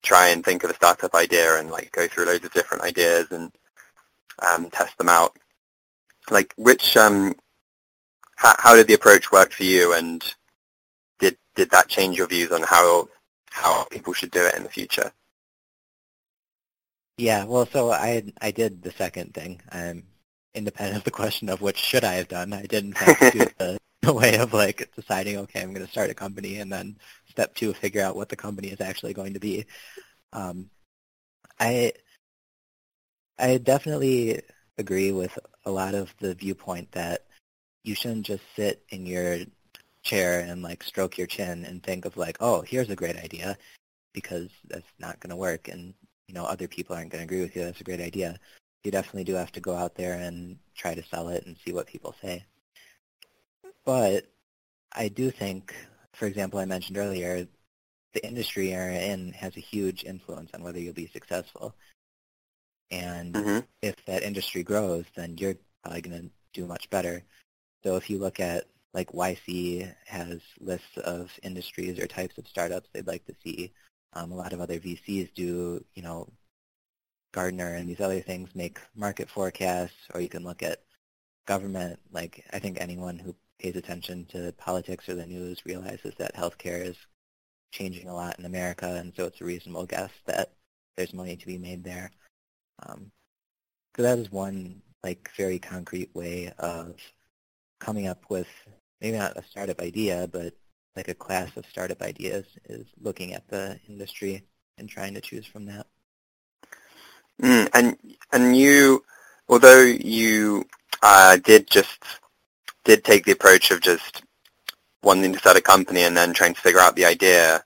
try 0.03 0.29
and 0.29 0.43
think 0.43 0.63
of 0.63 0.69
a 0.69 0.75
startup 0.75 1.13
idea 1.15 1.59
and 1.59 1.69
like 1.69 1.91
go 1.91 2.07
through 2.07 2.25
loads 2.25 2.45
of 2.45 2.53
different 2.53 2.83
ideas 2.83 3.27
and 3.31 3.51
um, 4.39 4.69
test 4.69 4.97
them 4.97 5.09
out. 5.09 5.37
Like 6.29 6.53
which, 6.57 6.97
um, 6.97 7.35
how, 8.35 8.55
how 8.57 8.75
did 8.75 8.87
the 8.87 8.93
approach 8.93 9.31
work 9.31 9.51
for 9.51 9.63
you 9.63 9.93
and 9.93 10.23
did, 11.19 11.37
did 11.55 11.69
that 11.71 11.87
change 11.87 12.17
your 12.17 12.27
views 12.27 12.51
on 12.51 12.63
how, 12.63 13.07
how 13.49 13.85
people 13.85 14.13
should 14.13 14.31
do 14.31 14.45
it 14.45 14.55
in 14.55 14.63
the 14.63 14.69
future? 14.69 15.11
Yeah, 17.17 17.43
well, 17.43 17.67
so 17.67 17.91
I 17.91 18.23
I 18.41 18.49
did 18.49 18.81
the 18.81 18.91
second 18.91 19.35
thing. 19.35 19.61
I'm 19.71 20.07
independent 20.53 20.97
of 20.97 21.03
the 21.03 21.11
question 21.11 21.49
of 21.49 21.61
which 21.61 21.77
should 21.77 22.03
I 22.03 22.13
have 22.13 22.27
done. 22.27 22.53
I 22.53 22.63
did 22.63 22.85
in 22.85 22.93
fact 22.93 23.33
do 23.33 23.39
the, 23.57 23.77
the 24.01 24.13
way 24.13 24.37
of 24.37 24.53
like 24.53 24.91
deciding, 24.95 25.37
okay, 25.37 25.61
I'm 25.61 25.73
going 25.73 25.85
to 25.85 25.91
start 25.91 26.09
a 26.09 26.13
company, 26.13 26.57
and 26.57 26.71
then 26.71 26.97
step 27.29 27.55
two, 27.55 27.73
figure 27.73 28.01
out 28.01 28.15
what 28.15 28.29
the 28.29 28.35
company 28.35 28.69
is 28.69 28.81
actually 28.81 29.13
going 29.13 29.33
to 29.33 29.39
be. 29.39 29.65
Um, 30.33 30.69
I 31.59 31.93
I 33.39 33.57
definitely 33.57 34.41
agree 34.77 35.11
with 35.11 35.37
a 35.65 35.71
lot 35.71 35.95
of 35.95 36.13
the 36.19 36.33
viewpoint 36.35 36.91
that 36.93 37.25
you 37.83 37.95
shouldn't 37.95 38.25
just 38.25 38.43
sit 38.55 38.83
in 38.89 39.05
your 39.05 39.39
chair 40.03 40.41
and 40.41 40.61
like 40.61 40.83
stroke 40.83 41.17
your 41.17 41.27
chin 41.27 41.65
and 41.65 41.83
think 41.83 42.05
of 42.05 42.17
like, 42.17 42.37
oh, 42.39 42.61
here's 42.61 42.89
a 42.89 42.95
great 42.95 43.17
idea, 43.17 43.57
because 44.13 44.49
that's 44.67 44.91
not 44.99 45.19
going 45.19 45.29
to 45.31 45.35
work, 45.35 45.67
and 45.67 45.93
you 46.27 46.33
know 46.33 46.45
other 46.45 46.67
people 46.67 46.95
aren't 46.95 47.11
going 47.11 47.21
to 47.21 47.25
agree 47.25 47.41
with 47.41 47.55
you. 47.55 47.63
That's 47.63 47.81
a 47.81 47.85
great 47.85 48.01
idea. 48.01 48.39
You 48.83 48.91
definitely 48.91 49.25
do 49.25 49.35
have 49.35 49.51
to 49.53 49.59
go 49.59 49.75
out 49.75 49.95
there 49.95 50.13
and 50.13 50.57
try 50.75 50.95
to 50.95 51.03
sell 51.03 51.29
it 51.29 51.45
and 51.45 51.57
see 51.63 51.71
what 51.71 51.87
people 51.87 52.15
say. 52.21 52.45
But 53.85 54.25
I 54.91 55.07
do 55.07 55.31
think 55.31 55.73
for 56.13 56.25
example, 56.25 56.59
I 56.59 56.65
mentioned 56.65 56.97
earlier, 56.97 57.47
the 58.13 58.25
industry 58.25 58.71
you're 58.71 58.89
in 58.89 59.33
has 59.33 59.55
a 59.55 59.61
huge 59.61 60.03
influence 60.03 60.51
on 60.53 60.63
whether 60.63 60.79
you'll 60.79 60.93
be 60.93 61.07
successful. 61.07 61.75
And 62.89 63.33
mm-hmm. 63.33 63.59
if 63.81 63.95
that 64.05 64.23
industry 64.23 64.63
grows, 64.63 65.05
then 65.15 65.37
you're 65.37 65.55
probably 65.83 66.01
going 66.01 66.21
to 66.21 66.29
do 66.53 66.67
much 66.67 66.89
better. 66.89 67.23
So 67.83 67.95
if 67.95 68.09
you 68.09 68.19
look 68.19 68.39
at 68.39 68.65
like 68.93 69.13
YC 69.13 69.93
has 70.05 70.41
lists 70.59 70.97
of 70.97 71.31
industries 71.43 71.97
or 71.97 72.07
types 72.07 72.37
of 72.37 72.47
startups 72.47 72.89
they'd 72.91 73.07
like 73.07 73.25
to 73.25 73.35
see. 73.41 73.71
Um, 74.13 74.33
a 74.33 74.35
lot 74.35 74.51
of 74.51 74.59
other 74.59 74.77
VCs 74.77 75.33
do, 75.33 75.83
you 75.93 76.03
know, 76.03 76.27
Gartner 77.31 77.75
and 77.75 77.89
these 77.89 78.01
other 78.01 78.21
things 78.21 78.49
make 78.55 78.79
market 78.95 79.29
forecasts, 79.29 79.95
or 80.13 80.21
you 80.21 80.29
can 80.29 80.43
look 80.43 80.63
at 80.63 80.83
government. 81.45 81.99
Like 82.11 82.45
I 82.53 82.59
think 82.59 82.79
anyone 82.79 83.19
who 83.19 83.35
pays 83.59 83.75
attention 83.75 84.25
to 84.31 84.53
politics 84.57 85.07
or 85.09 85.15
the 85.15 85.25
news 85.25 85.65
realizes 85.65 86.13
that 86.17 86.35
healthcare 86.35 86.85
is 86.85 86.97
changing 87.71 88.07
a 88.07 88.13
lot 88.13 88.37
in 88.39 88.45
America, 88.45 88.95
and 88.95 89.13
so 89.15 89.25
it's 89.25 89.41
a 89.41 89.45
reasonable 89.45 89.85
guess 89.85 90.11
that 90.25 90.53
there's 90.97 91.13
money 91.13 91.37
to 91.37 91.47
be 91.47 91.57
made 91.57 91.83
there. 91.83 92.11
Um, 92.83 93.11
so 93.95 94.03
that 94.03 94.19
is 94.19 94.31
one 94.31 94.81
like 95.03 95.31
very 95.35 95.59
concrete 95.59 96.13
way 96.15 96.51
of 96.59 96.95
coming 97.79 98.07
up 98.07 98.23
with 98.29 98.47
maybe 99.01 99.17
not 99.17 99.37
a 99.37 99.43
startup 99.43 99.81
idea, 99.81 100.27
but 100.31 100.53
like 100.95 101.07
a 101.07 101.13
class 101.13 101.55
of 101.57 101.65
startup 101.65 102.01
ideas 102.01 102.45
is 102.65 102.85
looking 102.99 103.33
at 103.33 103.47
the 103.47 103.79
industry 103.87 104.43
and 104.77 104.89
trying 104.89 105.13
to 105.13 105.21
choose 105.21 105.45
from 105.45 105.65
that. 105.65 105.87
Mm, 107.41 107.69
and 107.73 107.97
and 108.31 108.55
you, 108.55 109.03
although 109.49 109.81
you 109.81 110.65
uh, 111.01 111.37
did 111.37 111.69
just 111.69 111.99
did 112.83 113.03
take 113.03 113.25
the 113.25 113.31
approach 113.31 113.71
of 113.71 113.81
just 113.81 114.23
wanting 115.03 115.33
to 115.33 115.39
start 115.39 115.57
a 115.57 115.61
company 115.61 116.03
and 116.03 116.15
then 116.15 116.33
trying 116.33 116.53
to 116.53 116.61
figure 116.61 116.79
out 116.79 116.95
the 116.95 117.05
idea, 117.05 117.63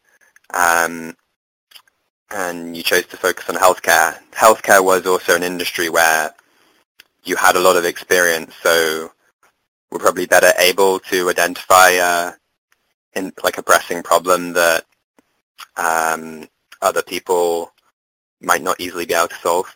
um, 0.53 1.15
and 2.31 2.75
you 2.75 2.83
chose 2.83 3.05
to 3.07 3.17
focus 3.17 3.49
on 3.49 3.55
healthcare. 3.55 4.17
Healthcare 4.31 4.83
was 4.83 5.05
also 5.05 5.35
an 5.35 5.43
industry 5.43 5.89
where 5.89 6.33
you 7.23 7.35
had 7.35 7.55
a 7.55 7.59
lot 7.59 7.75
of 7.75 7.85
experience, 7.85 8.53
so 8.63 9.11
were 9.91 9.99
probably 9.99 10.25
better 10.25 10.51
able 10.59 10.99
to 10.99 11.29
identify 11.29 11.95
uh, 11.97 12.31
in 13.15 13.33
like 13.43 13.57
a 13.57 13.63
pressing 13.63 14.03
problem 14.03 14.53
that 14.53 14.85
um, 15.77 16.47
other 16.81 17.01
people 17.01 17.71
might 18.41 18.61
not 18.61 18.79
easily 18.79 19.05
be 19.05 19.13
able 19.13 19.27
to 19.27 19.35
solve. 19.35 19.75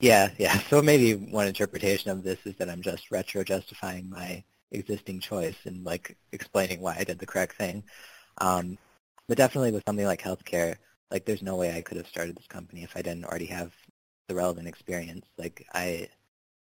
Yeah, 0.00 0.30
yeah. 0.38 0.58
So 0.70 0.82
maybe 0.82 1.14
one 1.14 1.46
interpretation 1.46 2.10
of 2.10 2.22
this 2.22 2.38
is 2.44 2.56
that 2.56 2.68
I'm 2.68 2.82
just 2.82 3.10
retro 3.10 3.44
justifying 3.44 4.08
my 4.08 4.44
existing 4.70 5.20
choice 5.20 5.56
and 5.64 5.84
like 5.84 6.16
explaining 6.32 6.80
why 6.80 6.96
I 6.98 7.04
did 7.04 7.18
the 7.18 7.26
correct 7.26 7.56
thing. 7.56 7.82
Um, 8.38 8.78
but 9.28 9.38
definitely 9.38 9.72
with 9.72 9.84
something 9.86 10.06
like 10.06 10.22
healthcare, 10.22 10.76
like 11.10 11.24
there's 11.24 11.42
no 11.42 11.56
way 11.56 11.74
I 11.76 11.82
could 11.82 11.96
have 11.96 12.06
started 12.06 12.36
this 12.36 12.46
company 12.46 12.82
if 12.82 12.96
I 12.96 13.02
didn't 13.02 13.24
already 13.24 13.46
have 13.46 13.72
the 14.28 14.34
relevant 14.34 14.68
experience. 14.68 15.26
Like 15.36 15.66
I, 15.72 16.08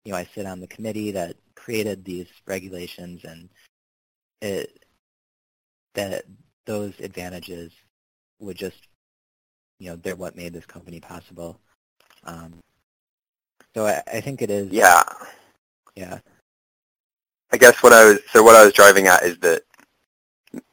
you 0.05 0.11
know, 0.11 0.17
I 0.17 0.26
sit 0.36 0.45
on 0.45 0.59
the 0.59 0.67
committee 0.67 1.11
that 1.11 1.36
created 1.55 2.03
these 2.05 2.28
regulations 2.45 3.24
and 3.24 3.49
it, 4.41 4.86
that 5.95 6.26
those 6.65 6.93
advantages 6.99 7.71
would 8.39 8.57
just, 8.57 8.88
you 9.80 9.89
know, 9.89 9.95
they're 9.97 10.15
what 10.15 10.36
made 10.36 10.53
this 10.53 10.65
company 10.65 10.99
possible. 10.99 11.59
Um, 12.26 12.53
so 13.76 13.86
I, 13.86 14.01
I 14.07 14.21
think 14.21 14.41
it 14.41 14.49
is. 14.49 14.71
Yeah. 14.71 15.03
Yeah. 15.95 16.19
I 17.51 17.57
guess 17.57 17.84
what 17.84 17.93
I 17.93 18.05
was 18.05 18.19
so 18.32 18.41
what 18.41 18.55
I 18.55 18.63
was 18.63 18.74
driving 18.74 19.07
at 19.07 19.24
is 19.24 19.38
that 19.39 19.63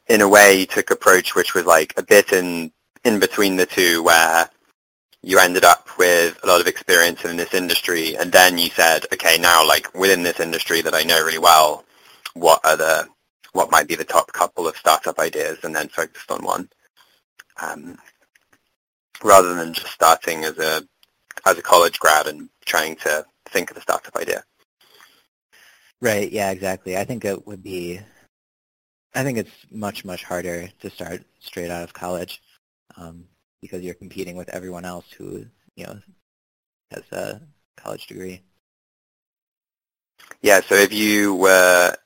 in 0.09 0.23
a 0.23 0.29
way 0.29 0.61
you 0.61 0.67
took 0.67 0.91
approach 0.91 1.35
which 1.35 1.55
was 1.55 1.67
like 1.67 1.93
a 1.97 2.03
bit 2.03 2.33
in 2.33 2.73
in 3.05 3.19
between 3.19 3.57
the 3.57 3.67
two 3.67 4.03
where 4.03 4.49
you 5.23 5.39
ended 5.39 5.65
up 5.65 5.89
with 5.99 6.39
a 6.43 6.47
lot 6.47 6.61
of 6.61 6.67
experience 6.67 7.25
in 7.25 7.37
this 7.37 7.53
industry 7.53 8.17
and 8.17 8.33
then 8.33 8.57
you 8.57 8.71
said, 8.71 9.05
okay, 9.13 9.37
now 9.39 9.67
like 9.67 9.93
within 9.95 10.23
this 10.23 10.41
industry 10.41 10.81
that 10.81 10.95
I 10.95 11.03
know 11.03 11.23
really 11.25 11.39
well, 11.39 11.85
what 12.35 12.61
are 12.65 12.77
the 12.77 13.07
what 13.53 13.71
might 13.71 13.89
be 13.89 13.97
the 13.97 14.05
top 14.05 14.33
couple 14.33 14.67
of 14.67 14.77
startup 14.77 15.19
ideas 15.19 15.59
and 15.65 15.75
then 15.75 15.89
focused 15.89 16.31
on 16.31 16.45
one. 16.45 16.69
Um, 17.61 17.99
rather 19.23 19.55
than 19.55 19.73
just 19.73 19.93
starting 19.93 20.45
as 20.45 20.59
a 20.59 20.83
as 21.47 21.59
a 21.59 21.63
college 21.63 21.99
grad 21.99 22.27
and 22.27 22.49
trying 22.65 22.97
to 22.97 23.25
think 23.47 23.71
of 23.71 23.77
a 23.77 23.81
startup 23.81 24.15
idea. 24.17 24.45
Right. 26.01 26.31
Yeah. 26.31 26.51
Exactly. 26.51 26.97
I 26.97 27.05
think 27.05 27.25
it 27.25 27.47
would 27.47 27.63
be. 27.63 28.01
I 29.15 29.25
think 29.25 29.39
it's 29.39 29.51
much 29.71 30.05
much 30.05 30.23
harder 30.25 30.69
to 30.81 30.91
start 30.91 31.23
straight 31.41 31.71
out 31.71 31.83
of 31.83 31.93
college 31.93 32.41
um, 32.97 33.25
because 33.61 33.83
you're 33.83 33.95
competing 33.95 34.37
with 34.37 34.49
everyone 34.51 34.85
else 34.85 35.11
who 35.11 35.47
you 35.77 35.87
know 35.87 35.99
has 36.91 37.03
a 37.13 37.41
college 37.77 38.07
degree. 38.07 38.43
Yeah. 40.43 40.61
So 40.61 40.75
if 40.75 40.93
you 40.93 41.35
were 41.35 41.97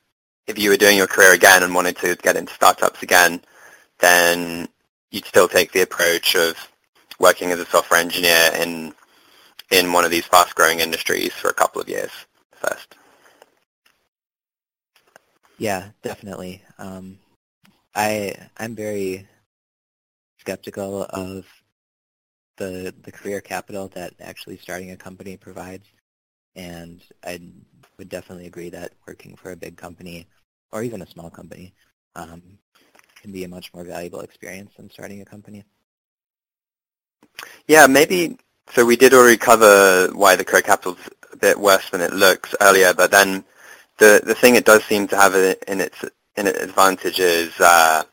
if 0.47 0.59
you 0.59 0.69
were 0.69 0.77
doing 0.77 0.97
your 0.97 1.07
career 1.07 1.33
again 1.33 1.63
and 1.63 1.73
wanted 1.73 1.97
to 1.97 2.15
get 2.15 2.35
into 2.35 2.53
startups 2.53 3.01
again, 3.03 3.41
then 3.99 4.67
you'd 5.11 5.25
still 5.25 5.47
take 5.47 5.71
the 5.71 5.81
approach 5.81 6.35
of 6.35 6.55
working 7.19 7.51
as 7.51 7.59
a 7.59 7.65
software 7.65 7.99
engineer 7.99 8.51
in 8.59 8.93
in 9.71 9.91
one 9.91 10.05
of 10.05 10.11
these 10.11 10.25
fast-growing 10.25 10.79
industries 10.79 11.33
for 11.33 11.49
a 11.49 11.53
couple 11.53 11.81
of 11.81 11.89
years 11.89 12.11
first. 12.51 12.95
Yeah, 15.57 15.89
definitely. 16.03 16.61
Um, 16.77 17.17
I 17.95 18.35
I'm 18.57 18.75
very 18.75 19.27
skeptical 20.39 21.03
of 21.09 21.45
the 22.57 22.93
the 23.03 23.11
career 23.11 23.41
capital 23.41 23.87
that 23.89 24.13
actually 24.19 24.57
starting 24.57 24.91
a 24.91 24.97
company 24.97 25.37
provides, 25.37 25.87
and 26.55 27.01
I 27.23 27.39
would 27.97 28.09
definitely 28.09 28.47
agree 28.47 28.69
that 28.69 28.93
working 29.07 29.35
for 29.35 29.51
a 29.51 29.57
big 29.57 29.77
company 29.77 30.27
or 30.71 30.83
even 30.83 31.01
a 31.01 31.07
small 31.07 31.29
company 31.29 31.73
um, 32.15 32.59
can 33.21 33.31
be 33.31 33.43
a 33.43 33.47
much 33.47 33.73
more 33.73 33.83
valuable 33.85 34.21
experience 34.21 34.71
than 34.75 34.89
starting 34.89 35.21
a 35.21 35.25
company. 35.25 35.63
Yeah, 37.67 37.87
maybe 37.87 38.37
so 38.71 38.85
we 38.85 38.95
did 38.95 39.13
already 39.13 39.37
cover 39.37 40.09
why 40.13 40.35
the 40.35 40.43
career 40.43 40.61
capital 40.61 40.93
is 40.93 41.09
a 41.31 41.37
bit 41.37 41.59
worse 41.59 41.89
than 41.89 42.01
it 42.01 42.13
looks 42.13 42.55
earlier, 42.61 42.93
but 42.93 43.11
then 43.11 43.43
the 43.97 44.21
the 44.23 44.35
thing 44.35 44.55
it 44.55 44.65
does 44.65 44.83
seem 44.83 45.07
to 45.07 45.15
have 45.15 45.35
in 45.35 45.81
its 45.81 46.03
in 46.35 46.47
its 46.47 46.59
advantage 46.59 47.19
is 47.19 47.53
uh, 47.59 48.03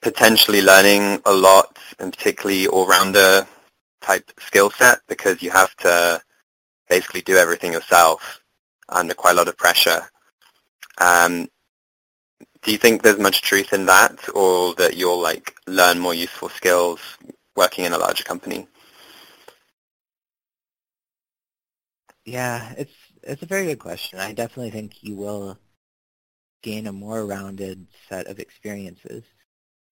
potentially 0.00 0.62
learning 0.62 1.20
a 1.26 1.32
lot, 1.32 1.78
and 2.00 2.12
particularly 2.12 2.66
all-rounder 2.66 3.46
type 4.00 4.30
skill 4.40 4.70
set, 4.70 4.98
because 5.08 5.42
you 5.42 5.50
have 5.50 5.74
to 5.76 6.20
basically 6.88 7.22
do 7.22 7.36
everything 7.36 7.72
yourself 7.72 8.40
under 8.88 9.14
quite 9.14 9.32
a 9.32 9.36
lot 9.36 9.48
of 9.48 9.56
pressure. 9.56 10.02
Um, 10.98 11.48
do 12.62 12.72
you 12.72 12.78
think 12.78 13.02
there's 13.02 13.18
much 13.18 13.42
truth 13.42 13.72
in 13.72 13.86
that, 13.86 14.28
or 14.34 14.74
that 14.74 14.96
you'll 14.96 15.20
like 15.20 15.54
learn 15.66 16.00
more 16.00 16.14
useful 16.14 16.48
skills 16.48 17.00
working 17.56 17.84
in 17.84 17.92
a 17.92 17.98
larger 17.98 18.24
company? 18.24 18.66
Yeah, 22.24 22.72
it's 22.76 22.94
it's 23.22 23.42
a 23.42 23.46
very 23.46 23.66
good 23.66 23.78
question. 23.78 24.18
I 24.18 24.32
definitely 24.32 24.70
think 24.70 25.02
you 25.02 25.16
will 25.16 25.58
gain 26.62 26.86
a 26.86 26.92
more 26.92 27.26
rounded 27.26 27.86
set 28.08 28.26
of 28.28 28.38
experiences. 28.38 29.24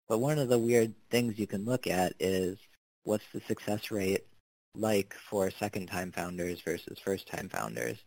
But 0.09 0.19
one 0.19 0.39
of 0.39 0.49
the 0.49 0.59
weird 0.59 0.95
things 1.11 1.39
you 1.39 1.47
can 1.47 1.65
look 1.65 1.87
at 1.87 2.15
is 2.21 2.59
what's 3.05 3.25
the 3.33 3.41
success 3.41 3.91
rate 3.91 4.27
like 4.75 5.15
for 5.15 5.51
second-time 5.51 6.13
founders 6.13 6.61
versus 6.61 6.99
first-time 6.99 7.49
founders. 7.49 7.99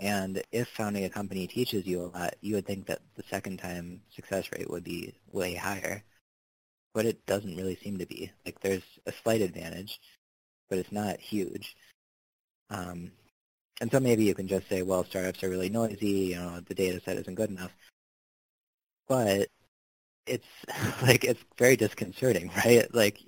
And 0.00 0.42
if 0.52 0.68
founding 0.68 1.04
a 1.04 1.10
company 1.10 1.46
teaches 1.46 1.86
you 1.86 2.02
a 2.02 2.10
lot, 2.16 2.34
you 2.40 2.54
would 2.54 2.66
think 2.66 2.86
that 2.86 3.02
the 3.16 3.24
second-time 3.28 4.02
success 4.14 4.50
rate 4.52 4.70
would 4.70 4.84
be 4.84 5.14
way 5.32 5.54
higher. 5.54 6.02
But 6.94 7.06
it 7.06 7.24
doesn't 7.26 7.56
really 7.56 7.76
seem 7.76 7.98
to 7.98 8.06
be. 8.06 8.30
Like 8.44 8.60
there's 8.60 8.82
a 9.06 9.12
slight 9.22 9.40
advantage, 9.40 10.00
but 10.68 10.78
it's 10.78 10.92
not 10.92 11.18
huge. 11.18 11.76
Um, 12.70 13.12
and 13.80 13.90
so 13.90 14.00
maybe 14.00 14.24
you 14.24 14.34
can 14.34 14.48
just 14.48 14.68
say, 14.68 14.82
well, 14.82 15.04
startups 15.04 15.42
are 15.42 15.50
really 15.50 15.68
noisy, 15.68 16.06
you 16.06 16.36
know, 16.36 16.60
the 16.60 16.74
data 16.74 17.00
set 17.04 17.16
isn't 17.16 17.34
good 17.34 17.50
enough. 17.50 17.72
But 19.08 19.48
it's 20.26 20.46
like 21.02 21.24
it's 21.24 21.42
very 21.58 21.76
disconcerting, 21.76 22.50
right? 22.64 22.92
Like 22.94 23.20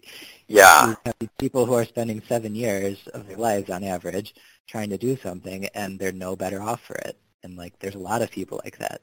yeah. 0.46 0.88
you 0.88 0.96
have 1.06 1.14
these 1.18 1.28
people 1.38 1.66
who 1.66 1.74
are 1.74 1.84
spending 1.84 2.22
seven 2.28 2.54
years 2.54 2.98
of 3.08 3.26
their 3.26 3.36
lives 3.36 3.70
on 3.70 3.84
average 3.84 4.34
trying 4.66 4.90
to 4.90 4.98
do 4.98 5.16
something 5.16 5.66
and 5.74 5.98
they're 5.98 6.12
no 6.12 6.36
better 6.36 6.62
off 6.62 6.80
for 6.82 6.96
it. 6.96 7.18
And 7.42 7.56
like 7.56 7.78
there's 7.78 7.94
a 7.94 7.98
lot 7.98 8.22
of 8.22 8.30
people 8.30 8.60
like 8.64 8.78
that. 8.78 9.02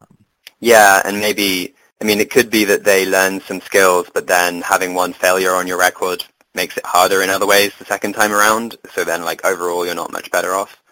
Um, 0.00 0.16
yeah, 0.60 1.02
and 1.04 1.20
maybe 1.20 1.74
I 2.00 2.04
mean 2.04 2.20
it 2.20 2.30
could 2.30 2.50
be 2.50 2.64
that 2.64 2.84
they 2.84 3.06
learn 3.06 3.40
some 3.40 3.60
skills 3.60 4.08
but 4.12 4.26
then 4.26 4.60
having 4.60 4.94
one 4.94 5.12
failure 5.12 5.52
on 5.52 5.66
your 5.66 5.78
record 5.78 6.24
makes 6.56 6.76
it 6.76 6.86
harder 6.86 7.22
in 7.22 7.30
other 7.30 7.46
ways 7.46 7.72
the 7.78 7.84
second 7.84 8.14
time 8.14 8.32
around. 8.32 8.76
So 8.92 9.04
then, 9.04 9.22
like 9.22 9.44
overall, 9.44 9.84
you're 9.84 9.94
not 9.94 10.12
much 10.12 10.30
better 10.32 10.54
off. 10.54 10.82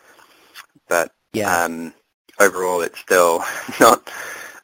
But 0.88 1.10
yeah, 1.32 1.64
um, 1.64 1.92
overall, 2.38 2.82
it's 2.82 3.00
still 3.00 3.42
not 3.80 4.08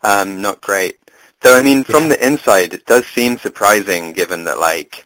um, 0.02 0.40
not 0.40 0.60
great. 0.60 0.98
So 1.42 1.56
I 1.56 1.62
mean, 1.62 1.82
from 1.82 2.04
yeah. 2.04 2.10
the 2.10 2.26
inside, 2.26 2.74
it 2.74 2.86
does 2.86 3.06
seem 3.06 3.38
surprising, 3.38 4.12
given 4.12 4.44
that 4.44 4.60
like 4.60 5.04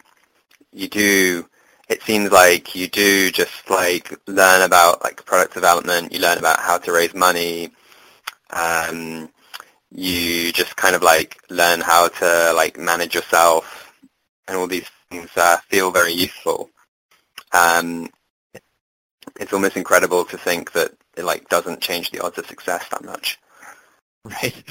you 0.71 0.87
do. 0.87 1.49
It 1.87 2.01
seems 2.01 2.31
like 2.31 2.73
you 2.73 2.87
do 2.87 3.29
just 3.29 3.69
like 3.69 4.11
learn 4.25 4.63
about 4.63 5.03
like 5.03 5.23
product 5.23 5.53
development. 5.53 6.11
You 6.11 6.19
learn 6.19 6.39
about 6.39 6.59
how 6.59 6.79
to 6.79 6.91
raise 6.91 7.13
money. 7.13 7.69
Um, 8.49 9.29
you 9.95 10.51
just 10.51 10.75
kind 10.75 10.95
of 10.95 11.01
like 11.01 11.37
learn 11.49 11.81
how 11.81 12.07
to 12.09 12.53
like 12.55 12.77
manage 12.77 13.15
yourself 13.15 13.93
and 14.47 14.57
all 14.57 14.67
these 14.67 14.89
things 15.09 15.29
uh, 15.37 15.57
feel 15.69 15.91
very 15.91 16.13
useful. 16.13 16.69
Um, 17.53 18.09
it's 19.39 19.53
almost 19.53 19.77
incredible 19.77 20.25
to 20.25 20.37
think 20.37 20.73
that 20.73 20.91
it 21.17 21.23
like 21.23 21.47
doesn't 21.49 21.81
change 21.81 22.11
the 22.11 22.19
odds 22.19 22.37
of 22.37 22.47
success 22.47 22.87
that 22.89 23.03
much. 23.03 23.39
Right. 24.25 24.63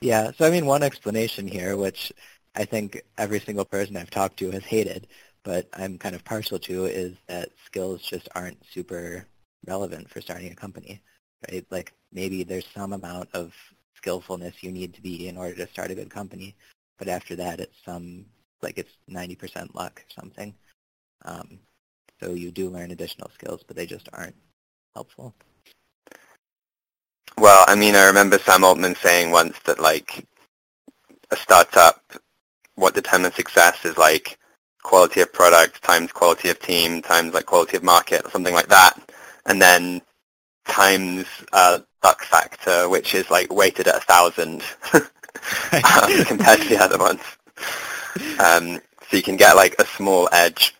yeah. 0.00 0.30
So 0.32 0.46
I 0.46 0.50
mean, 0.50 0.66
one 0.66 0.82
explanation 0.82 1.46
here, 1.46 1.76
which 1.76 2.12
I 2.54 2.64
think 2.64 3.02
every 3.18 3.40
single 3.40 3.66
person 3.66 3.96
I've 3.98 4.10
talked 4.10 4.38
to 4.38 4.50
has 4.50 4.64
hated, 4.64 5.08
but 5.44 5.68
I'm 5.74 5.98
kind 5.98 6.14
of 6.14 6.24
partial 6.24 6.58
to, 6.60 6.86
is 6.86 7.16
that 7.28 7.50
skills 7.66 8.02
just 8.02 8.28
aren't 8.34 8.64
super 8.72 9.26
relevant 9.66 10.08
for 10.10 10.22
starting 10.22 10.50
a 10.52 10.54
company. 10.54 11.02
Right? 11.46 11.64
Like 11.70 11.92
maybe 12.12 12.42
there's 12.42 12.66
some 12.74 12.92
amount 12.92 13.28
of 13.34 13.54
skillfulness 13.94 14.62
you 14.62 14.72
need 14.72 14.94
to 14.94 15.02
be 15.02 15.28
in 15.28 15.36
order 15.36 15.54
to 15.56 15.68
start 15.68 15.90
a 15.90 15.94
good 15.94 16.10
company, 16.10 16.56
but 16.98 17.08
after 17.08 17.36
that, 17.36 17.60
it's 17.60 17.76
some 17.84 18.26
like 18.62 18.78
it's 18.78 18.96
90% 19.10 19.74
luck 19.74 20.02
or 20.04 20.20
something. 20.20 20.54
Um, 21.24 21.60
so 22.20 22.34
you 22.34 22.50
do 22.50 22.70
learn 22.70 22.90
additional 22.90 23.30
skills, 23.30 23.62
but 23.66 23.76
they 23.76 23.86
just 23.86 24.08
aren't 24.12 24.34
helpful. 24.94 25.34
Well, 27.36 27.64
I 27.68 27.76
mean, 27.76 27.94
I 27.94 28.06
remember 28.06 28.38
Sam 28.38 28.64
Altman 28.64 28.96
saying 28.96 29.30
once 29.30 29.56
that 29.60 29.78
like 29.78 30.26
a 31.30 31.36
startup, 31.36 32.02
what 32.74 32.94
determines 32.94 33.36
success 33.36 33.84
is 33.84 33.96
like 33.96 34.38
quality 34.82 35.20
of 35.20 35.32
product 35.32 35.82
times 35.82 36.10
quality 36.12 36.48
of 36.48 36.58
team 36.60 37.02
times 37.02 37.34
like 37.34 37.46
quality 37.46 37.76
of 37.76 37.82
market 37.82 38.24
or 38.24 38.30
something 38.30 38.54
like 38.54 38.68
that, 38.68 38.98
and 39.46 39.62
then 39.62 40.00
times 40.68 41.26
uh, 41.52 41.80
luck 42.04 42.22
factor, 42.22 42.88
which 42.88 43.14
is 43.14 43.30
like 43.30 43.52
weighted 43.52 43.88
at 43.88 43.96
a 43.96 44.00
thousand 44.00 44.62
um, 44.92 45.02
compared 46.24 46.60
to 46.60 46.68
the 46.68 46.78
other 46.80 46.98
ones. 46.98 47.20
Um, 48.38 48.80
so 49.08 49.16
you 49.16 49.22
can 49.22 49.36
get 49.36 49.56
like 49.56 49.74
a 49.78 49.86
small 49.86 50.28
edge 50.32 50.74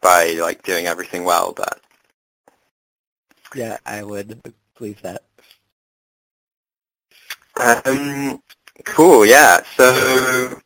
by 0.00 0.32
like 0.40 0.62
doing 0.62 0.86
everything 0.86 1.24
well, 1.24 1.52
but 1.56 1.80
yeah, 3.54 3.78
I 3.86 4.02
would 4.02 4.40
believe 4.76 5.00
that. 5.02 5.22
Um, 7.56 8.42
cool, 8.84 9.26
yeah. 9.26 9.62
So 9.76 10.60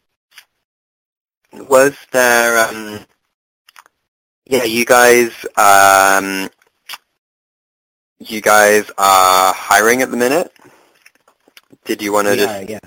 was 1.53 1.97
there, 2.13 2.69
um, 2.69 3.01
yeah, 4.47 4.65
you 4.65 4.85
guys, 4.85 5.33
um, 5.57 6.49
you 8.31 8.41
guys 8.41 8.91
are 8.99 9.53
hiring 9.55 10.03
at 10.03 10.11
the 10.11 10.17
minute? 10.17 10.53
Did 11.85 12.03
you 12.03 12.13
want 12.13 12.29
to 12.29 12.37
just... 12.37 12.49
Are, 12.49 12.63
yeah. 12.63 12.79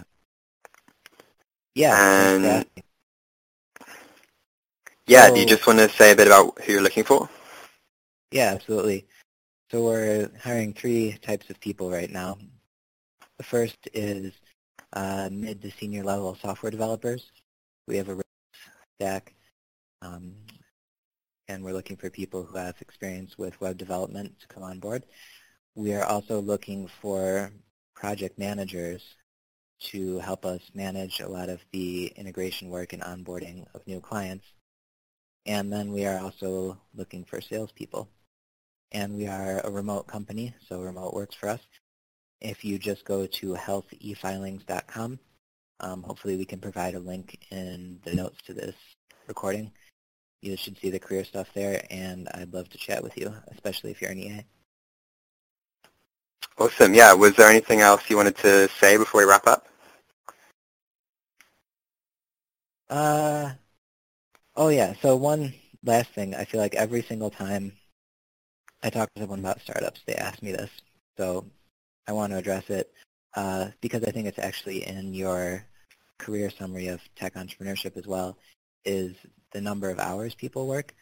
Yeah. 1.75 2.29
And, 2.29 2.45
exactly. 2.45 2.83
yeah, 5.05 5.27
So- 5.27 5.33
do 5.35 5.39
you 5.41 5.45
just 5.45 5.67
want 5.67 5.79
to 5.79 5.89
say 5.89 6.11
a 6.11 6.15
bit 6.15 6.27
about 6.27 6.59
who 6.61 6.73
you're 6.73 6.81
looking 6.81 7.03
for? 7.03 7.29
Yeah, 8.31 8.51
absolutely. 8.53 9.05
So 9.71 9.83
we're 9.83 10.29
hiring 10.41 10.73
three 10.73 11.17
types 11.21 11.49
of 11.49 11.59
people 11.59 11.91
right 11.91 12.09
now. 12.09 12.38
The 13.38 13.43
first 13.43 13.77
is 13.93 14.33
uh, 14.93 15.29
mid 15.31 15.61
to 15.61 15.71
senior 15.71 16.03
level 16.03 16.38
software 16.41 16.71
developers. 16.71 17.31
We 17.88 17.97
have 17.97 18.09
a 18.09 18.21
stack, 18.99 19.33
um, 20.01 20.33
and 21.47 21.63
we're 21.63 21.73
looking 21.73 21.97
for 21.97 22.09
people 22.09 22.43
who 22.43 22.57
have 22.57 22.75
experience 22.81 23.37
with 23.37 23.59
web 23.61 23.77
development 23.77 24.39
to 24.39 24.47
come 24.47 24.63
on 24.63 24.79
board. 24.79 25.03
We 25.75 25.93
are 25.93 26.05
also 26.05 26.39
looking 26.41 26.89
for 27.01 27.51
project 27.95 28.37
managers 28.37 29.03
to 29.79 30.19
help 30.19 30.45
us 30.45 30.61
manage 30.73 31.19
a 31.19 31.29
lot 31.29 31.49
of 31.49 31.63
the 31.71 32.07
integration 32.15 32.69
work 32.69 32.93
and 32.93 33.01
onboarding 33.03 33.65
of 33.73 33.85
new 33.87 34.01
clients. 34.01 34.45
And 35.45 35.71
then 35.71 35.93
we 35.93 36.05
are 36.05 36.19
also 36.19 36.81
looking 36.95 37.23
for 37.23 37.41
salespeople 37.41 38.09
and 38.91 39.15
we 39.15 39.27
are 39.27 39.61
a 39.63 39.69
remote 39.69 40.07
company, 40.07 40.53
so 40.67 40.81
remote 40.81 41.13
works 41.13 41.35
for 41.35 41.49
us. 41.49 41.61
If 42.39 42.63
you 42.63 42.77
just 42.79 43.05
go 43.05 43.25
to 43.25 43.53
healthefilings.com, 43.53 45.19
um, 45.79 46.03
hopefully 46.03 46.37
we 46.37 46.45
can 46.45 46.59
provide 46.59 46.95
a 46.95 46.99
link 46.99 47.39
in 47.51 47.99
the 48.03 48.13
notes 48.13 48.41
to 48.45 48.53
this 48.53 48.75
recording. 49.27 49.71
You 50.41 50.55
should 50.55 50.77
see 50.77 50.89
the 50.89 50.99
career 50.99 51.23
stuff 51.23 51.47
there, 51.53 51.85
and 51.89 52.27
I'd 52.33 52.53
love 52.53 52.69
to 52.69 52.77
chat 52.77 53.03
with 53.03 53.17
you, 53.17 53.33
especially 53.51 53.91
if 53.91 54.01
you're 54.01 54.11
an 54.11 54.19
EA. 54.19 54.45
Awesome, 56.59 56.93
yeah. 56.93 57.13
Was 57.13 57.35
there 57.35 57.49
anything 57.49 57.81
else 57.81 58.09
you 58.09 58.17
wanted 58.17 58.38
to 58.38 58.67
say 58.79 58.97
before 58.97 59.21
we 59.21 59.29
wrap 59.29 59.47
up? 59.47 59.67
Uh, 62.89 63.51
oh 64.55 64.69
yeah, 64.69 64.93
so 65.01 65.15
one 65.15 65.53
last 65.83 66.11
thing. 66.11 66.33
I 66.33 66.45
feel 66.45 66.59
like 66.59 66.75
every 66.75 67.01
single 67.01 67.29
time 67.29 67.73
I 68.83 68.89
talk 68.89 69.13
to 69.13 69.21
someone 69.21 69.39
about 69.39 69.61
startups, 69.61 70.01
they 70.05 70.15
ask 70.15 70.41
me 70.41 70.51
this. 70.51 70.69
So 71.17 71.45
I 72.07 72.13
want 72.13 72.31
to 72.31 72.38
address 72.38 72.69
it 72.69 72.91
uh, 73.35 73.69
because 73.81 74.03
I 74.03 74.11
think 74.11 74.27
it's 74.27 74.39
actually 74.39 74.88
in 74.88 75.13
your 75.13 75.65
career 76.17 76.49
summary 76.49 76.88
of 76.88 77.01
tech 77.15 77.35
entrepreneurship 77.35 77.97
as 77.97 78.07
well, 78.07 78.38
is 78.85 79.15
the 79.58 79.62
number 79.62 79.89
of 79.89 79.97
hours 79.97 80.36
people 80.36 80.68
work. 80.68 80.93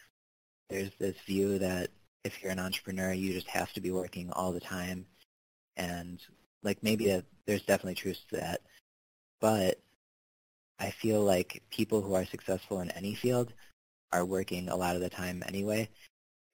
There's 0.69 0.91
this 0.97 1.17
view 1.27 1.59
that 1.59 1.89
if 2.23 2.41
you're 2.41 2.53
an 2.53 2.59
entrepreneur, 2.59 3.11
you 3.11 3.33
just 3.33 3.49
have 3.49 3.73
to 3.73 3.81
be 3.81 3.91
working 3.91 4.31
all 4.31 4.53
the 4.53 4.61
time. 4.61 5.05
And 5.75 6.21
like 6.63 6.81
maybe 6.81 7.09
a, 7.09 7.21
there's 7.45 7.63
definitely 7.63 7.95
truth 7.95 8.21
to 8.29 8.37
that. 8.37 8.61
But 9.41 9.81
I 10.79 10.91
feel 10.91 11.21
like 11.21 11.63
people 11.69 12.01
who 12.01 12.13
are 12.13 12.25
successful 12.25 12.79
in 12.79 12.91
any 12.91 13.13
field 13.13 13.51
are 14.13 14.23
working 14.23 14.69
a 14.69 14.75
lot 14.77 14.95
of 14.95 15.01
the 15.01 15.09
time 15.09 15.43
anyway. 15.45 15.89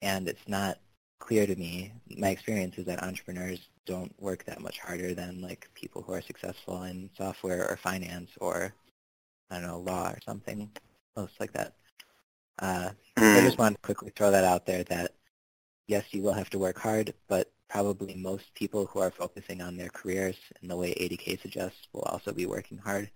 And 0.02 0.26
it's 0.26 0.48
not 0.48 0.78
clear 1.20 1.46
to 1.46 1.54
me, 1.54 1.92
my 2.18 2.30
experience 2.30 2.78
is 2.78 2.86
that 2.86 3.04
entrepreneurs 3.04 3.68
don't 3.86 4.12
work 4.20 4.44
that 4.46 4.60
much 4.60 4.80
harder 4.80 5.14
than 5.14 5.40
like 5.40 5.70
people 5.74 6.02
who 6.02 6.12
are 6.14 6.20
successful 6.20 6.82
in 6.82 7.10
software 7.16 7.70
or 7.70 7.76
finance 7.76 8.30
or 8.40 8.74
I 9.52 9.60
don't 9.60 9.68
know, 9.68 9.78
law 9.78 10.10
or 10.10 10.18
something 10.24 10.68
else 11.16 11.30
like 11.38 11.52
that. 11.52 11.74
Uh, 12.58 12.90
I 13.16 13.40
just 13.40 13.58
wanted 13.58 13.76
to 13.76 13.82
quickly 13.82 14.12
throw 14.14 14.30
that 14.30 14.44
out 14.44 14.66
there 14.66 14.84
that 14.84 15.12
yes, 15.88 16.04
you 16.10 16.22
will 16.22 16.32
have 16.32 16.50
to 16.50 16.58
work 16.58 16.78
hard, 16.78 17.14
but 17.28 17.52
probably 17.68 18.14
most 18.14 18.54
people 18.54 18.86
who 18.86 19.00
are 19.00 19.10
focusing 19.10 19.62
on 19.62 19.76
their 19.76 19.88
careers 19.88 20.36
and 20.60 20.70
the 20.70 20.76
way 20.76 20.92
80K 20.94 21.40
suggests 21.40 21.88
will 21.92 22.02
also 22.02 22.32
be 22.32 22.46
working 22.46 22.78
hard. 22.78 23.10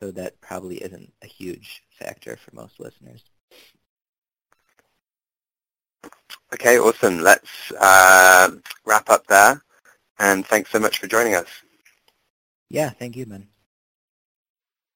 So 0.00 0.10
that 0.12 0.40
probably 0.40 0.76
isn't 0.76 1.12
a 1.22 1.26
huge 1.26 1.82
factor 1.98 2.36
for 2.36 2.54
most 2.54 2.80
listeners. 2.80 3.22
Okay, 6.54 6.78
awesome. 6.78 7.20
Let's 7.20 7.72
uh, 7.78 8.50
wrap 8.86 9.10
up 9.10 9.26
there. 9.26 9.62
And 10.18 10.46
thanks 10.46 10.70
so 10.70 10.78
much 10.78 10.98
for 10.98 11.06
joining 11.06 11.34
us. 11.34 11.48
Yeah, 12.68 12.90
thank 12.90 13.16
you, 13.16 13.26
Ben. 13.26 13.48